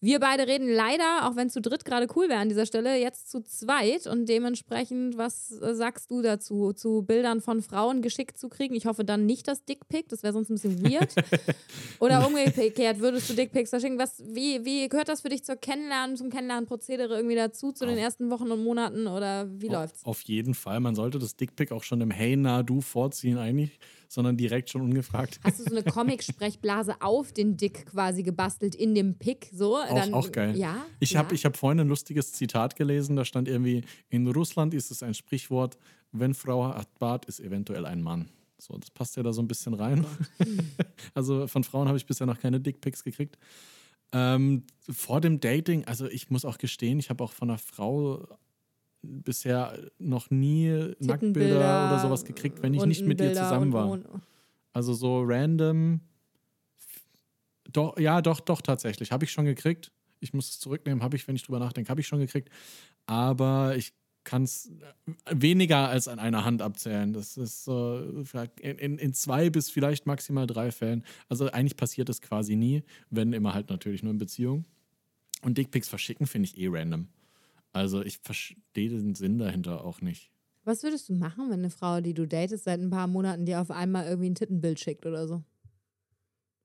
wir 0.00 0.20
beide 0.20 0.46
reden 0.46 0.68
leider, 0.68 1.28
auch 1.28 1.34
wenn 1.34 1.50
zu 1.50 1.60
dritt 1.60 1.84
gerade 1.84 2.06
cool 2.14 2.28
wäre 2.28 2.38
an 2.38 2.48
dieser 2.48 2.66
Stelle, 2.66 2.96
jetzt 2.96 3.30
zu 3.30 3.42
zweit. 3.42 4.06
Und 4.06 4.28
dementsprechend, 4.28 5.18
was 5.18 5.50
äh, 5.60 5.74
sagst 5.74 6.10
du 6.10 6.22
dazu? 6.22 6.72
Zu 6.72 7.02
Bildern 7.02 7.40
von 7.40 7.62
Frauen 7.62 8.00
geschickt 8.00 8.38
zu 8.38 8.48
kriegen? 8.48 8.74
Ich 8.76 8.86
hoffe 8.86 9.04
dann 9.04 9.26
nicht 9.26 9.48
das 9.48 9.64
Dickpick, 9.64 10.08
das 10.08 10.22
wäre 10.22 10.32
sonst 10.32 10.50
ein 10.50 10.54
bisschen 10.54 10.84
weird. 10.84 11.14
Oder 12.00 12.24
umgekehrt, 12.26 13.00
würdest 13.00 13.28
du 13.28 13.34
Dickpics 13.34 13.70
verschicken? 13.70 13.98
Was, 13.98 14.22
wie, 14.24 14.64
wie 14.64 14.88
gehört 14.88 15.08
das 15.08 15.22
für 15.22 15.30
dich 15.30 15.44
zur 15.44 15.56
Kennenlernen, 15.56 16.16
zum 16.16 16.30
Kennenlernprozedere 16.30 17.16
irgendwie 17.16 17.36
dazu, 17.36 17.72
zu 17.72 17.84
den 17.84 17.98
ersten 17.98 18.30
Wochen 18.30 18.50
und 18.52 18.62
Monaten? 18.62 19.08
Oder 19.08 19.48
wie 19.50 19.68
läuft's? 19.68 20.04
Auf 20.04 20.22
jeden 20.22 20.54
Fall. 20.54 20.78
Man 20.78 20.94
sollte 20.94 21.18
das 21.18 21.34
Dickpick 21.34 21.72
auch 21.72 21.82
schon 21.82 22.00
im 22.00 22.12
Hey, 22.12 22.36
na, 22.36 22.62
du 22.62 22.80
vorziehen 22.80 23.38
eigentlich, 23.38 23.78
sondern 24.08 24.36
direkt 24.36 24.70
schon 24.70 24.80
ungefragt. 24.80 25.38
Hast 25.44 25.60
du 25.60 25.64
so 25.64 25.70
eine 25.70 25.84
Comic-Sprechblase 25.84 26.96
auf 27.00 27.32
den 27.32 27.56
Dick 27.56 27.86
quasi 27.86 28.22
gebastelt 28.22 28.74
in 28.74 28.94
dem 28.94 29.18
Pick? 29.18 29.50
So? 29.52 29.76
Auch, 29.76 30.12
auch 30.12 30.32
geil. 30.32 30.56
Ja. 30.56 30.86
Ich 30.98 31.12
ja? 31.12 31.20
habe 31.20 31.34
ich 31.34 31.44
hab 31.44 31.56
vorhin 31.56 31.80
ein 31.80 31.88
lustiges 31.88 32.32
Zitat 32.32 32.74
gelesen, 32.74 33.16
da 33.16 33.24
stand 33.24 33.46
irgendwie, 33.46 33.84
in 34.08 34.26
Russland 34.26 34.74
ist 34.74 34.90
es 34.90 35.02
ein 35.02 35.14
Sprichwort, 35.14 35.78
wenn 36.10 36.34
Frau 36.34 36.74
hat 36.74 36.98
Bart, 36.98 37.26
ist 37.26 37.38
eventuell 37.38 37.84
ein 37.84 38.02
Mann. 38.02 38.30
So, 38.56 38.76
das 38.76 38.90
passt 38.90 39.16
ja 39.16 39.22
da 39.22 39.32
so 39.32 39.42
ein 39.42 39.48
bisschen 39.48 39.74
rein. 39.74 40.04
also 41.14 41.46
von 41.46 41.62
Frauen 41.62 41.86
habe 41.86 41.98
ich 41.98 42.06
bisher 42.06 42.26
noch 42.26 42.40
keine 42.40 42.60
Dickpics 42.60 43.04
gekriegt. 43.04 43.38
Ähm, 44.10 44.64
vor 44.88 45.20
dem 45.20 45.38
Dating, 45.38 45.84
also 45.84 46.08
ich 46.08 46.30
muss 46.30 46.46
auch 46.46 46.58
gestehen, 46.58 46.98
ich 46.98 47.10
habe 47.10 47.22
auch 47.22 47.32
von 47.32 47.50
einer 47.50 47.58
Frau 47.58 48.26
bisher 49.08 49.78
noch 49.98 50.30
nie 50.30 50.94
Nacktbilder 51.00 51.88
oder 51.88 51.98
sowas 52.00 52.24
gekriegt, 52.24 52.62
wenn 52.62 52.74
ich 52.74 52.84
nicht 52.84 53.04
mit 53.04 53.20
ihr 53.20 53.34
zusammen 53.34 53.72
war. 53.72 53.98
Also 54.72 54.94
so 54.94 55.22
random. 55.22 56.00
Doch, 57.72 57.98
ja, 57.98 58.22
doch, 58.22 58.40
doch, 58.40 58.62
tatsächlich. 58.62 59.12
Habe 59.12 59.24
ich 59.24 59.32
schon 59.32 59.44
gekriegt. 59.44 59.92
Ich 60.20 60.32
muss 60.32 60.48
es 60.50 60.58
zurücknehmen, 60.58 61.02
habe 61.02 61.16
ich, 61.16 61.28
wenn 61.28 61.36
ich 61.36 61.42
drüber 61.42 61.58
nachdenke, 61.58 61.90
habe 61.90 62.00
ich 62.00 62.06
schon 62.06 62.18
gekriegt. 62.18 62.50
Aber 63.06 63.76
ich 63.76 63.92
kann 64.24 64.42
es 64.42 64.70
weniger 65.30 65.88
als 65.88 66.06
an 66.06 66.18
einer 66.18 66.44
Hand 66.44 66.60
abzählen. 66.60 67.12
Das 67.12 67.36
ist 67.36 67.64
so 67.64 68.02
vielleicht 68.24 68.60
in, 68.60 68.76
in, 68.78 68.98
in 68.98 69.14
zwei 69.14 69.48
bis 69.48 69.70
vielleicht 69.70 70.06
maximal 70.06 70.46
drei 70.46 70.70
Fällen. 70.70 71.04
Also 71.28 71.50
eigentlich 71.50 71.76
passiert 71.76 72.08
es 72.08 72.20
quasi 72.20 72.56
nie, 72.56 72.82
wenn 73.10 73.32
immer 73.32 73.54
halt 73.54 73.70
natürlich 73.70 74.02
nur 74.02 74.12
in 74.12 74.18
Beziehung. 74.18 74.64
Und 75.42 75.56
Dickpics 75.56 75.88
verschicken 75.88 76.26
finde 76.26 76.48
ich 76.48 76.58
eh 76.58 76.68
random. 76.68 77.08
Also 77.78 78.02
ich 78.02 78.18
verstehe 78.18 78.90
den 78.90 79.14
Sinn 79.14 79.38
dahinter 79.38 79.84
auch 79.84 80.00
nicht. 80.00 80.32
Was 80.64 80.82
würdest 80.82 81.08
du 81.08 81.14
machen, 81.14 81.48
wenn 81.48 81.60
eine 81.60 81.70
Frau, 81.70 82.00
die 82.00 82.12
du 82.12 82.26
datest, 82.26 82.64
seit 82.64 82.80
ein 82.80 82.90
paar 82.90 83.06
Monaten 83.06 83.46
dir 83.46 83.60
auf 83.60 83.70
einmal 83.70 84.06
irgendwie 84.06 84.30
ein 84.30 84.34
Tittenbild 84.34 84.80
schickt 84.80 85.06
oder 85.06 85.28
so? 85.28 85.44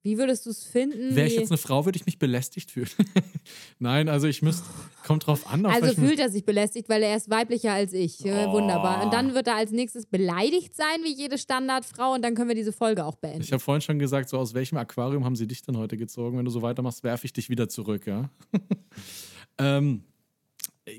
Wie 0.02 0.18
würdest 0.18 0.48
du 0.48 0.50
es 0.50 0.64
finden? 0.64 1.16
Wäre 1.16 1.28
ich 1.28 1.36
jetzt 1.36 1.52
eine 1.52 1.60
Frau, 1.60 1.86
würde 1.86 1.98
ich 1.98 2.06
mich 2.08 2.18
belästigt 2.18 2.72
fühlen. 2.72 2.90
Nein, 3.80 4.10
also 4.10 4.28
ich 4.28 4.42
müsste, 4.42 4.66
kommt 5.06 5.28
drauf 5.28 5.48
an, 5.50 5.66
auf 5.66 5.72
also 5.72 5.94
fühlt 5.94 6.20
er 6.20 6.30
sich 6.30 6.44
belästigt, 6.44 6.90
weil 6.90 7.04
er 7.04 7.16
ist 7.16 7.30
weiblicher 7.30 7.72
als 7.72 7.94
ich. 7.94 8.20
Oh. 8.26 8.52
Wunderbar. 8.54 9.06
Und 9.06 9.14
dann 9.14 9.36
wird 9.36 9.48
er 9.48 9.56
als 9.56 9.72
nächstes 9.72 10.08
beleidigt 10.08 10.76
sein, 10.76 11.04
wie 11.04 11.14
jede 11.14 11.38
Standardfrau, 11.38 12.16
und 12.16 12.24
dann 12.24 12.34
können 12.34 12.50
wir 12.50 12.56
diese 12.56 12.74
Folge 12.74 13.06
auch 13.06 13.16
beenden. 13.16 13.42
Ich 13.42 13.54
habe 13.54 13.62
vorhin 13.62 13.82
schon 13.82 14.00
gesagt, 14.00 14.28
so 14.30 14.40
aus 14.40 14.56
welchem 14.56 14.78
Aquarium 14.78 15.24
haben 15.24 15.36
sie 15.36 15.48
dich 15.48 15.62
denn 15.62 15.78
heute 15.78 15.96
gezogen? 15.96 16.38
Wenn 16.38 16.46
du 16.46 16.52
so 16.52 16.64
weitermachst, 16.64 17.04
werfe 17.04 17.26
ich 17.26 17.32
dich 17.32 17.50
wieder 17.50 17.70
zurück, 17.70 18.08
ja? 18.08 18.30
ähm, 19.60 20.04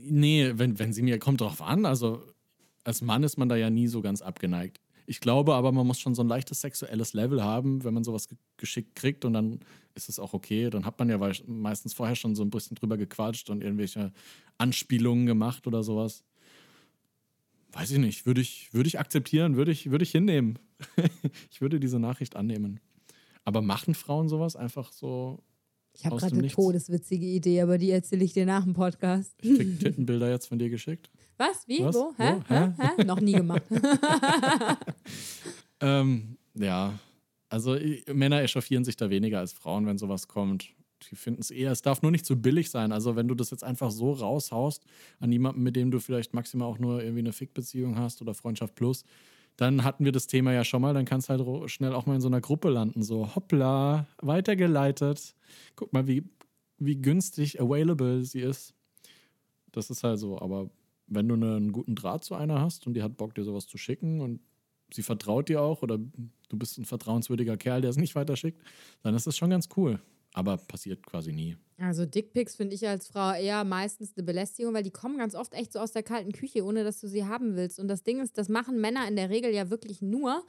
nee, 0.02 0.52
wenn, 0.54 0.78
wenn 0.78 0.92
sie 0.92 1.02
mir, 1.02 1.18
kommt 1.18 1.40
drauf 1.40 1.62
an, 1.62 1.86
also 1.86 2.22
als 2.84 3.02
Mann 3.02 3.22
ist 3.22 3.36
man 3.36 3.48
da 3.48 3.56
ja 3.56 3.70
nie 3.70 3.88
so 3.88 4.02
ganz 4.02 4.22
abgeneigt. 4.22 4.80
Ich 5.06 5.20
glaube 5.20 5.54
aber, 5.54 5.72
man 5.72 5.86
muss 5.86 6.00
schon 6.00 6.14
so 6.14 6.22
ein 6.22 6.28
leichtes 6.28 6.62
sexuelles 6.62 7.12
Level 7.12 7.42
haben, 7.42 7.84
wenn 7.84 7.92
man 7.92 8.04
sowas 8.04 8.28
ge 8.28 8.38
geschickt 8.56 8.94
kriegt 8.94 9.24
und 9.24 9.34
dann 9.34 9.60
ist 9.94 10.08
es 10.08 10.18
auch 10.18 10.32
okay. 10.32 10.70
Dann 10.70 10.86
hat 10.86 10.98
man 10.98 11.10
ja 11.10 11.18
meistens 11.46 11.92
vorher 11.92 12.16
schon 12.16 12.34
so 12.34 12.42
ein 12.42 12.50
bisschen 12.50 12.76
drüber 12.76 12.96
gequatscht 12.96 13.50
und 13.50 13.62
irgendwelche 13.62 14.12
Anspielungen 14.56 15.26
gemacht 15.26 15.66
oder 15.66 15.82
sowas. 15.82 16.24
Weiß 17.72 17.90
ich 17.90 17.98
nicht, 17.98 18.24
würde 18.24 18.40
ich, 18.40 18.72
würde 18.72 18.86
ich 18.86 18.98
akzeptieren, 18.98 19.56
würde 19.56 19.72
ich, 19.72 19.90
würde 19.90 20.04
ich 20.04 20.12
hinnehmen. 20.12 20.58
ich 21.50 21.60
würde 21.60 21.80
diese 21.80 21.98
Nachricht 21.98 22.36
annehmen. 22.36 22.80
Aber 23.44 23.60
machen 23.60 23.94
Frauen 23.94 24.28
sowas 24.28 24.56
einfach 24.56 24.92
so? 24.92 25.42
Ich 25.96 26.04
habe 26.04 26.16
gerade 26.16 26.32
eine 26.32 26.42
Nichts. 26.42 26.56
todeswitzige 26.56 27.26
Idee, 27.26 27.60
aber 27.60 27.78
die 27.78 27.90
erzähle 27.90 28.24
ich 28.24 28.32
dir 28.32 28.46
nach 28.46 28.64
dem 28.64 28.74
Podcast. 28.74 29.32
Ich 29.40 29.56
krieg 29.56 29.78
Tittenbilder 29.80 30.28
jetzt 30.30 30.46
von 30.46 30.58
dir 30.58 30.68
geschickt. 30.68 31.08
Was? 31.36 31.66
Wie? 31.66 31.80
Was? 31.84 31.94
Wo? 31.94 32.12
Hä? 32.16 32.34
Wo? 32.48 32.54
Hä? 32.54 32.72
Hä? 32.96 33.04
Noch 33.04 33.20
nie 33.20 33.32
gemacht. 33.32 33.62
Ähm, 35.80 36.38
ja, 36.54 36.98
also 37.48 37.74
ich, 37.74 38.06
Männer 38.06 38.40
echauffieren 38.42 38.84
sich 38.84 38.96
da 38.96 39.10
weniger 39.10 39.40
als 39.40 39.52
Frauen, 39.52 39.86
wenn 39.86 39.98
sowas 39.98 40.28
kommt. 40.28 40.68
Die 41.10 41.16
finden 41.16 41.40
es 41.42 41.50
eher, 41.50 41.72
es 41.72 41.82
darf 41.82 42.00
nur 42.00 42.10
nicht 42.10 42.24
zu 42.24 42.40
billig 42.40 42.70
sein. 42.70 42.90
Also 42.92 43.16
wenn 43.16 43.28
du 43.28 43.34
das 43.34 43.50
jetzt 43.50 43.64
einfach 43.64 43.90
so 43.90 44.12
raushaust 44.12 44.84
an 45.20 45.30
jemanden, 45.30 45.62
mit 45.62 45.76
dem 45.76 45.90
du 45.90 46.00
vielleicht 46.00 46.32
maximal 46.32 46.68
auch 46.68 46.78
nur 46.78 47.02
irgendwie 47.02 47.20
eine 47.20 47.32
Fickbeziehung 47.32 47.98
hast 47.98 48.22
oder 48.22 48.32
Freundschaft 48.32 48.74
plus, 48.74 49.04
dann 49.56 49.84
hatten 49.84 50.04
wir 50.04 50.12
das 50.12 50.26
Thema 50.26 50.52
ja 50.52 50.64
schon 50.64 50.82
mal, 50.82 50.94
dann 50.94 51.04
kannst 51.04 51.28
du 51.28 51.34
halt 51.34 51.70
schnell 51.70 51.94
auch 51.94 52.06
mal 52.06 52.16
in 52.16 52.20
so 52.20 52.28
einer 52.28 52.40
Gruppe 52.40 52.70
landen. 52.70 53.02
So, 53.02 53.34
hoppla, 53.34 54.06
weitergeleitet. 54.18 55.34
Guck 55.76 55.92
mal, 55.92 56.06
wie, 56.06 56.24
wie 56.78 56.96
günstig 56.96 57.60
available 57.60 58.24
sie 58.24 58.40
ist. 58.40 58.74
Das 59.70 59.90
ist 59.90 60.02
halt 60.04 60.18
so, 60.18 60.40
aber 60.40 60.70
wenn 61.06 61.28
du 61.28 61.34
einen 61.34 61.72
guten 61.72 61.94
Draht 61.94 62.24
zu 62.24 62.34
einer 62.34 62.60
hast 62.60 62.86
und 62.86 62.94
die 62.94 63.02
hat 63.02 63.16
Bock, 63.16 63.34
dir 63.34 63.44
sowas 63.44 63.66
zu 63.66 63.78
schicken 63.78 64.20
und 64.20 64.40
sie 64.92 65.02
vertraut 65.02 65.48
dir 65.48 65.60
auch 65.62 65.82
oder 65.82 65.98
du 65.98 66.56
bist 66.56 66.78
ein 66.78 66.84
vertrauenswürdiger 66.84 67.56
Kerl, 67.56 67.80
der 67.80 67.90
es 67.90 67.96
nicht 67.96 68.14
weiterschickt, 68.14 68.62
dann 69.02 69.14
ist 69.14 69.26
das 69.26 69.36
schon 69.36 69.50
ganz 69.50 69.68
cool. 69.76 70.00
Aber 70.34 70.58
passiert 70.58 71.06
quasi 71.06 71.32
nie. 71.32 71.56
Also 71.78 72.04
Dickpics 72.04 72.56
finde 72.56 72.74
ich 72.74 72.86
als 72.86 73.08
Frau 73.08 73.32
eher 73.32 73.64
meistens 73.64 74.12
eine 74.16 74.24
Belästigung, 74.24 74.74
weil 74.74 74.82
die 74.82 74.90
kommen 74.90 75.16
ganz 75.16 75.34
oft 75.34 75.54
echt 75.54 75.72
so 75.72 75.78
aus 75.78 75.92
der 75.92 76.02
kalten 76.02 76.32
Küche, 76.32 76.64
ohne 76.64 76.84
dass 76.84 77.00
du 77.00 77.08
sie 77.08 77.24
haben 77.24 77.56
willst. 77.56 77.80
Und 77.80 77.88
das 77.88 78.02
Ding 78.02 78.20
ist, 78.20 78.36
das 78.36 78.48
machen 78.48 78.80
Männer 78.80 79.08
in 79.08 79.16
der 79.16 79.30
Regel 79.30 79.52
ja 79.52 79.70
wirklich 79.70 80.02
nur, 80.02 80.44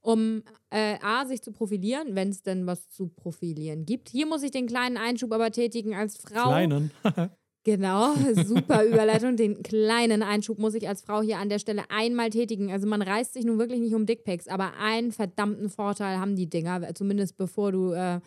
um 0.00 0.42
äh, 0.70 0.96
A, 1.02 1.26
sich 1.26 1.42
zu 1.42 1.52
profilieren, 1.52 2.14
wenn 2.14 2.30
es 2.30 2.42
denn 2.42 2.66
was 2.66 2.88
zu 2.90 3.08
profilieren 3.08 3.84
gibt. 3.84 4.08
Hier 4.08 4.26
muss 4.26 4.42
ich 4.42 4.50
den 4.50 4.66
kleinen 4.66 4.96
Einschub 4.96 5.32
aber 5.32 5.50
tätigen 5.50 5.94
als 5.94 6.16
Frau. 6.16 6.48
Kleinen. 6.48 6.90
Genau, 7.64 8.14
super 8.46 8.82
Überleitung. 8.84 9.36
Den 9.36 9.62
kleinen 9.62 10.22
Einschub 10.22 10.58
muss 10.58 10.72
ich 10.72 10.88
als 10.88 11.02
Frau 11.02 11.20
hier 11.20 11.36
an 11.36 11.50
der 11.50 11.58
Stelle 11.58 11.82
einmal 11.90 12.30
tätigen. 12.30 12.72
Also 12.72 12.86
man 12.86 13.02
reißt 13.02 13.34
sich 13.34 13.44
nun 13.44 13.58
wirklich 13.58 13.80
nicht 13.80 13.94
um 13.94 14.06
Dickpics, 14.06 14.48
aber 14.48 14.78
einen 14.78 15.12
verdammten 15.12 15.68
Vorteil 15.68 16.18
haben 16.18 16.34
die 16.34 16.48
Dinger, 16.48 16.94
zumindest 16.94 17.36
bevor 17.36 17.72
du 17.72 17.92
äh, 17.92 18.20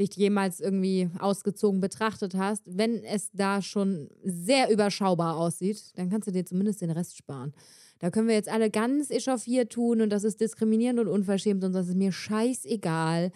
dich 0.00 0.16
jemals 0.16 0.60
irgendwie 0.60 1.10
ausgezogen 1.18 1.80
betrachtet 1.80 2.34
hast. 2.34 2.62
Wenn 2.66 3.04
es 3.04 3.30
da 3.32 3.62
schon 3.62 4.08
sehr 4.24 4.70
überschaubar 4.70 5.36
aussieht, 5.36 5.92
dann 5.96 6.10
kannst 6.10 6.26
du 6.26 6.32
dir 6.32 6.44
zumindest 6.44 6.80
den 6.80 6.90
Rest 6.90 7.16
sparen. 7.16 7.52
Da 8.00 8.10
können 8.10 8.28
wir 8.28 8.34
jetzt 8.34 8.48
alle 8.48 8.70
ganz 8.70 9.10
echauffiert 9.10 9.70
tun 9.70 10.00
und 10.00 10.10
das 10.10 10.24
ist 10.24 10.40
diskriminierend 10.40 11.00
und 11.00 11.08
unverschämt 11.08 11.62
und 11.64 11.74
das 11.74 11.88
ist 11.88 11.96
mir 11.96 12.12
scheißegal 12.12 13.30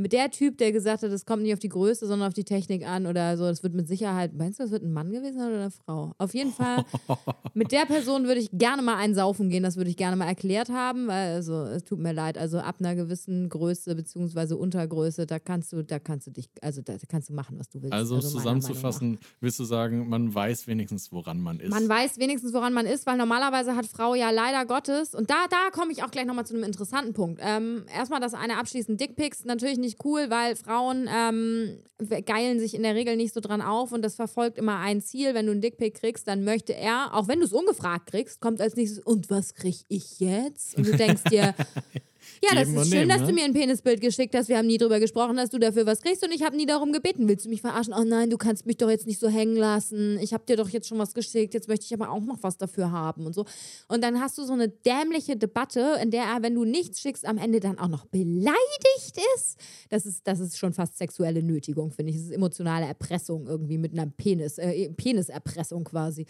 mit 0.00 0.12
der 0.12 0.30
Typ, 0.30 0.56
der 0.56 0.72
gesagt 0.72 1.02
hat, 1.02 1.10
es 1.10 1.26
kommt 1.26 1.42
nicht 1.42 1.52
auf 1.52 1.58
die 1.58 1.68
Größe, 1.68 2.06
sondern 2.06 2.28
auf 2.28 2.34
die 2.34 2.44
Technik 2.44 2.86
an 2.88 3.06
oder 3.06 3.36
so, 3.36 3.44
das 3.44 3.62
wird 3.62 3.74
mit 3.74 3.86
Sicherheit, 3.86 4.32
meinst 4.34 4.58
du, 4.58 4.64
das 4.64 4.72
wird 4.72 4.82
ein 4.82 4.92
Mann 4.92 5.10
gewesen 5.10 5.38
sein 5.38 5.48
oder 5.48 5.60
eine 5.60 5.70
Frau? 5.70 6.14
Auf 6.16 6.32
jeden 6.32 6.52
Fall, 6.52 6.86
mit 7.54 7.70
der 7.70 7.84
Person 7.84 8.24
würde 8.24 8.40
ich 8.40 8.48
gerne 8.50 8.80
mal 8.80 8.96
einsaufen 8.96 9.50
gehen, 9.50 9.62
das 9.62 9.76
würde 9.76 9.90
ich 9.90 9.98
gerne 9.98 10.16
mal 10.16 10.26
erklärt 10.26 10.70
haben, 10.70 11.06
weil, 11.06 11.34
also, 11.34 11.64
es 11.64 11.84
tut 11.84 11.98
mir 11.98 12.12
leid, 12.12 12.38
also 12.38 12.58
ab 12.58 12.76
einer 12.80 12.94
gewissen 12.94 13.50
Größe 13.50 13.94
beziehungsweise 13.94 14.56
Untergröße, 14.56 15.26
da 15.26 15.38
kannst 15.38 15.72
du, 15.72 15.84
da 15.84 15.98
kannst 15.98 16.26
du 16.26 16.30
dich, 16.30 16.48
also 16.62 16.80
da 16.80 16.94
kannst 17.06 17.28
du 17.28 17.34
machen, 17.34 17.58
was 17.58 17.68
du 17.68 17.82
willst. 17.82 17.92
Also, 17.92 18.16
also 18.16 18.28
zusammenzufassen, 18.30 19.18
willst 19.40 19.58
du 19.60 19.64
sagen, 19.64 20.08
man 20.08 20.34
weiß 20.34 20.66
wenigstens, 20.66 21.12
woran 21.12 21.40
man 21.40 21.60
ist? 21.60 21.70
Man 21.70 21.86
weiß 21.86 22.18
wenigstens, 22.18 22.54
woran 22.54 22.72
man 22.72 22.86
ist, 22.86 23.06
weil 23.06 23.18
normalerweise 23.18 23.76
hat 23.76 23.86
Frau 23.86 24.14
ja 24.14 24.30
leider 24.30 24.64
Gottes, 24.64 25.14
und 25.14 25.28
da, 25.28 25.46
da 25.50 25.70
komme 25.72 25.92
ich 25.92 26.02
auch 26.02 26.10
gleich 26.10 26.24
nochmal 26.24 26.46
zu 26.46 26.54
einem 26.54 26.64
interessanten 26.64 27.12
Punkt. 27.12 27.40
Ähm, 27.44 27.84
erstmal 27.94 28.20
das 28.20 28.32
eine 28.32 28.56
abschließend, 28.56 28.98
Dickpics, 28.98 29.44
natürlich 29.44 29.76
nicht 29.76 29.89
nicht 29.90 30.04
cool, 30.04 30.30
weil 30.30 30.56
Frauen 30.56 31.08
ähm, 31.12 31.78
geilen 32.24 32.60
sich 32.60 32.74
in 32.74 32.82
der 32.82 32.94
Regel 32.94 33.16
nicht 33.16 33.34
so 33.34 33.40
dran 33.40 33.60
auf 33.60 33.92
und 33.92 34.02
das 34.02 34.14
verfolgt 34.14 34.58
immer 34.58 34.78
ein 34.78 35.00
Ziel. 35.00 35.34
Wenn 35.34 35.46
du 35.46 35.52
einen 35.52 35.60
Dickpick 35.60 35.94
kriegst, 35.94 36.28
dann 36.28 36.44
möchte 36.44 36.74
er, 36.74 37.14
auch 37.14 37.28
wenn 37.28 37.40
du 37.40 37.46
es 37.46 37.52
ungefragt 37.52 38.06
kriegst, 38.10 38.40
kommt 38.40 38.60
als 38.60 38.76
nächstes, 38.76 39.00
und 39.00 39.30
was 39.30 39.54
krieg 39.54 39.76
ich 39.88 40.20
jetzt? 40.20 40.76
Und 40.76 40.86
du 40.86 40.96
denkst 40.96 41.24
dir, 41.24 41.54
Ja, 42.42 42.54
das 42.54 42.68
ist 42.68 42.88
schön, 42.88 42.90
nehmen, 42.90 43.08
dass 43.08 43.20
ne? 43.20 43.26
du 43.28 43.32
mir 43.32 43.44
ein 43.44 43.52
Penisbild 43.52 44.00
geschickt 44.00 44.34
hast. 44.34 44.48
Wir 44.48 44.58
haben 44.58 44.66
nie 44.66 44.78
drüber 44.78 45.00
gesprochen, 45.00 45.36
dass 45.36 45.50
du 45.50 45.58
dafür 45.58 45.86
was 45.86 46.00
kriegst 46.00 46.24
und 46.24 46.32
ich 46.32 46.42
habe 46.42 46.56
nie 46.56 46.66
darum 46.66 46.92
gebeten. 46.92 47.28
Willst 47.28 47.46
du 47.46 47.48
mich 47.48 47.60
verarschen? 47.60 47.94
Oh 47.96 48.04
nein, 48.04 48.30
du 48.30 48.38
kannst 48.38 48.66
mich 48.66 48.76
doch 48.76 48.90
jetzt 48.90 49.06
nicht 49.06 49.18
so 49.18 49.28
hängen 49.28 49.56
lassen. 49.56 50.18
Ich 50.20 50.32
habe 50.32 50.44
dir 50.46 50.56
doch 50.56 50.68
jetzt 50.68 50.88
schon 50.88 50.98
was 50.98 51.14
geschickt. 51.14 51.54
Jetzt 51.54 51.68
möchte 51.68 51.84
ich 51.86 51.94
aber 51.94 52.10
auch 52.10 52.22
noch 52.22 52.38
was 52.42 52.56
dafür 52.56 52.90
haben 52.90 53.26
und 53.26 53.34
so. 53.34 53.44
Und 53.88 54.02
dann 54.02 54.20
hast 54.20 54.38
du 54.38 54.44
so 54.44 54.52
eine 54.52 54.68
dämliche 54.68 55.36
Debatte, 55.36 55.98
in 56.02 56.10
der 56.10 56.24
er, 56.24 56.42
wenn 56.42 56.54
du 56.54 56.64
nichts 56.64 57.00
schickst, 57.00 57.26
am 57.26 57.38
Ende 57.38 57.60
dann 57.60 57.78
auch 57.78 57.88
noch 57.88 58.06
beleidigt 58.06 59.18
ist. 59.36 59.58
Das 59.88 60.06
ist, 60.06 60.26
das 60.26 60.40
ist 60.40 60.58
schon 60.58 60.72
fast 60.72 60.98
sexuelle 60.98 61.42
Nötigung, 61.42 61.90
finde 61.90 62.10
ich. 62.10 62.16
Das 62.16 62.26
ist 62.26 62.32
emotionale 62.32 62.86
Erpressung 62.86 63.46
irgendwie 63.46 63.78
mit 63.78 63.92
einer 63.92 64.06
Penis, 64.06 64.58
äh, 64.58 64.90
Peniserpressung 64.90 65.84
quasi. 65.84 66.26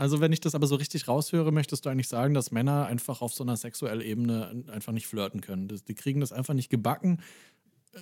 Also, 0.00 0.22
wenn 0.22 0.32
ich 0.32 0.40
das 0.40 0.54
aber 0.54 0.66
so 0.66 0.76
richtig 0.76 1.08
raushöre, 1.08 1.52
möchtest 1.52 1.84
du 1.84 1.90
eigentlich 1.90 2.08
sagen, 2.08 2.32
dass 2.32 2.52
Männer 2.52 2.86
einfach 2.86 3.20
auf 3.20 3.34
so 3.34 3.44
einer 3.44 3.58
sexuellen 3.58 4.00
Ebene 4.00 4.64
einfach 4.72 4.94
nicht 4.94 5.06
flirten 5.06 5.42
können. 5.42 5.68
Die 5.68 5.94
kriegen 5.94 6.20
das 6.20 6.32
einfach 6.32 6.54
nicht 6.54 6.70
gebacken, 6.70 7.18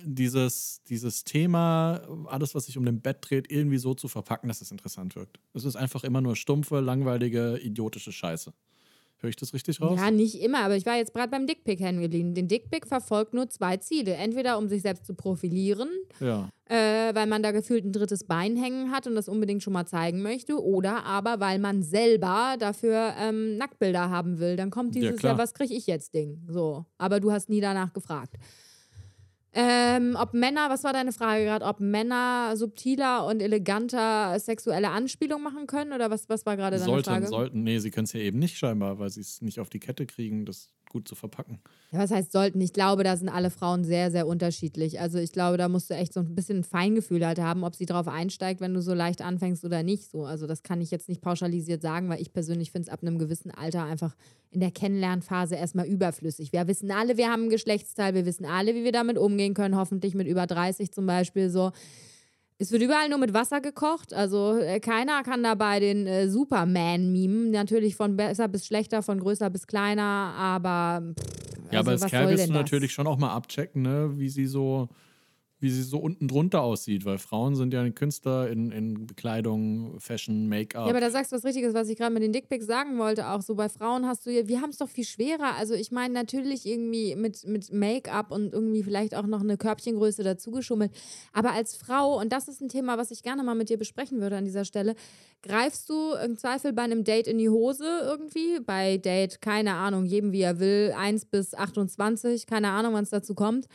dieses, 0.05 0.81
dieses 0.87 1.25
Thema, 1.25 1.99
alles, 2.27 2.55
was 2.55 2.67
sich 2.67 2.77
um 2.77 2.85
den 2.85 3.01
Bett 3.01 3.17
dreht, 3.19 3.51
irgendwie 3.51 3.79
so 3.79 3.95
zu 3.95 4.07
verpacken, 4.07 4.47
dass 4.47 4.61
es 4.61 4.71
interessant 4.71 5.17
wirkt. 5.17 5.41
Es 5.53 5.65
ist 5.65 5.75
einfach 5.75 6.05
immer 6.05 6.21
nur 6.21 6.37
stumpfe, 6.37 6.79
langweilige, 6.79 7.57
idiotische 7.57 8.13
Scheiße. 8.13 8.53
Höre 9.21 9.29
ich 9.29 9.35
das 9.35 9.53
richtig 9.53 9.81
raus? 9.81 9.99
Ja, 9.99 10.11
nicht 10.11 10.41
immer, 10.41 10.59
aber 10.59 10.77
ich 10.77 10.85
war 10.85 10.95
jetzt 10.95 11.13
gerade 11.13 11.29
beim 11.29 11.45
Dickpick 11.45 11.81
hängen 11.81 12.01
geblieben. 12.01 12.33
Den 12.33 12.47
Dickpick 12.47 12.87
verfolgt 12.87 13.33
nur 13.33 13.49
zwei 13.49 13.75
Ziele. 13.75 14.13
Entweder 14.13 14.57
um 14.57 14.69
sich 14.69 14.81
selbst 14.81 15.05
zu 15.05 15.13
profilieren, 15.13 15.89
ja. 16.21 16.47
äh, 16.65 17.13
weil 17.13 17.27
man 17.27 17.43
da 17.43 17.51
gefühlt 17.51 17.83
ein 17.83 17.91
drittes 17.91 18.23
Bein 18.23 18.55
hängen 18.55 18.91
hat 18.91 19.07
und 19.07 19.15
das 19.15 19.27
unbedingt 19.27 19.61
schon 19.61 19.73
mal 19.73 19.85
zeigen 19.85 20.21
möchte, 20.21 20.63
oder 20.63 21.03
aber 21.03 21.41
weil 21.41 21.59
man 21.59 21.83
selber 21.83 22.55
dafür 22.57 23.13
ähm, 23.19 23.57
Nacktbilder 23.57 24.09
haben 24.09 24.39
will. 24.39 24.55
Dann 24.55 24.69
kommt 24.69 24.95
dieses, 24.95 25.21
ja, 25.21 25.31
ja 25.31 25.37
was 25.37 25.53
kriege 25.53 25.73
ich 25.73 25.85
jetzt 25.85 26.13
Ding. 26.13 26.41
So. 26.47 26.85
Aber 26.97 27.19
du 27.19 27.33
hast 27.33 27.49
nie 27.49 27.59
danach 27.59 27.91
gefragt. 27.91 28.35
Ähm, 29.53 30.15
ob 30.19 30.33
Männer, 30.33 30.69
was 30.69 30.83
war 30.83 30.93
deine 30.93 31.11
Frage 31.11 31.43
gerade, 31.43 31.65
ob 31.65 31.79
Männer 31.79 32.55
subtiler 32.55 33.25
und 33.25 33.41
eleganter 33.41 34.39
sexuelle 34.39 34.89
Anspielungen 34.89 35.43
machen 35.43 35.65
können? 35.65 35.93
Oder 35.93 36.11
was, 36.11 36.29
was 36.29 36.45
war 36.45 36.55
gerade 36.55 36.77
deine 36.77 36.85
sollten, 36.85 37.09
Frage? 37.09 37.27
Sollten, 37.27 37.63
nee, 37.63 37.79
sie 37.79 37.89
können 37.89 38.05
es 38.05 38.13
ja 38.13 38.19
eben 38.19 38.37
nicht 38.37 38.57
scheinbar, 38.57 38.99
weil 38.99 39.09
sie 39.09 39.21
es 39.21 39.41
nicht 39.41 39.59
auf 39.59 39.69
die 39.69 39.79
Kette 39.79 40.05
kriegen, 40.05 40.45
das 40.45 40.69
gut 40.89 41.07
zu 41.07 41.15
verpacken. 41.15 41.59
Ja, 41.91 41.99
was 41.99 42.11
heißt 42.11 42.31
sollten? 42.31 42.59
Ich 42.59 42.73
glaube, 42.73 43.03
da 43.03 43.15
sind 43.15 43.29
alle 43.29 43.49
Frauen 43.49 43.83
sehr, 43.83 44.11
sehr 44.11 44.27
unterschiedlich. 44.27 44.99
Also 44.99 45.19
ich 45.19 45.31
glaube, 45.31 45.57
da 45.57 45.69
musst 45.69 45.89
du 45.89 45.93
echt 45.93 46.13
so 46.13 46.19
ein 46.19 46.35
bisschen 46.35 46.59
ein 46.59 46.63
Feingefühl 46.63 47.25
halt 47.25 47.39
haben, 47.39 47.63
ob 47.63 47.75
sie 47.75 47.85
drauf 47.85 48.07
einsteigt, 48.07 48.59
wenn 48.59 48.73
du 48.73 48.81
so 48.81 48.93
leicht 48.93 49.21
anfängst 49.21 49.63
oder 49.63 49.83
nicht. 49.83 50.09
So, 50.09 50.25
also 50.25 50.47
das 50.47 50.63
kann 50.63 50.81
ich 50.81 50.91
jetzt 50.91 51.07
nicht 51.07 51.21
pauschalisiert 51.21 51.81
sagen, 51.81 52.09
weil 52.09 52.21
ich 52.21 52.33
persönlich 52.33 52.71
finde 52.71 52.87
es 52.87 52.93
ab 52.93 53.01
einem 53.01 53.17
gewissen 53.17 53.51
Alter 53.51 53.83
einfach 53.83 54.15
in 54.51 54.59
der 54.59 54.71
Kennenlernphase 54.71 55.55
erstmal 55.55 55.85
überflüssig. 55.85 56.51
Wir 56.51 56.67
wissen 56.67 56.91
alle, 56.91 57.17
wir 57.17 57.29
haben 57.29 57.45
ein 57.45 57.49
Geschlechtsteil, 57.49 58.13
wir 58.15 58.25
wissen 58.25 58.45
alle, 58.45 58.75
wie 58.75 58.83
wir 58.83 58.91
damit 58.91 59.17
umgehen 59.17 59.53
können, 59.53 59.75
hoffentlich 59.75 60.15
mit 60.15 60.27
über 60.27 60.47
30 60.47 60.91
zum 60.91 61.05
Beispiel 61.05 61.49
so. 61.49 61.71
Es 62.61 62.73
wird 62.73 62.83
überall 62.83 63.07
nur 63.07 63.19
mit 63.19 63.33
Wasser 63.33 63.61
gekocht. 63.61 64.13
Also 64.13 64.57
äh, 64.57 64.81
keiner 64.81 65.23
kann 65.23 65.41
dabei 65.43 65.79
den 65.79 66.05
äh, 66.05 66.27
Superman 66.27 67.09
mimen. 67.09 67.51
Natürlich 67.51 67.95
von 67.95 68.17
besser 68.17 68.49
bis 68.49 68.67
schlechter, 68.67 69.01
von 69.01 69.21
größer 69.21 69.49
bis 69.49 69.65
kleiner, 69.65 70.33
aber. 70.37 71.01
Pff, 71.17 71.25
ja, 71.71 71.79
also, 71.79 71.91
aber 71.91 72.01
als 72.03 72.11
Kerl 72.11 72.29
willst 72.29 72.49
du 72.49 72.53
natürlich 72.53 72.91
schon 72.91 73.07
auch 73.07 73.17
mal 73.17 73.33
abchecken, 73.33 73.81
ne? 73.81 74.11
wie 74.17 74.27
sie 74.27 74.45
so 74.45 74.89
wie 75.59 75.69
sie 75.69 75.83
so 75.83 75.97
unten 75.97 76.27
drunter 76.27 76.61
aussieht, 76.61 77.03
weil 77.03 77.17
Frauen 77.17 77.55
sind 77.55 77.73
ja 77.73 77.87
Künstler 77.89 78.49
in, 78.49 78.71
in 78.71 79.07
Bekleidung, 79.07 79.99
Fashion, 79.99 80.47
Make-up. 80.47 80.85
Ja, 80.85 80.91
aber 80.91 81.01
da 81.01 81.11
sagst 81.11 81.31
du 81.31 81.35
was 81.35 81.43
Richtiges, 81.43 81.73
was 81.73 81.89
ich 81.89 81.97
gerade 81.97 82.13
mit 82.13 82.23
den 82.23 82.31
Dickpics 82.31 82.65
sagen 82.65 82.97
wollte. 82.97 83.27
Auch 83.29 83.41
so 83.41 83.55
bei 83.55 83.67
Frauen 83.67 84.05
hast 84.05 84.25
du 84.25 84.31
ja, 84.31 84.47
wir 84.47 84.61
haben 84.61 84.69
es 84.69 84.77
doch 84.77 84.87
viel 84.87 85.03
schwerer. 85.03 85.55
Also 85.57 85.73
ich 85.73 85.91
meine 85.91 86.13
natürlich 86.13 86.65
irgendwie 86.65 87.15
mit, 87.15 87.45
mit 87.45 87.73
Make-up 87.73 88.31
und 88.31 88.53
irgendwie 88.53 88.83
vielleicht 88.83 89.15
auch 89.15 89.27
noch 89.27 89.41
eine 89.41 89.57
Körbchengröße 89.57 90.23
dazugeschummelt. 90.23 90.91
Aber 91.33 91.51
als 91.51 91.75
Frau, 91.75 92.17
und 92.19 92.31
das 92.31 92.47
ist 92.47 92.61
ein 92.61 92.69
Thema, 92.69 92.97
was 92.97 93.11
ich 93.11 93.21
gerne 93.21 93.43
mal 93.43 93.55
mit 93.55 93.69
dir 93.69 93.77
besprechen 93.77 94.21
würde 94.21 94.37
an 94.37 94.45
dieser 94.45 94.63
Stelle, 94.63 94.95
greifst 95.43 95.89
du 95.89 96.13
im 96.23 96.37
Zweifel 96.37 96.71
bei 96.71 96.83
einem 96.83 97.03
Date 97.03 97.27
in 97.27 97.37
die 97.37 97.49
Hose 97.49 97.85
irgendwie? 98.03 98.61
Bei 98.65 98.97
Date, 98.97 99.41
keine 99.41 99.73
Ahnung, 99.73 100.05
jedem 100.05 100.31
wie 100.31 100.41
er 100.41 100.59
will, 100.59 100.93
1 100.97 101.25
bis 101.25 101.53
28, 101.53 102.47
keine 102.47 102.69
Ahnung, 102.69 102.93
wann 102.93 103.03
es 103.03 103.09
dazu 103.09 103.35
kommt 103.35 103.67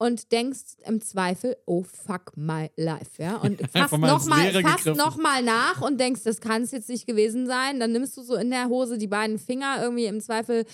und 0.00 0.32
denkst 0.32 0.78
im 0.86 1.02
Zweifel, 1.02 1.58
oh 1.66 1.82
fuck 1.82 2.32
my 2.34 2.70
life, 2.76 3.22
ja. 3.22 3.36
Und 3.36 3.60
fasst 3.70 3.92
nochmal 3.92 5.42
noch 5.42 5.76
nach 5.76 5.82
und 5.82 6.00
denkst, 6.00 6.22
das 6.24 6.40
kann 6.40 6.62
es 6.62 6.70
jetzt 6.70 6.88
nicht 6.88 7.06
gewesen 7.06 7.46
sein. 7.46 7.78
Dann 7.78 7.92
nimmst 7.92 8.16
du 8.16 8.22
so 8.22 8.34
in 8.34 8.50
der 8.50 8.68
Hose 8.68 8.96
die 8.96 9.08
beiden 9.08 9.38
Finger, 9.38 9.76
irgendwie 9.82 10.06
im 10.06 10.22
Zweifel 10.22 10.64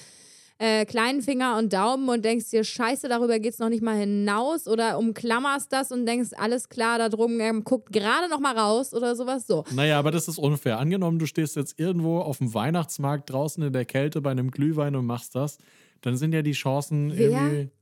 äh, 0.58 0.84
kleinen 0.84 1.22
Finger 1.22 1.58
und 1.58 1.72
Daumen 1.72 2.08
und 2.08 2.24
denkst 2.24 2.50
dir, 2.50 2.62
scheiße, 2.62 3.08
darüber 3.08 3.40
geht 3.40 3.54
es 3.54 3.58
noch 3.58 3.68
nicht 3.68 3.82
mal 3.82 3.96
hinaus 3.96 4.68
oder 4.68 4.96
umklammerst 4.96 5.72
das 5.72 5.90
und 5.90 6.06
denkst, 6.06 6.30
alles 6.36 6.68
klar, 6.68 6.98
da 6.98 7.08
drum, 7.08 7.40
ähm, 7.40 7.64
guckt 7.64 7.92
gerade 7.92 8.30
noch 8.30 8.38
mal 8.38 8.56
raus 8.56 8.94
oder 8.94 9.16
sowas 9.16 9.48
so. 9.48 9.64
Naja, 9.72 9.98
aber 9.98 10.12
das 10.12 10.28
ist 10.28 10.38
unfair. 10.38 10.78
Angenommen, 10.78 11.18
du 11.18 11.26
stehst 11.26 11.56
jetzt 11.56 11.80
irgendwo 11.80 12.20
auf 12.20 12.38
dem 12.38 12.54
Weihnachtsmarkt 12.54 13.28
draußen 13.28 13.60
in 13.64 13.72
der 13.72 13.86
Kälte 13.86 14.20
bei 14.20 14.30
einem 14.30 14.52
Glühwein 14.52 14.94
und 14.94 15.04
machst 15.04 15.34
das 15.34 15.58
dann 16.02 16.16
sind 16.16 16.32
ja 16.32 16.42
die 16.42 16.52
Chancen 16.52 17.10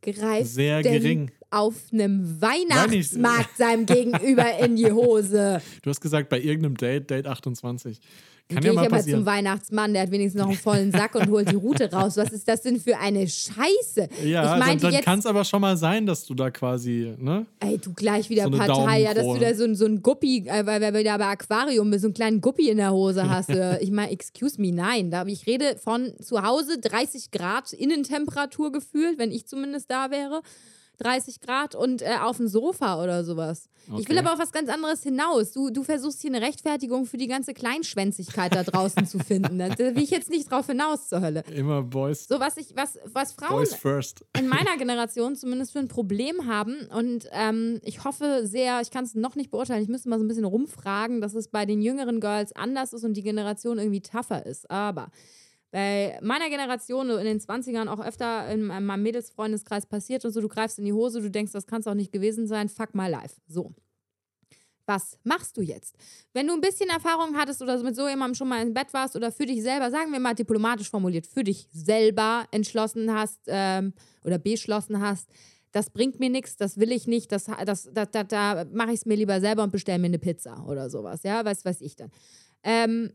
greift 0.03 0.47
sehr 0.47 0.83
gering. 0.83 1.31
Auf 1.51 1.75
einem 1.93 2.41
Weihnachtsmarkt 2.41 3.57
seinem 3.57 3.87
Gegenüber 3.87 4.59
in 4.59 4.77
die 4.77 4.93
Hose. 4.93 5.61
Du 5.83 5.91
hast 5.91 6.01
gesagt, 6.01 6.29
bei 6.29 6.41
irgendeinem 6.41 6.77
Date, 6.77 7.11
Date 7.11 7.27
28. 7.27 8.01
Kann 8.47 8.63
ja 8.63 8.75
mal 8.75 8.83
ich 8.83 8.89
aber 8.89 8.97
passieren. 8.99 9.21
zum 9.21 9.27
Weihnachtsmann, 9.27 9.95
der 9.95 10.03
hat 10.03 10.11
wenigstens 10.11 10.43
noch 10.43 10.49
einen 10.49 10.59
vollen 10.59 10.93
Sack 10.93 11.15
und 11.15 11.31
holt 11.31 11.51
die 11.51 11.57
Route 11.57 11.91
raus. 11.91 12.19
Was 12.19 12.31
ist 12.31 12.47
das 12.47 12.61
denn 12.61 12.79
für 12.79 12.99
eine 12.99 13.27
Scheiße? 13.27 14.09
Ja, 14.23 14.59
ich 14.59 14.81
dann, 14.81 14.93
dann 14.93 15.03
kann 15.03 15.19
es 15.19 15.25
aber 15.25 15.45
schon 15.45 15.63
mal 15.63 15.79
sein, 15.79 16.05
dass 16.05 16.27
du 16.27 16.35
da 16.35 16.51
quasi, 16.51 17.15
ne? 17.19 17.47
Ey, 17.61 17.79
du 17.79 17.95
gleich 17.95 18.29
wieder 18.29 18.45
so 18.45 18.51
Partei, 18.51 19.01
ja, 19.01 19.15
dass 19.15 19.25
du 19.25 19.39
da 19.39 19.55
so, 19.55 19.73
so 19.75 19.87
ein 19.87 20.03
Guppi, 20.03 20.47
äh, 20.47 20.67
weil 20.67 20.83
wir 20.83 20.93
wieder 20.93 21.17
bei 21.17 21.29
Aquarium 21.29 21.91
bist, 21.91 22.03
so 22.03 22.09
einen 22.09 22.15
kleinen 22.15 22.41
Guppi 22.43 22.69
in 22.69 22.77
der 22.77 22.93
Hose 22.93 23.29
hast. 23.31 23.49
ich 23.49 23.91
meine, 23.91 24.11
excuse 24.11 24.61
me, 24.61 24.73
nein. 24.73 25.11
Da, 25.11 25.25
ich 25.25 25.47
rede 25.47 25.79
von 25.83 26.13
zu 26.21 26.43
Hause 26.43 26.79
30 26.79 27.31
Grad 27.31 27.73
Innentemperatur 27.73 28.73
gefühlt, 28.73 29.19
wenn 29.19 29.33
ich 29.33 29.47
zumindest 29.47 29.91
da 29.91 30.11
wäre 30.11 30.43
30 30.99 31.41
Grad 31.41 31.75
und 31.75 32.03
äh, 32.03 32.17
auf 32.23 32.37
dem 32.39 32.49
Sofa 32.49 33.03
oder 33.03 33.25
sowas. 33.25 33.69
Ich 33.87 33.93
will 34.09 34.17
Okay. 34.17 34.19
aber 34.19 34.33
auf 34.33 34.39
was 34.39 34.53
ganz 34.53 34.71
anderes 34.71 35.03
hinaus. 35.03 35.53
Du, 35.53 35.71
du 35.71 35.83
versuchst 35.83 36.23
hier 36.23 36.33
eine 36.35 36.41
Rechtfertigung 36.45 37.05
für 37.07 37.17
die 37.19 37.27
ganze 37.27 37.53
Kleinschwänzigkeit 37.53 38.55
da 38.55 38.63
draußen 38.63 39.07
zu 39.07 39.19
finden. 39.19 39.59
Da 39.59 39.77
will 39.79 39.99
ich 40.03 40.11
jetzt 40.11 40.31
nicht 40.31 40.51
drauf 40.51 40.67
hinaus 40.67 41.09
zur 41.09 41.21
Hölle. 41.21 41.43
Immer 41.55 41.83
Boys, 41.83 42.27
So, 42.27 42.41
was 42.41 42.57
ich, 42.57 42.75
was, 42.77 42.99
was 43.13 43.33
Frauen 43.33 43.67
in 44.39 44.49
meiner 44.49 44.77
Generation 44.79 45.37
zumindest 45.37 45.73
für 45.73 45.81
ein 45.81 45.89
Problem 45.89 46.47
haben. 46.47 46.77
Und 46.97 47.29
ähm, 47.33 47.81
ich 47.83 48.05
hoffe 48.05 48.47
sehr, 48.47 48.81
ich 48.81 48.91
kann 48.91 49.05
es 49.05 49.15
noch 49.15 49.37
nicht 49.37 49.51
beurteilen, 49.51 49.83
ich 49.83 49.89
müsste 49.89 50.09
mal 50.09 50.19
so 50.19 50.25
ein 50.25 50.29
bisschen 50.29 50.45
rumfragen, 50.45 51.21
dass 51.21 51.35
es 51.35 51.49
bei 51.49 51.67
den 51.67 51.83
jüngeren 51.83 52.21
Girls 52.21 52.53
anders 52.57 52.93
ist 52.93 53.05
und 53.05 53.15
die 53.15 53.23
Generation 53.23 53.79
irgendwie 53.79 54.01
tougher 54.01 54.47
ist. 54.47 54.71
Aber 54.71 55.09
bei 55.75 56.17
meiner 56.23 56.49
Generation 56.51 57.11
in 57.11 57.25
den 57.25 57.41
20ern 57.41 57.89
auch 57.89 57.99
öfter 57.99 58.49
in 58.49 58.63
meinem 58.63 59.03
Mädelsfreundeskreis 59.03 59.87
passiert 59.87 60.25
und 60.25 60.31
so, 60.31 60.41
du 60.41 60.47
greifst 60.47 60.79
in 60.79 60.85
die 60.85 60.93
Hose, 60.93 61.21
du 61.21 61.33
denkst, 61.33 61.51
das 61.51 61.67
kann 61.67 61.81
es 61.81 61.89
auch 61.89 61.95
nicht 61.95 62.13
gewesen 62.13 62.47
sein, 62.47 62.69
fuck 62.69 62.95
my 62.95 63.09
life. 63.09 63.41
So. 63.49 63.75
Was 64.87 65.19
machst 65.25 65.57
du 65.57 65.63
jetzt? 65.63 65.97
Wenn 66.33 66.47
du 66.47 66.55
ein 66.55 66.61
bisschen 66.61 66.91
Erfahrung 66.91 67.37
hattest 67.37 67.61
oder 67.61 67.83
mit 67.83 67.97
so 67.97 68.09
jemandem 68.09 68.37
schon 68.37 68.51
mal 68.51 68.63
im 68.63 68.73
Bett 68.73 68.93
warst 68.93 69.17
oder 69.17 69.33
für 69.33 69.47
dich 69.47 69.63
selber, 69.63 69.91
sagen 69.91 70.13
wir 70.13 70.21
mal 70.21 70.35
diplomatisch 70.35 70.89
formuliert, 70.89 71.27
für 71.27 71.43
dich 71.43 71.67
selber 71.73 72.47
entschlossen 72.53 73.13
hast 73.13 73.41
ähm, 73.49 73.95
oder 74.23 74.39
beschlossen 74.39 75.01
hast, 75.01 75.29
das 75.73 75.91
bringt 75.91 76.21
mir 76.21 76.31
nichts, 76.31 76.55
das 76.55 76.79
will 76.79 76.93
ich 76.93 77.09
nicht, 77.09 77.33
das, 77.33 77.47
das, 77.67 77.91
da, 77.93 78.07
da, 78.07 78.23
da 78.23 78.65
mache 78.73 78.93
ich 78.93 79.01
es 79.01 79.07
mir 79.07 79.17
lieber 79.17 79.41
selber 79.41 79.65
und 79.65 79.73
bestelle 79.73 79.99
mir 79.99 80.07
eine 80.07 80.21
Pizza 80.21 80.65
oder 80.69 80.89
sowas, 80.89 81.25
ja, 81.25 81.45
was 81.45 81.65
weiß 81.65 81.81
ich 81.81 81.97
dann. 81.97 82.13
Ähm, 82.63 83.13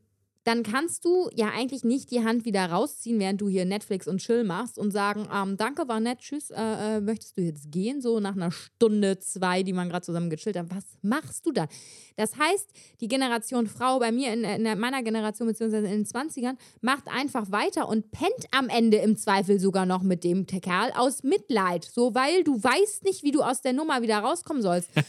dann 0.49 0.63
kannst 0.63 1.05
du 1.05 1.29
ja 1.35 1.51
eigentlich 1.55 1.83
nicht 1.83 2.09
die 2.09 2.23
Hand 2.23 2.43
wieder 2.43 2.65
rausziehen, 2.65 3.19
während 3.19 3.39
du 3.39 3.47
hier 3.47 3.65
Netflix 3.65 4.07
und 4.07 4.17
Chill 4.17 4.43
machst 4.43 4.79
und 4.79 4.89
sagen, 4.89 5.29
ähm, 5.31 5.57
danke, 5.57 5.87
war 5.87 5.99
nett, 5.99 6.21
tschüss, 6.21 6.49
äh, 6.49 6.97
äh, 6.97 7.01
möchtest 7.01 7.37
du 7.37 7.43
jetzt 7.43 7.71
gehen? 7.71 8.01
So 8.01 8.19
nach 8.19 8.35
einer 8.35 8.49
Stunde, 8.49 9.19
zwei, 9.19 9.61
die 9.61 9.73
man 9.73 9.89
gerade 9.89 10.03
zusammen 10.03 10.31
gechillt 10.31 10.57
hat. 10.57 10.65
Was 10.71 10.85
machst 11.03 11.45
du 11.45 11.51
dann? 11.51 11.67
Das 12.15 12.35
heißt, 12.35 12.67
die 12.99 13.07
Generation 13.07 13.67
Frau 13.67 13.99
bei 13.99 14.11
mir 14.11 14.33
in, 14.33 14.43
in 14.43 14.79
meiner 14.79 15.03
Generation, 15.03 15.47
beziehungsweise 15.47 15.85
in 15.85 16.03
den 16.03 16.05
20ern, 16.05 16.57
macht 16.81 17.07
einfach 17.07 17.51
weiter 17.51 17.87
und 17.87 18.09
pennt 18.09 18.47
am 18.49 18.69
Ende 18.69 18.97
im 18.97 19.17
Zweifel 19.17 19.59
sogar 19.59 19.85
noch 19.85 20.01
mit 20.01 20.23
dem 20.23 20.47
Kerl 20.47 20.91
aus 20.95 21.21
Mitleid. 21.21 21.85
So, 21.85 22.15
weil 22.15 22.43
du 22.43 22.61
weißt 22.61 23.03
nicht, 23.03 23.21
wie 23.21 23.31
du 23.31 23.43
aus 23.43 23.61
der 23.61 23.73
Nummer 23.73 24.01
wieder 24.01 24.17
rauskommen 24.17 24.63
sollst. 24.63 24.89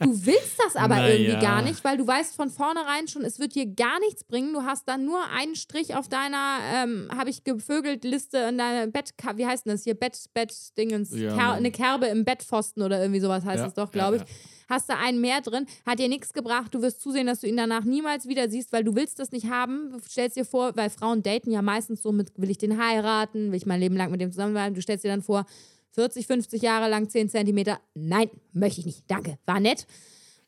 Du 0.00 0.24
willst 0.24 0.58
das 0.64 0.76
aber 0.76 0.96
Na 0.96 1.10
irgendwie 1.10 1.38
gar 1.38 1.60
nicht, 1.60 1.84
weil 1.84 1.98
du 1.98 2.06
weißt 2.06 2.34
von 2.34 2.48
vornherein 2.48 3.06
schon, 3.06 3.22
es 3.22 3.38
wird 3.38 3.54
dir 3.54 3.66
gar 3.66 4.00
nichts 4.00 4.24
bringen. 4.24 4.54
Du 4.54 4.62
hast 4.62 4.88
dann 4.90 5.04
nur 5.06 5.22
einen 5.30 5.54
Strich 5.56 5.94
auf 5.94 6.08
deiner, 6.08 6.58
ähm, 6.74 7.08
habe 7.16 7.30
ich 7.30 7.44
gevögelt, 7.44 8.04
Liste 8.04 8.38
in 8.38 8.58
deiner 8.58 8.86
Bett, 8.88 9.14
wie 9.36 9.46
heißt 9.46 9.64
denn 9.66 9.72
das 9.72 9.84
hier? 9.84 9.94
Bett, 9.94 10.18
Bett, 10.34 10.52
Dingens, 10.76 11.10
Ja, 11.14 11.34
Ker 11.34 11.52
eine 11.52 11.70
Kerbe 11.70 12.06
im 12.06 12.24
Bettpfosten 12.24 12.82
oder 12.82 13.00
irgendwie 13.00 13.20
sowas 13.20 13.44
heißt 13.44 13.60
Ja, 13.60 13.66
es 13.68 13.74
doch, 13.74 13.86
ja, 13.86 13.92
glaube 13.92 14.16
ich. 14.16 14.22
ja. 14.22 14.28
Hast 14.68 14.88
du 14.88 14.96
einen 14.96 15.20
mehr 15.20 15.40
drin, 15.40 15.66
hat 15.84 15.98
dir 15.98 16.08
nichts 16.08 16.32
gebracht, 16.32 16.72
du 16.74 16.80
wirst 16.82 17.00
zusehen, 17.00 17.26
dass 17.26 17.40
du 17.40 17.48
ihn 17.48 17.56
danach 17.56 17.84
niemals 17.84 18.28
wieder 18.28 18.48
siehst, 18.48 18.72
weil 18.72 18.84
du 18.84 18.94
willst 18.94 19.18
das 19.18 19.32
nicht 19.32 19.48
haben. 19.50 19.90
Du 19.90 19.98
stellst 20.08 20.36
dir 20.36 20.44
vor, 20.44 20.76
weil 20.76 20.90
Frauen 20.90 21.22
daten 21.24 21.50
ja 21.50 21.60
meistens 21.62 22.02
so 22.02 22.12
mit, 22.12 22.30
will 22.36 22.50
ich 22.50 22.58
den 22.58 22.78
heiraten, 22.80 23.50
will 23.50 23.56
ich 23.56 23.66
mein 23.66 23.80
Leben 23.80 23.96
lang 23.96 24.10
mit 24.12 24.20
dem 24.20 24.30
zusammenbleiben. 24.30 24.74
Du 24.74 24.82
stellst 24.82 25.04
dir 25.04 25.08
dann 25.10 25.22
vor, 25.22 25.44
40, 25.92 26.26
50 26.28 26.62
Jahre 26.62 26.88
lang, 26.88 27.08
10 27.08 27.28
Zentimeter. 27.30 27.80
Nein, 27.94 28.30
möchte 28.52 28.78
ich 28.78 28.86
nicht. 28.86 29.02
Danke. 29.08 29.38
War 29.44 29.58
nett. 29.58 29.86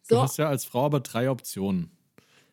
Du 0.09 0.14
So, 0.14 0.22
hast 0.22 0.38
ja 0.38 0.49
als 0.49 0.64
Frau 0.64 0.84
aber 0.86 1.01
drei 1.01 1.28
Optionen. 1.28 1.90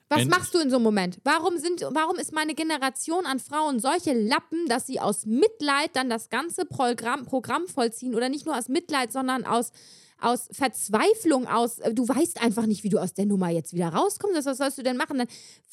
Was 0.09 0.21
End- 0.21 0.31
machst 0.31 0.53
du 0.53 0.59
in 0.59 0.69
so 0.69 0.77
einem 0.77 0.83
Moment? 0.83 1.19
Warum, 1.23 1.57
sind, 1.57 1.81
warum 1.91 2.17
ist 2.17 2.33
meine 2.33 2.55
Generation 2.55 3.25
an 3.25 3.39
Frauen 3.39 3.79
solche 3.79 4.13
Lappen, 4.13 4.67
dass 4.67 4.87
sie 4.87 4.99
aus 4.99 5.25
Mitleid 5.25 5.91
dann 5.93 6.09
das 6.09 6.29
ganze 6.29 6.65
Programm, 6.65 7.25
Programm 7.25 7.67
vollziehen 7.67 8.15
oder 8.15 8.27
nicht 8.29 8.45
nur 8.45 8.57
aus 8.57 8.69
Mitleid, 8.69 9.11
sondern 9.11 9.45
aus, 9.45 9.71
aus 10.19 10.49
Verzweiflung, 10.51 11.47
aus, 11.47 11.79
äh, 11.79 11.93
du 11.93 12.07
weißt 12.07 12.41
einfach 12.41 12.65
nicht, 12.65 12.83
wie 12.83 12.89
du 12.89 12.97
aus 12.97 13.13
der 13.13 13.25
Nummer 13.27 13.49
jetzt 13.49 13.73
wieder 13.73 13.89
rauskommst. 13.89 14.45
Was 14.45 14.57
sollst 14.57 14.77
du 14.77 14.83
denn 14.83 14.97
machen? 14.97 15.23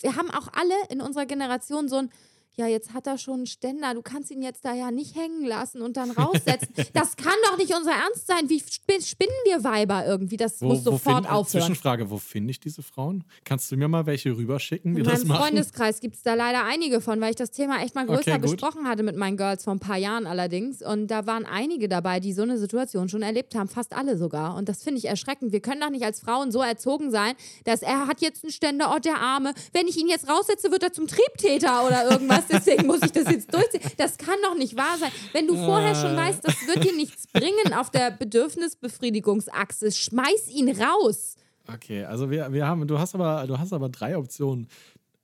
Wir 0.01 0.17
haben 0.17 0.31
auch 0.31 0.49
alle 0.53 0.75
in 0.91 1.01
unserer 1.01 1.27
Generation 1.27 1.89
so 1.89 1.97
ein, 1.97 2.11
ja, 2.57 2.67
jetzt 2.67 2.95
hat 2.95 3.07
er 3.07 3.19
schon 3.19 3.35
einen 3.35 3.47
Ständer, 3.47 3.93
du 3.95 4.01
kannst 4.03 4.31
ihn 4.31 4.41
jetzt 4.43 4.65
da 4.65 4.73
ja 4.75 4.91
nicht 4.91 5.15
hängen 5.15 5.45
lassen 5.45 5.83
und 5.83 5.97
dann 5.97 6.11
raussetzen. 6.23 6.69
das 6.95 7.17
kann 7.17 7.35
doch 7.51 7.59
nicht 7.59 7.75
unser 7.75 7.93
Ernst 7.93 8.27
sein. 8.27 8.49
Wie 8.49 8.61
spin- 8.61 9.03
spinnen 9.03 9.35
wir 9.45 9.63
Weiber 9.63 10.07
irgendwie? 10.07 10.37
Das 10.39 10.61
muss 10.63 10.83
sofort 10.85 11.17
find- 11.25 11.31
aufhören. 11.31 11.47
Zwischenfrage, 11.63 12.11
wo 12.11 12.19
finde 12.19 12.51
ich 12.53 12.61
diese 12.61 12.83
Frauen? 12.83 13.25
Kannst 13.45 13.71
du 13.71 13.77
mir 13.77 13.89
mal 13.89 14.07
welche 14.07 14.37
rüberschicken, 14.37 14.95
die 14.95 15.01
In 15.01 15.07
das 15.07 15.19
meinem 15.21 15.29
machen? 15.29 15.41
Freundeskreis 15.43 16.01
gibt 16.01 16.17
es 16.17 16.23
da 16.23 16.35
leider 16.35 16.65
einige 16.65 17.01
von, 17.01 17.21
weil 17.21 17.31
ich 17.31 17.37
das 17.37 17.51
Thema 17.51 17.83
echt 17.83 17.95
mal 17.95 18.07
größer 18.07 18.21
Okay, 18.33 18.39
besprochen 18.39 18.89
hatte 18.89 19.03
mit 19.03 19.17
meinen 19.17 19.37
Girls 19.37 19.65
vor 19.65 19.75
ein 19.75 19.79
paar 19.81 19.99
Jahren 19.99 20.27
allerdings. 20.27 20.81
Und 20.83 21.09
da 21.09 21.27
waren 21.27 21.45
einige 21.45 21.89
dabei, 21.89 22.21
die 22.21 22.33
so 22.33 22.43
eine 22.43 22.57
Situation 22.59 23.09
schon 23.11 23.21
erlebt 23.23 23.55
haben, 23.55 23.69
fast 23.69 23.95
alle 23.95 24.17
sogar. 24.17 24.57
Und 24.57 24.69
das 24.71 24.83
finde 24.83 24.99
ich 24.99 25.05
erschreckend. 25.07 25.53
Wir 25.53 25.61
können 25.61 25.81
doch 25.83 25.91
nicht 25.91 26.05
als 26.05 26.21
Frauen 26.21 26.51
so 26.51 26.63
erzogen 26.63 27.11
sein, 27.11 27.35
dass 27.65 27.83
er 27.83 28.07
hat 28.07 28.23
jetzt 28.23 28.45
einen 28.45 28.53
Ständer, 28.53 28.93
oh 28.97 28.99
der 28.99 29.21
Arme. 29.21 29.53
Wenn 29.75 29.87
ich 29.89 29.97
ihn 29.99 30.09
jetzt 30.09 30.27
raussetze, 30.29 30.71
wird 30.71 30.83
er 30.83 30.93
zum 30.93 31.07
Triebtäter 31.07 31.87
oder 31.87 32.11
irgendwas. 32.11 32.46
Deswegen 32.51 32.87
muss 32.87 33.01
ich 33.03 33.13
das 33.13 33.31
jetzt 33.31 33.53
durchziehen. 33.53 33.81
Das 33.97 34.19
kann 34.19 34.37
doch 34.43 34.57
nicht 34.57 34.77
wahr 34.77 34.97
sein. 34.99 35.11
Wenn 35.33 35.47
du 35.47 35.57
vorher 35.57 35.95
schon 35.95 36.17
weißt, 36.17 36.41
das 36.43 36.67
wird 36.67 36.85
dir 36.85 36.95
nichts 36.95 37.27
bringen 37.29 37.75
auf 37.75 37.91
der 37.91 38.11
Bedürfnisbefriedigungsachse, 38.11 39.93
schmeiß 39.93 40.49
ihn 40.49 40.71
raus. 40.71 41.37
Okay, 41.73 42.05
also 42.05 42.31
wir, 42.31 42.53
wir 42.53 42.67
haben, 42.67 42.87
du 42.87 42.99
hast 42.99 43.15
aber, 43.15 43.45
du 43.47 43.59
hast 43.59 43.73
aber 43.73 43.89
drei 43.89 44.17
Optionen. 44.17 44.69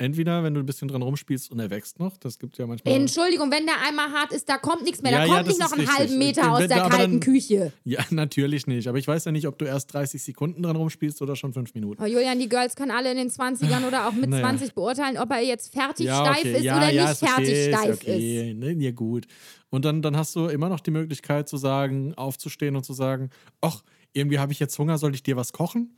Entweder, 0.02 0.42
wenn 0.42 0.52
du 0.52 0.60
ein 0.60 0.66
bisschen 0.66 0.88
dran 0.88 1.00
rumspielst 1.00 1.50
und 1.52 1.60
er 1.60 1.70
wächst 1.70 2.00
noch, 2.00 2.16
das 2.16 2.38
gibt 2.38 2.58
ja 2.58 2.66
manchmal. 2.66 2.92
Entschuldigung, 2.94 3.52
wenn 3.52 3.66
der 3.66 3.76
einmal 3.86 4.10
hart 4.10 4.32
ist, 4.32 4.48
da 4.48 4.58
kommt 4.58 4.82
nichts 4.82 5.00
mehr. 5.00 5.12
Da 5.12 5.18
Ja, 5.20 5.24
ja, 5.26 5.34
kommt 5.36 5.46
nicht 5.46 5.60
das 5.60 5.70
noch 5.70 5.76
ist 5.78 5.88
einen 5.88 5.96
halben 5.96 6.12
richtig. 6.20 6.36
Meter 6.36 6.52
aus 6.52 6.60
Wenn 6.60 6.68
der 6.68 6.78
da 6.78 6.88
kalten 6.88 7.10
dann- 7.12 7.20
Küche. 7.20 7.72
Ja, 7.84 8.00
natürlich 8.10 8.66
nicht. 8.66 8.88
Aber 8.88 8.98
ich 8.98 9.06
weiß 9.06 9.24
ja 9.26 9.30
nicht, 9.32 9.46
ob 9.46 9.58
du 9.58 9.64
erst 9.64 9.94
30 9.94 10.20
Sekunden 10.22 10.62
dran 10.64 10.74
rumspielst 10.74 11.22
oder 11.22 11.36
schon 11.36 11.52
fünf 11.52 11.72
Minuten. 11.74 12.02
Oh, 12.02 12.06
Julian, 12.06 12.38
die 12.40 12.48
Girls 12.48 12.74
können 12.74 12.90
alle 12.90 13.12
in 13.12 13.16
den 13.16 13.30
20ern 13.30 13.86
oder 13.86 14.08
auch 14.08 14.12
mit 14.12 14.28
Naja. 14.30 14.42
20 14.48 14.74
beurteilen, 14.74 15.18
ob 15.18 15.30
er 15.30 15.40
jetzt 15.40 15.72
fertig 15.72 16.06
Ja, 16.06 16.24
steif 16.26 16.38
okay. 16.40 16.56
ist 16.56 16.64
ja, 16.64 16.76
oder 16.78 16.90
ja, 16.90 17.02
nicht 17.02 17.12
ist 17.12 17.18
fertig 17.28 17.48
ist 17.48 17.68
steif 17.68 17.94
okay. 17.94 18.54
Ne, 18.54 18.72
ja, 18.72 18.90
gut. 18.90 19.26
Und 19.70 19.84
dann, 19.84 20.02
dann 20.02 20.16
hast 20.16 20.34
du 20.34 20.46
immer 20.48 20.68
noch 20.68 20.80
die 20.80 20.90
Möglichkeit 20.90 21.48
zu 21.48 21.56
sagen, 21.56 22.12
aufzustehen 22.14 22.74
und 22.74 22.84
zu 22.84 22.92
sagen, 22.92 23.30
ach, 23.60 23.82
irgendwie 24.12 24.38
habe 24.40 24.52
ich 24.52 24.58
jetzt 24.58 24.76
Hunger, 24.78 24.98
soll 24.98 25.14
ich 25.14 25.22
dir 25.22 25.36
was 25.36 25.52
kochen? 25.52 25.94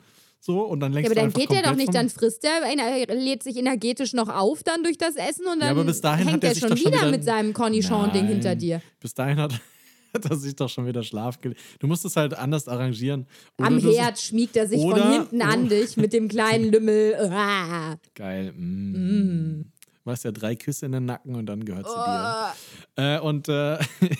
So, 0.47 0.61
und 0.61 0.81
dann 0.81 0.93
lenkst 0.93 1.11
Ja, 1.11 1.23
aber 1.23 1.31
dann 1.31 1.41
geht 1.41 1.51
der 1.51 1.63
doch 1.63 1.75
nicht, 1.75 1.95
dann 1.95 2.11
frisst 2.11 2.45
er, 2.45 2.61
er 2.67 3.15
lädt 3.17 3.43
sich 3.43 3.57
energetisch 3.57 4.13
noch 4.13 4.29
auf 4.29 4.63
dann 4.63 4.83
durch 4.83 4.99
das 4.99 5.17
Essen 5.17 5.47
und 5.47 5.61
dann 5.61 5.75
Ja, 5.75 6.17
hängt 6.17 6.45
er 6.45 6.55
schon 6.55 6.77
wieder 6.77 6.93
wieder- 6.93 7.11
mit 7.11 7.25
seinem 7.25 7.55
Cornichon-Ding 7.55 8.27
hinter 8.27 8.55
dir. 8.55 8.83
Bis 9.01 9.15
dahin 9.15 9.39
hat, 9.39 9.53
hat 10.15 10.27
er 10.27 10.37
sich 10.37 10.55
doch 10.55 10.69
schon 10.69 10.87
wieder 10.87 11.03
Schlaf 11.03 11.41
gelegt. 11.41 11.63
Du 11.79 11.87
musst 11.87 12.05
es 12.05 12.15
halt 12.17 12.35
anders 12.35 12.69
arrangieren. 12.69 13.27
Oder 13.59 13.69
Am 13.69 13.79
Herd 13.79 14.19
schmiegt 14.21 14.55
er 14.57 14.67
sich 14.69 14.83
von 14.83 14.93
oder- 14.93 15.13
hinten 15.15 15.41
an 15.41 15.67
dich 15.71 15.97
mit 15.97 16.13
dem 16.13 16.29
kleinen 16.29 16.71
Lümmel. 16.71 17.15
Geil. 18.15 18.53
Mm. 18.53 19.73
Du 20.05 20.11
hast 20.11 20.25
ja 20.25 20.31
drei 20.33 20.57
Küsse 20.57 20.85
in 20.85 20.93
den 20.93 21.07
Nacken 21.07 21.37
und 21.37 21.47
dann 21.47 21.65
gehört 21.65 21.87
sie 21.89 21.95
dir. 21.95 23.17
Äh, 23.17 23.19
und 23.21 23.49
äh, 23.49 23.79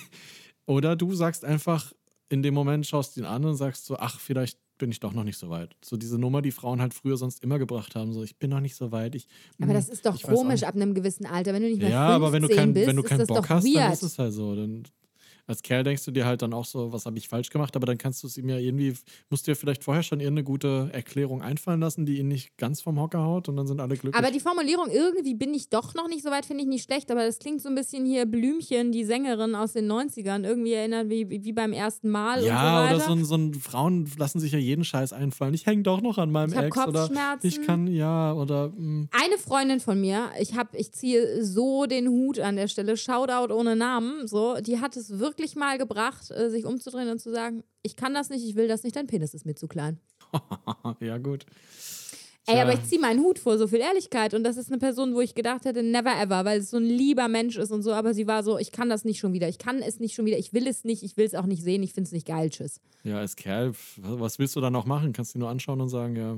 oder 0.65 0.95
du 0.95 1.13
sagst 1.13 1.45
einfach 1.45 1.93
in 2.29 2.41
dem 2.41 2.55
Moment, 2.55 2.87
schaust 2.87 3.15
ihn 3.17 3.25
an 3.25 3.45
und 3.45 3.55
sagst 3.57 3.85
so, 3.85 3.95
ach, 3.97 4.19
vielleicht 4.19 4.57
bin 4.77 4.91
ich 4.91 4.99
doch 4.99 5.13
noch 5.13 5.23
nicht 5.23 5.37
so 5.37 5.49
weit. 5.49 5.75
So 5.83 5.97
diese 5.97 6.17
Nummer, 6.17 6.41
die 6.41 6.51
Frauen 6.51 6.81
halt 6.81 6.93
früher 6.93 7.17
sonst 7.17 7.43
immer 7.43 7.59
gebracht 7.59 7.95
haben, 7.95 8.13
so 8.13 8.23
ich 8.23 8.37
bin 8.37 8.49
noch 8.49 8.59
nicht 8.59 8.75
so 8.75 8.91
weit. 8.91 9.15
Ich, 9.15 9.27
Aber 9.61 9.71
mm, 9.71 9.75
das 9.75 9.89
ist 9.89 10.05
doch 10.05 10.21
komisch 10.21 10.63
ab 10.63 10.75
einem 10.75 10.93
gewissen 10.93 11.25
Alter. 11.25 11.53
Wenn 11.53 11.63
du 11.63 11.69
nicht 11.69 11.81
mehr 11.81 11.89
Ja, 11.89 12.07
15 12.07 12.15
aber 12.15 12.33
wenn 12.33 12.41
du, 12.43 12.49
kein, 12.49 12.73
bist, 12.73 12.87
wenn 12.87 12.95
du 12.95 13.03
keinen 13.03 13.27
Bock 13.27 13.49
hast, 13.49 13.65
dann 13.65 13.73
weird. 13.73 13.93
ist 13.93 14.03
es 14.03 14.19
halt 14.19 14.33
so. 14.33 14.55
Dann, 14.55 14.83
als 15.47 15.61
Kerl 15.61 15.83
denkst 15.83 16.03
du 16.05 16.11
dir 16.11 16.25
halt 16.25 16.41
dann 16.41 16.53
auch 16.53 16.65
so, 16.65 16.91
was 16.91 17.05
habe 17.05 17.17
ich 17.17 17.27
falsch 17.27 17.49
gemacht, 17.49 17.75
aber 17.75 17.85
dann 17.85 17.97
kannst 17.97 18.23
du 18.23 18.27
es 18.27 18.37
ihm 18.37 18.49
ja 18.49 18.57
irgendwie, 18.57 18.95
musst 19.29 19.45
du 19.45 19.51
dir 19.51 19.55
vielleicht 19.55 19.83
vorher 19.83 20.03
schon 20.03 20.19
irgendeine 20.19 20.43
gute 20.43 20.89
Erklärung 20.91 21.41
einfallen 21.41 21.79
lassen, 21.79 22.05
die 22.05 22.17
ihn 22.17 22.27
nicht 22.27 22.57
ganz 22.57 22.81
vom 22.81 22.99
Hocker 22.99 23.23
haut 23.23 23.47
und 23.47 23.55
dann 23.55 23.67
sind 23.67 23.79
alle 23.79 23.95
glücklich. 23.95 24.15
Aber 24.15 24.31
die 24.31 24.39
Formulierung, 24.39 24.89
irgendwie 24.89 25.35
bin 25.35 25.53
ich 25.53 25.69
doch 25.69 25.93
noch 25.93 26.07
nicht 26.07 26.23
so 26.23 26.31
weit, 26.31 26.45
finde 26.45 26.63
ich 26.63 26.69
nicht 26.69 26.83
schlecht, 26.83 27.11
aber 27.11 27.25
das 27.25 27.37
klingt 27.39 27.61
so 27.61 27.69
ein 27.69 27.75
bisschen 27.75 28.05
hier 28.05 28.25
Blümchen, 28.25 28.91
die 28.91 29.03
Sängerin 29.03 29.55
aus 29.55 29.73
den 29.73 29.91
90ern, 29.91 30.43
irgendwie 30.43 30.73
erinnert 30.73 31.09
wie, 31.09 31.29
wie 31.29 31.53
beim 31.53 31.73
ersten 31.73 32.09
Mal 32.09 32.43
ja, 32.43 32.87
so 32.87 32.95
oder 32.95 33.05
so 33.05 33.11
ein, 33.11 33.25
so 33.25 33.35
ein 33.35 33.53
Frauen 33.53 34.09
lassen 34.17 34.39
sich 34.39 34.51
ja 34.51 34.59
jeden 34.59 34.83
Scheiß 34.83 35.13
einfallen. 35.13 35.53
Ich 35.53 35.65
hänge 35.65 35.83
doch 35.83 36.01
noch 36.01 36.17
an 36.17 36.31
meinem 36.31 36.53
Ich 36.53 36.57
Ex 36.57 36.77
oder 36.77 37.01
Kopfschmerzen. 37.01 37.47
ich 37.47 37.61
kann 37.61 37.87
ja 37.87 38.33
oder 38.33 38.69
mm, 38.69 39.09
Eine 39.11 39.37
Freundin 39.37 39.79
von 39.79 40.01
mir, 40.01 40.29
ich 40.39 40.55
hab, 40.55 40.73
ich 40.73 40.91
ziehe 40.91 41.43
so 41.43 41.85
den 41.85 42.07
Hut 42.07 42.39
an 42.39 42.55
der 42.55 42.67
Stelle, 42.67 42.97
Shoutout 42.97 43.53
ohne 43.53 43.75
Namen, 43.75 44.27
so, 44.27 44.55
die 44.59 44.79
hat 44.79 44.97
es 44.97 45.19
wirklich 45.19 45.34
mal 45.55 45.77
gebracht, 45.77 46.31
äh, 46.31 46.49
sich 46.49 46.65
umzudrehen 46.65 47.09
und 47.09 47.19
zu 47.19 47.31
sagen, 47.31 47.63
ich 47.83 47.95
kann 47.95 48.13
das 48.13 48.29
nicht, 48.29 48.43
ich 48.45 48.55
will 48.55 48.67
das 48.67 48.83
nicht, 48.83 48.95
dein 48.95 49.07
Penis 49.07 49.33
ist 49.33 49.45
mir 49.45 49.55
zu 49.55 49.67
klein. 49.67 49.99
ja 50.99 51.17
gut. 51.17 51.45
Ey, 52.47 52.59
aber 52.61 52.73
ich 52.73 52.83
ziehe 52.83 53.01
meinen 53.01 53.21
Hut 53.21 53.39
vor 53.39 53.57
so 53.57 53.67
viel 53.67 53.79
Ehrlichkeit 53.79 54.35
und 54.35 54.43
das 54.43 54.55
ist 54.57 54.69
eine 54.69 54.77
Person, 54.77 55.15
wo 55.15 55.21
ich 55.21 55.33
gedacht 55.33 55.65
hätte, 55.65 55.81
never 55.81 56.11
ever, 56.21 56.45
weil 56.45 56.59
es 56.59 56.69
so 56.69 56.77
ein 56.77 56.83
lieber 56.85 57.27
Mensch 57.27 57.57
ist 57.57 57.71
und 57.71 57.81
so, 57.81 57.91
aber 57.91 58.13
sie 58.13 58.27
war 58.27 58.43
so, 58.43 58.59
ich 58.59 58.71
kann 58.71 58.87
das 58.87 59.03
nicht 59.03 59.17
schon 59.19 59.33
wieder, 59.33 59.49
ich 59.49 59.57
kann 59.57 59.81
es 59.81 59.99
nicht 59.99 60.13
schon 60.13 60.25
wieder, 60.27 60.37
ich 60.37 60.53
will 60.53 60.67
es 60.67 60.83
nicht, 60.83 61.01
ich 61.01 61.17
will 61.17 61.25
es 61.25 61.33
auch 61.33 61.47
nicht 61.47 61.63
sehen, 61.63 61.81
ich 61.81 61.93
finde 61.93 62.07
es 62.07 62.11
nicht 62.11 62.27
geil, 62.27 62.51
tschüss. 62.51 62.79
Ja, 63.03 63.17
als 63.17 63.35
Kerl, 63.35 63.73
was 63.97 64.37
willst 64.37 64.55
du 64.55 64.61
da 64.61 64.69
noch 64.69 64.85
machen? 64.85 65.11
Kannst 65.11 65.33
du 65.33 65.39
nur 65.39 65.49
anschauen 65.49 65.81
und 65.81 65.89
sagen, 65.89 66.15
ja, 66.15 66.37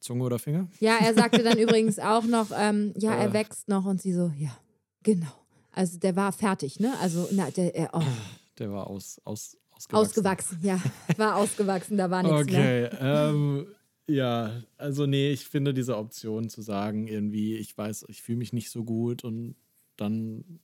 Zunge 0.00 0.24
oder 0.24 0.38
Finger? 0.38 0.66
Ja, 0.80 0.96
er 0.98 1.12
sagte 1.12 1.42
dann 1.42 1.58
übrigens 1.58 1.98
auch 1.98 2.24
noch, 2.24 2.46
ähm, 2.58 2.94
ja, 2.96 3.12
er 3.14 3.28
Äh. 3.28 3.32
wächst 3.34 3.68
noch 3.68 3.84
und 3.84 4.00
sie 4.00 4.14
so, 4.14 4.32
ja, 4.38 4.56
genau. 5.02 5.37
Also 5.78 5.96
der 5.96 6.16
war 6.16 6.32
fertig, 6.32 6.80
ne? 6.80 6.92
Also, 7.00 7.28
na, 7.30 7.52
der, 7.52 7.72
er, 7.72 7.90
oh. 7.92 8.02
Der 8.58 8.72
war 8.72 8.88
aus, 8.88 9.20
aus, 9.22 9.56
Ausgewachsen. 9.70 10.08
Ausgewachsen, 10.08 10.58
ja. 10.62 10.80
War 11.16 11.36
ausgewachsen, 11.36 11.96
da 11.96 12.10
war 12.10 12.24
nichts 12.24 12.52
mehr. 12.52 12.90
Okay, 12.92 12.98
ähm, 13.00 13.66
ja, 14.08 14.60
also 14.76 15.06
nee, 15.06 15.30
ich 15.30 15.46
finde 15.46 15.72
diese 15.72 15.96
Option 15.96 16.48
zu 16.48 16.62
sagen, 16.62 17.06
irgendwie, 17.06 17.54
ich 17.58 17.78
weiß, 17.78 18.06
ich 18.08 18.22
fühle 18.22 18.38
mich 18.38 18.52
nicht 18.52 18.70
so 18.70 18.82
gut 18.82 19.22
und 19.22 19.54
dann 19.96 20.58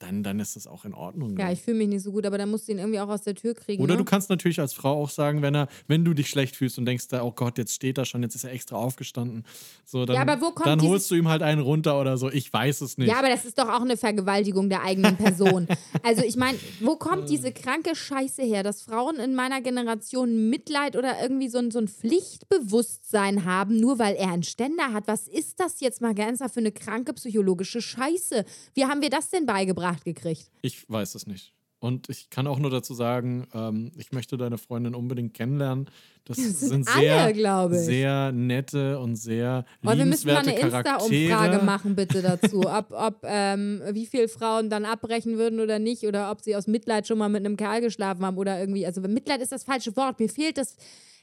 dann, 0.00 0.22
dann 0.22 0.40
ist 0.40 0.56
das 0.56 0.66
auch 0.66 0.86
in 0.86 0.94
Ordnung. 0.94 1.36
Ja, 1.38 1.46
ne? 1.46 1.52
ich 1.52 1.60
fühle 1.60 1.76
mich 1.76 1.88
nicht 1.88 2.02
so 2.02 2.10
gut, 2.10 2.24
aber 2.24 2.38
dann 2.38 2.50
musst 2.50 2.66
du 2.66 2.72
ihn 2.72 2.78
irgendwie 2.78 3.00
auch 3.00 3.08
aus 3.08 3.20
der 3.22 3.34
Tür 3.34 3.54
kriegen. 3.54 3.82
Oder 3.82 3.94
ne? 3.94 3.98
du 3.98 4.04
kannst 4.04 4.30
natürlich 4.30 4.58
als 4.58 4.72
Frau 4.72 5.02
auch 5.02 5.10
sagen, 5.10 5.42
wenn 5.42 5.54
er, 5.54 5.68
wenn 5.88 6.04
du 6.04 6.14
dich 6.14 6.30
schlecht 6.30 6.56
fühlst 6.56 6.78
und 6.78 6.86
denkst, 6.86 7.06
oh 7.12 7.32
Gott, 7.32 7.58
jetzt 7.58 7.74
steht 7.74 7.98
er 7.98 8.06
schon, 8.06 8.22
jetzt 8.22 8.34
ist 8.34 8.44
er 8.44 8.52
extra 8.52 8.76
aufgestanden. 8.76 9.44
So, 9.84 10.06
dann, 10.06 10.16
Ja, 10.16 10.22
aber 10.22 10.40
wo 10.40 10.52
kommt 10.52 10.66
dann 10.66 10.80
holst 10.80 11.10
du 11.10 11.16
ihm 11.16 11.28
halt 11.28 11.42
einen 11.42 11.60
runter 11.60 12.00
oder 12.00 12.16
so. 12.16 12.30
Ich 12.30 12.50
weiß 12.50 12.80
es 12.80 12.96
nicht. 12.96 13.08
Ja, 13.08 13.18
aber 13.18 13.28
das 13.28 13.44
ist 13.44 13.58
doch 13.58 13.68
auch 13.68 13.82
eine 13.82 13.98
Vergewaltigung 13.98 14.70
der 14.70 14.82
eigenen 14.82 15.16
Person. 15.16 15.68
also 16.02 16.22
ich 16.22 16.36
meine, 16.36 16.58
wo 16.80 16.96
kommt 16.96 17.28
diese 17.28 17.52
kranke 17.52 17.94
Scheiße 17.94 18.42
her, 18.42 18.62
dass 18.62 18.82
Frauen 18.82 19.16
in 19.16 19.34
meiner 19.34 19.60
Generation 19.60 20.48
Mitleid 20.48 20.96
oder 20.96 21.20
irgendwie 21.20 21.48
so 21.48 21.58
ein, 21.58 21.70
so 21.70 21.78
ein 21.78 21.88
Pflichtbewusstsein 21.88 23.44
haben, 23.44 23.78
nur 23.78 23.98
weil 23.98 24.14
er 24.14 24.32
einen 24.32 24.44
Ständer 24.44 24.94
hat? 24.94 25.06
Was 25.06 25.28
ist 25.28 25.60
das 25.60 25.80
jetzt 25.80 26.00
mal 26.00 26.14
ganz 26.14 26.40
für 26.40 26.60
eine 26.60 26.72
kranke 26.72 27.12
psychologische 27.12 27.82
Scheiße? 27.82 28.46
Wie 28.72 28.86
haben 28.86 29.02
wir 29.02 29.10
das 29.10 29.28
denn 29.28 29.44
beigebracht 29.44 29.89
gekriegt? 29.98 30.50
Ich 30.62 30.88
weiß 30.88 31.14
es 31.16 31.26
nicht. 31.26 31.52
Und 31.82 32.10
ich 32.10 32.28
kann 32.28 32.46
auch 32.46 32.58
nur 32.58 32.70
dazu 32.70 32.92
sagen, 32.92 33.46
ähm, 33.54 33.90
ich 33.96 34.12
möchte 34.12 34.36
deine 34.36 34.58
Freundin 34.58 34.94
unbedingt 34.94 35.32
kennenlernen. 35.32 35.88
Das 36.26 36.36
sind 36.60 36.86
alle, 36.88 37.00
sehr, 37.00 37.32
glaube 37.32 37.76
ich. 37.76 37.82
sehr 37.82 38.32
nette 38.32 38.98
und 38.98 39.16
sehr 39.16 39.64
Aber 39.82 39.96
wir 39.96 40.04
müssen 40.04 40.26
mal 40.26 40.36
eine. 40.46 40.58
Insta-Umfrage 40.58 41.64
machen, 41.64 41.96
bitte 41.96 42.20
dazu. 42.20 42.60
Ob, 42.66 42.90
ob 42.90 43.24
ähm, 43.24 43.80
wie 43.92 44.04
viele 44.04 44.28
Frauen 44.28 44.68
dann 44.68 44.84
abbrechen 44.84 45.38
würden 45.38 45.58
oder 45.58 45.78
nicht, 45.78 46.04
oder 46.04 46.30
ob 46.30 46.42
sie 46.42 46.54
aus 46.54 46.66
Mitleid 46.66 47.06
schon 47.06 47.16
mal 47.16 47.30
mit 47.30 47.46
einem 47.46 47.56
Kerl 47.56 47.80
geschlafen 47.80 48.26
haben 48.26 48.36
oder 48.36 48.60
irgendwie. 48.60 48.84
Also 48.84 49.00
Mitleid 49.00 49.40
ist 49.40 49.52
das 49.52 49.64
falsche 49.64 49.96
Wort. 49.96 50.20
Mir 50.20 50.28
fehlt 50.28 50.58
das 50.58 50.76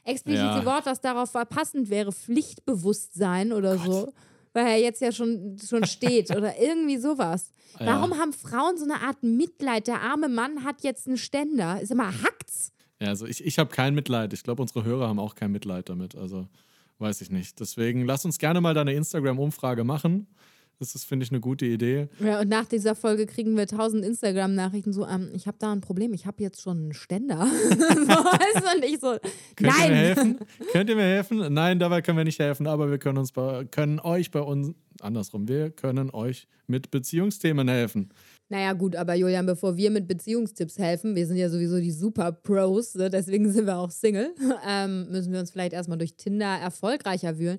explizite 0.04 0.42
Ja. 0.42 0.64
Wort, 0.64 0.86
was 0.86 1.00
darauf 1.00 1.32
passend 1.48 1.88
wäre. 1.88 2.10
Pflichtbewusstsein 2.10 3.52
oder 3.52 3.78
so. 3.78 4.12
Weil 4.52 4.66
er 4.66 4.76
jetzt 4.78 5.00
ja 5.00 5.12
schon, 5.12 5.56
schon 5.58 5.84
steht 5.84 6.30
oder 6.36 6.58
irgendwie 6.58 6.98
sowas. 6.98 7.52
Ja. 7.78 7.86
Warum 7.86 8.18
haben 8.18 8.32
Frauen 8.32 8.76
so 8.78 8.84
eine 8.84 9.00
Art 9.00 9.22
Mitleid? 9.22 9.86
Der 9.86 10.00
arme 10.00 10.28
Mann 10.28 10.64
hat 10.64 10.82
jetzt 10.82 11.06
einen 11.06 11.16
Ständer. 11.16 11.80
Ist 11.80 11.90
immer 11.90 12.08
hackt's. 12.22 12.72
Ja, 13.00 13.08
also 13.08 13.26
ich, 13.26 13.44
ich 13.44 13.58
habe 13.58 13.70
kein 13.70 13.94
Mitleid. 13.94 14.32
Ich 14.32 14.42
glaube, 14.42 14.62
unsere 14.62 14.84
Hörer 14.84 15.08
haben 15.08 15.20
auch 15.20 15.34
kein 15.34 15.52
Mitleid 15.52 15.88
damit. 15.88 16.16
Also 16.16 16.48
weiß 16.98 17.20
ich 17.20 17.30
nicht. 17.30 17.60
Deswegen 17.60 18.04
lass 18.04 18.24
uns 18.24 18.38
gerne 18.38 18.60
mal 18.60 18.74
deine 18.74 18.92
Instagram-Umfrage 18.94 19.84
machen. 19.84 20.26
Das 20.78 20.94
ist, 20.94 21.04
finde 21.04 21.24
ich, 21.24 21.32
eine 21.32 21.40
gute 21.40 21.66
Idee. 21.66 22.08
Ja, 22.20 22.40
und 22.40 22.48
nach 22.48 22.66
dieser 22.66 22.94
Folge 22.94 23.26
kriegen 23.26 23.56
wir 23.56 23.66
tausend 23.66 24.04
Instagram-Nachrichten 24.04 24.92
so, 24.92 25.06
ähm, 25.06 25.28
ich 25.34 25.48
habe 25.48 25.56
da 25.58 25.72
ein 25.72 25.80
Problem, 25.80 26.14
ich 26.14 26.24
habe 26.24 26.40
jetzt 26.40 26.62
schon 26.62 26.78
einen 26.78 26.94
Ständer. 26.94 27.48
so, 27.70 27.78
weißt 27.78 28.84
du, 28.84 28.98
so, 29.00 29.18
Könnt 29.56 29.60
ihr 29.60 29.66
mir 29.66 29.72
nein. 29.78 29.92
helfen? 29.92 30.38
Könnt 30.70 30.90
ihr 30.90 30.96
mir 30.96 31.02
helfen? 31.02 31.52
Nein, 31.52 31.80
dabei 31.80 32.00
können 32.00 32.16
wir 32.16 32.24
nicht 32.24 32.38
helfen, 32.38 32.68
aber 32.68 32.90
wir 32.90 32.98
können 32.98 33.18
uns 33.18 33.32
bei, 33.32 33.64
können 33.64 33.98
euch 33.98 34.30
bei 34.30 34.40
uns, 34.40 34.72
andersrum, 35.00 35.48
wir 35.48 35.70
können 35.70 36.10
euch 36.10 36.46
mit 36.68 36.92
Beziehungsthemen 36.92 37.66
helfen. 37.66 38.10
Naja, 38.48 38.72
gut, 38.72 38.94
aber 38.94 39.14
Julian, 39.14 39.46
bevor 39.46 39.76
wir 39.76 39.90
mit 39.90 40.06
Beziehungstipps 40.06 40.78
helfen, 40.78 41.16
wir 41.16 41.26
sind 41.26 41.38
ja 41.38 41.50
sowieso 41.50 41.78
die 41.80 41.90
Super 41.90 42.30
Pros, 42.30 42.94
ne? 42.94 43.10
deswegen 43.10 43.50
sind 43.52 43.66
wir 43.66 43.78
auch 43.78 43.90
Single, 43.90 44.32
ähm, 44.66 45.10
müssen 45.10 45.32
wir 45.32 45.40
uns 45.40 45.50
vielleicht 45.50 45.72
erstmal 45.72 45.98
durch 45.98 46.14
Tinder 46.14 46.56
erfolgreicher 46.56 47.38
wühlen. 47.38 47.58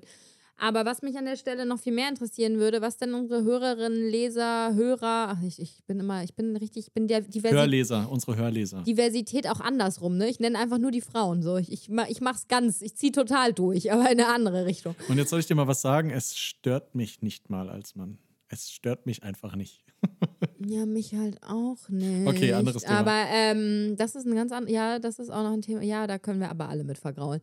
Aber 0.62 0.84
was 0.84 1.00
mich 1.00 1.16
an 1.16 1.24
der 1.24 1.36
Stelle 1.36 1.64
noch 1.64 1.80
viel 1.80 1.94
mehr 1.94 2.10
interessieren 2.10 2.58
würde, 2.58 2.82
was 2.82 2.98
denn 2.98 3.14
unsere 3.14 3.42
Hörerinnen, 3.44 4.10
Leser, 4.10 4.74
Hörer, 4.74 5.28
ach, 5.30 5.42
ich, 5.42 5.58
ich 5.58 5.82
bin 5.86 5.98
immer, 5.98 6.22
ich 6.22 6.34
bin 6.34 6.54
richtig, 6.54 6.88
ich 6.88 6.92
bin 6.92 7.08
der 7.08 7.22
Diversi 7.22 7.54
Hörleser, 7.54 8.10
unsere 8.10 8.36
Hörleser. 8.36 8.82
Diversität 8.82 9.48
auch 9.48 9.60
andersrum, 9.60 10.18
ne? 10.18 10.28
Ich 10.28 10.38
nenne 10.38 10.58
einfach 10.58 10.76
nur 10.76 10.90
die 10.90 11.00
Frauen 11.00 11.42
so. 11.42 11.56
Ich, 11.56 11.72
ich, 11.72 11.88
ich 12.08 12.20
mach's 12.20 12.46
ganz, 12.46 12.82
ich 12.82 12.94
zieh 12.94 13.10
total 13.10 13.54
durch, 13.54 13.90
aber 13.92 14.02
in 14.02 14.20
eine 14.20 14.26
andere 14.26 14.66
Richtung. 14.66 14.94
Und 15.08 15.16
jetzt 15.16 15.30
soll 15.30 15.40
ich 15.40 15.46
dir 15.46 15.54
mal 15.54 15.66
was 15.66 15.80
sagen, 15.80 16.10
es 16.10 16.36
stört 16.36 16.94
mich 16.94 17.22
nicht 17.22 17.48
mal 17.48 17.70
als 17.70 17.96
Mann. 17.96 18.18
Es 18.48 18.70
stört 18.70 19.06
mich 19.06 19.22
einfach 19.22 19.56
nicht. 19.56 19.82
Ja, 20.66 20.84
mich 20.84 21.14
halt 21.14 21.42
auch 21.42 21.88
nicht. 21.88 22.28
Okay, 22.28 22.52
anderes 22.52 22.82
Thema. 22.82 22.98
Aber 22.98 23.24
ähm, 23.32 23.96
das 23.96 24.14
ist 24.14 24.26
ein 24.26 24.34
ganz 24.34 24.52
anderes, 24.52 24.74
ja, 24.74 24.98
das 24.98 25.18
ist 25.18 25.30
auch 25.30 25.42
noch 25.42 25.52
ein 25.52 25.62
Thema. 25.62 25.82
Ja, 25.82 26.06
da 26.06 26.18
können 26.18 26.38
wir 26.38 26.50
aber 26.50 26.68
alle 26.68 26.84
mit 26.84 26.98
vergraulen. 26.98 27.40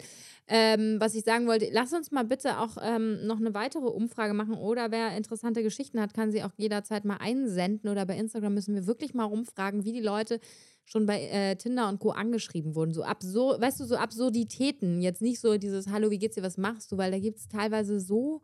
Ähm, 0.47 0.97
was 0.99 1.15
ich 1.15 1.23
sagen 1.23 1.47
wollte, 1.47 1.67
lass 1.71 1.93
uns 1.93 2.11
mal 2.11 2.25
bitte 2.25 2.59
auch 2.59 2.77
ähm, 2.79 3.25
noch 3.25 3.39
eine 3.39 3.55
weitere 3.55 3.87
Umfrage 3.87 4.35
machen 4.35 4.53
oder 4.53 4.91
wer 4.91 5.17
interessante 5.17 5.63
Geschichten 5.63 5.99
hat, 5.99 6.13
kann 6.13 6.31
sie 6.31 6.43
auch 6.43 6.51
jederzeit 6.57 7.05
mal 7.05 7.17
einsenden 7.17 7.89
oder 7.89 8.05
bei 8.05 8.15
Instagram 8.17 8.53
müssen 8.53 8.75
wir 8.75 8.85
wirklich 8.85 9.15
mal 9.15 9.25
rumfragen, 9.25 9.83
wie 9.83 9.93
die 9.93 10.01
Leute 10.01 10.39
schon 10.85 11.07
bei 11.07 11.23
äh, 11.23 11.55
Tinder 11.55 11.89
und 11.89 11.99
Co. 11.99 12.11
angeschrieben 12.11 12.75
wurden. 12.75 12.93
So 12.93 13.03
absur 13.03 13.59
weißt 13.59 13.79
du, 13.79 13.85
so 13.85 13.97
Absurditäten. 13.97 15.01
Jetzt 15.01 15.23
nicht 15.23 15.39
so 15.39 15.57
dieses 15.57 15.87
Hallo, 15.87 16.11
wie 16.11 16.19
geht's 16.19 16.35
dir, 16.35 16.43
was 16.43 16.57
machst 16.57 16.91
du? 16.91 16.97
Weil 16.97 17.11
da 17.11 17.19
gibt 17.19 17.39
es 17.39 17.47
teilweise 17.47 17.99
so 17.99 18.41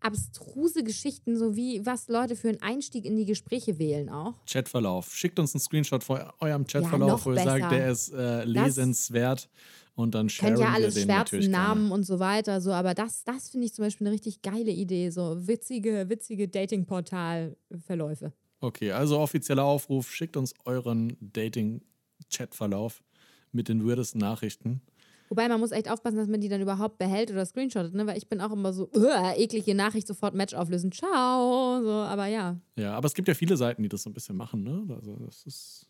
abstruse 0.00 0.82
Geschichten, 0.84 1.36
so 1.36 1.56
wie 1.56 1.84
was 1.84 2.08
Leute 2.08 2.36
für 2.36 2.48
einen 2.48 2.62
Einstieg 2.62 3.04
in 3.04 3.16
die 3.16 3.24
Gespräche 3.24 3.78
wählen 3.78 4.08
auch. 4.08 4.34
Chatverlauf. 4.46 5.14
Schickt 5.14 5.38
uns 5.38 5.54
einen 5.54 5.60
Screenshot 5.60 6.04
von 6.04 6.20
eurem 6.40 6.66
Chatverlauf, 6.66 7.26
wo 7.26 7.30
ihr 7.30 7.36
besser. 7.36 7.58
sagt, 7.58 7.72
der 7.72 7.90
ist 7.90 8.12
äh, 8.12 8.44
lesenswert. 8.44 9.48
Und 9.94 10.14
dann 10.14 10.28
sharen 10.28 10.54
Können 10.54 10.62
ja 10.62 10.68
wir 10.68 10.74
alles 10.74 10.94
den 10.94 11.04
schwärzen, 11.04 11.50
Namen 11.50 11.90
und 11.90 12.04
so 12.04 12.20
weiter, 12.20 12.60
so, 12.60 12.70
aber 12.70 12.94
das, 12.94 13.24
das 13.24 13.48
finde 13.48 13.66
ich 13.66 13.74
zum 13.74 13.84
Beispiel 13.84 14.06
eine 14.06 14.14
richtig 14.14 14.42
geile 14.42 14.70
Idee, 14.70 15.10
so 15.10 15.48
witzige, 15.48 16.08
witzige 16.08 16.46
Dating-Portal-Verläufe. 16.46 18.32
Okay, 18.60 18.92
also 18.92 19.18
offizieller 19.18 19.64
Aufruf, 19.64 20.12
schickt 20.12 20.36
uns 20.36 20.54
euren 20.64 21.16
Dating-Chatverlauf 21.20 23.02
mit 23.50 23.68
den 23.68 23.84
weirdesten 23.84 24.20
Nachrichten. 24.20 24.82
Wobei 25.28 25.48
man 25.48 25.60
muss 25.60 25.72
echt 25.72 25.90
aufpassen, 25.90 26.16
dass 26.16 26.28
man 26.28 26.40
die 26.40 26.48
dann 26.48 26.60
überhaupt 26.60 26.98
behält 26.98 27.30
oder 27.30 27.44
screenshottet, 27.44 27.94
ne? 27.94 28.06
weil 28.06 28.16
ich 28.16 28.28
bin 28.28 28.40
auch 28.40 28.50
immer 28.52 28.72
so, 28.72 28.88
"Uah, 28.94 29.34
eklige 29.36 29.74
Nachricht, 29.74 30.06
sofort 30.06 30.34
Match 30.34 30.54
auflösen, 30.54 30.90
ciao, 30.92 31.80
so, 31.82 31.90
aber 31.90 32.26
ja, 32.26 32.56
Ja, 32.76 32.94
aber 32.94 33.06
es 33.06 33.14
gibt 33.14 33.28
ja 33.28 33.34
viele 33.34 33.56
Seiten, 33.56 33.82
die 33.82 33.88
das 33.88 34.02
so 34.02 34.10
ein 34.10 34.14
bisschen 34.14 34.36
machen, 34.36 34.62
ne? 34.62 34.86
Also 34.94 35.16
das 35.26 35.44
ist. 35.46 35.86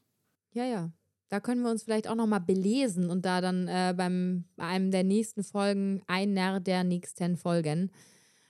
ja, 0.53 0.65
ja. 0.65 0.91
Da 1.31 1.41
können 1.41 1.61
wir 1.63 1.71
uns 1.71 1.83
vielleicht 1.83 2.09
auch 2.09 2.15
nochmal 2.15 2.41
belesen 2.41 3.11
und 3.11 3.27
da 3.27 3.43
dann 3.43 3.69
äh, 3.69 3.93
beim, 3.95 4.45
bei 4.57 4.65
einem 4.65 4.91
der 4.91 5.05
nächsten 5.05 5.45
Folgen, 5.45 6.01
einer 6.07 6.59
der 6.59 6.85
nächsten 6.85 7.37
Folgen, 7.37 7.91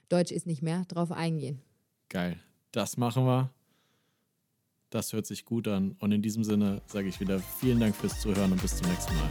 Deutsch 0.08 0.30
ist 0.30 0.46
nicht 0.46 0.62
mehr, 0.62 0.84
drauf 0.86 1.10
eingehen. 1.10 1.60
Geil. 2.08 2.38
Das 2.70 2.96
machen 2.96 3.24
wir. 3.24 3.50
Das 4.90 5.12
hört 5.12 5.26
sich 5.26 5.44
gut 5.44 5.66
an. 5.66 5.96
Und 5.98 6.12
in 6.12 6.22
diesem 6.22 6.44
Sinne 6.44 6.80
sage 6.86 7.08
ich 7.08 7.18
wieder 7.18 7.40
vielen 7.40 7.80
Dank 7.80 7.96
fürs 7.96 8.20
Zuhören 8.20 8.52
und 8.52 8.62
bis 8.62 8.76
zum 8.76 8.88
nächsten 8.88 9.12
Mal. 9.16 9.28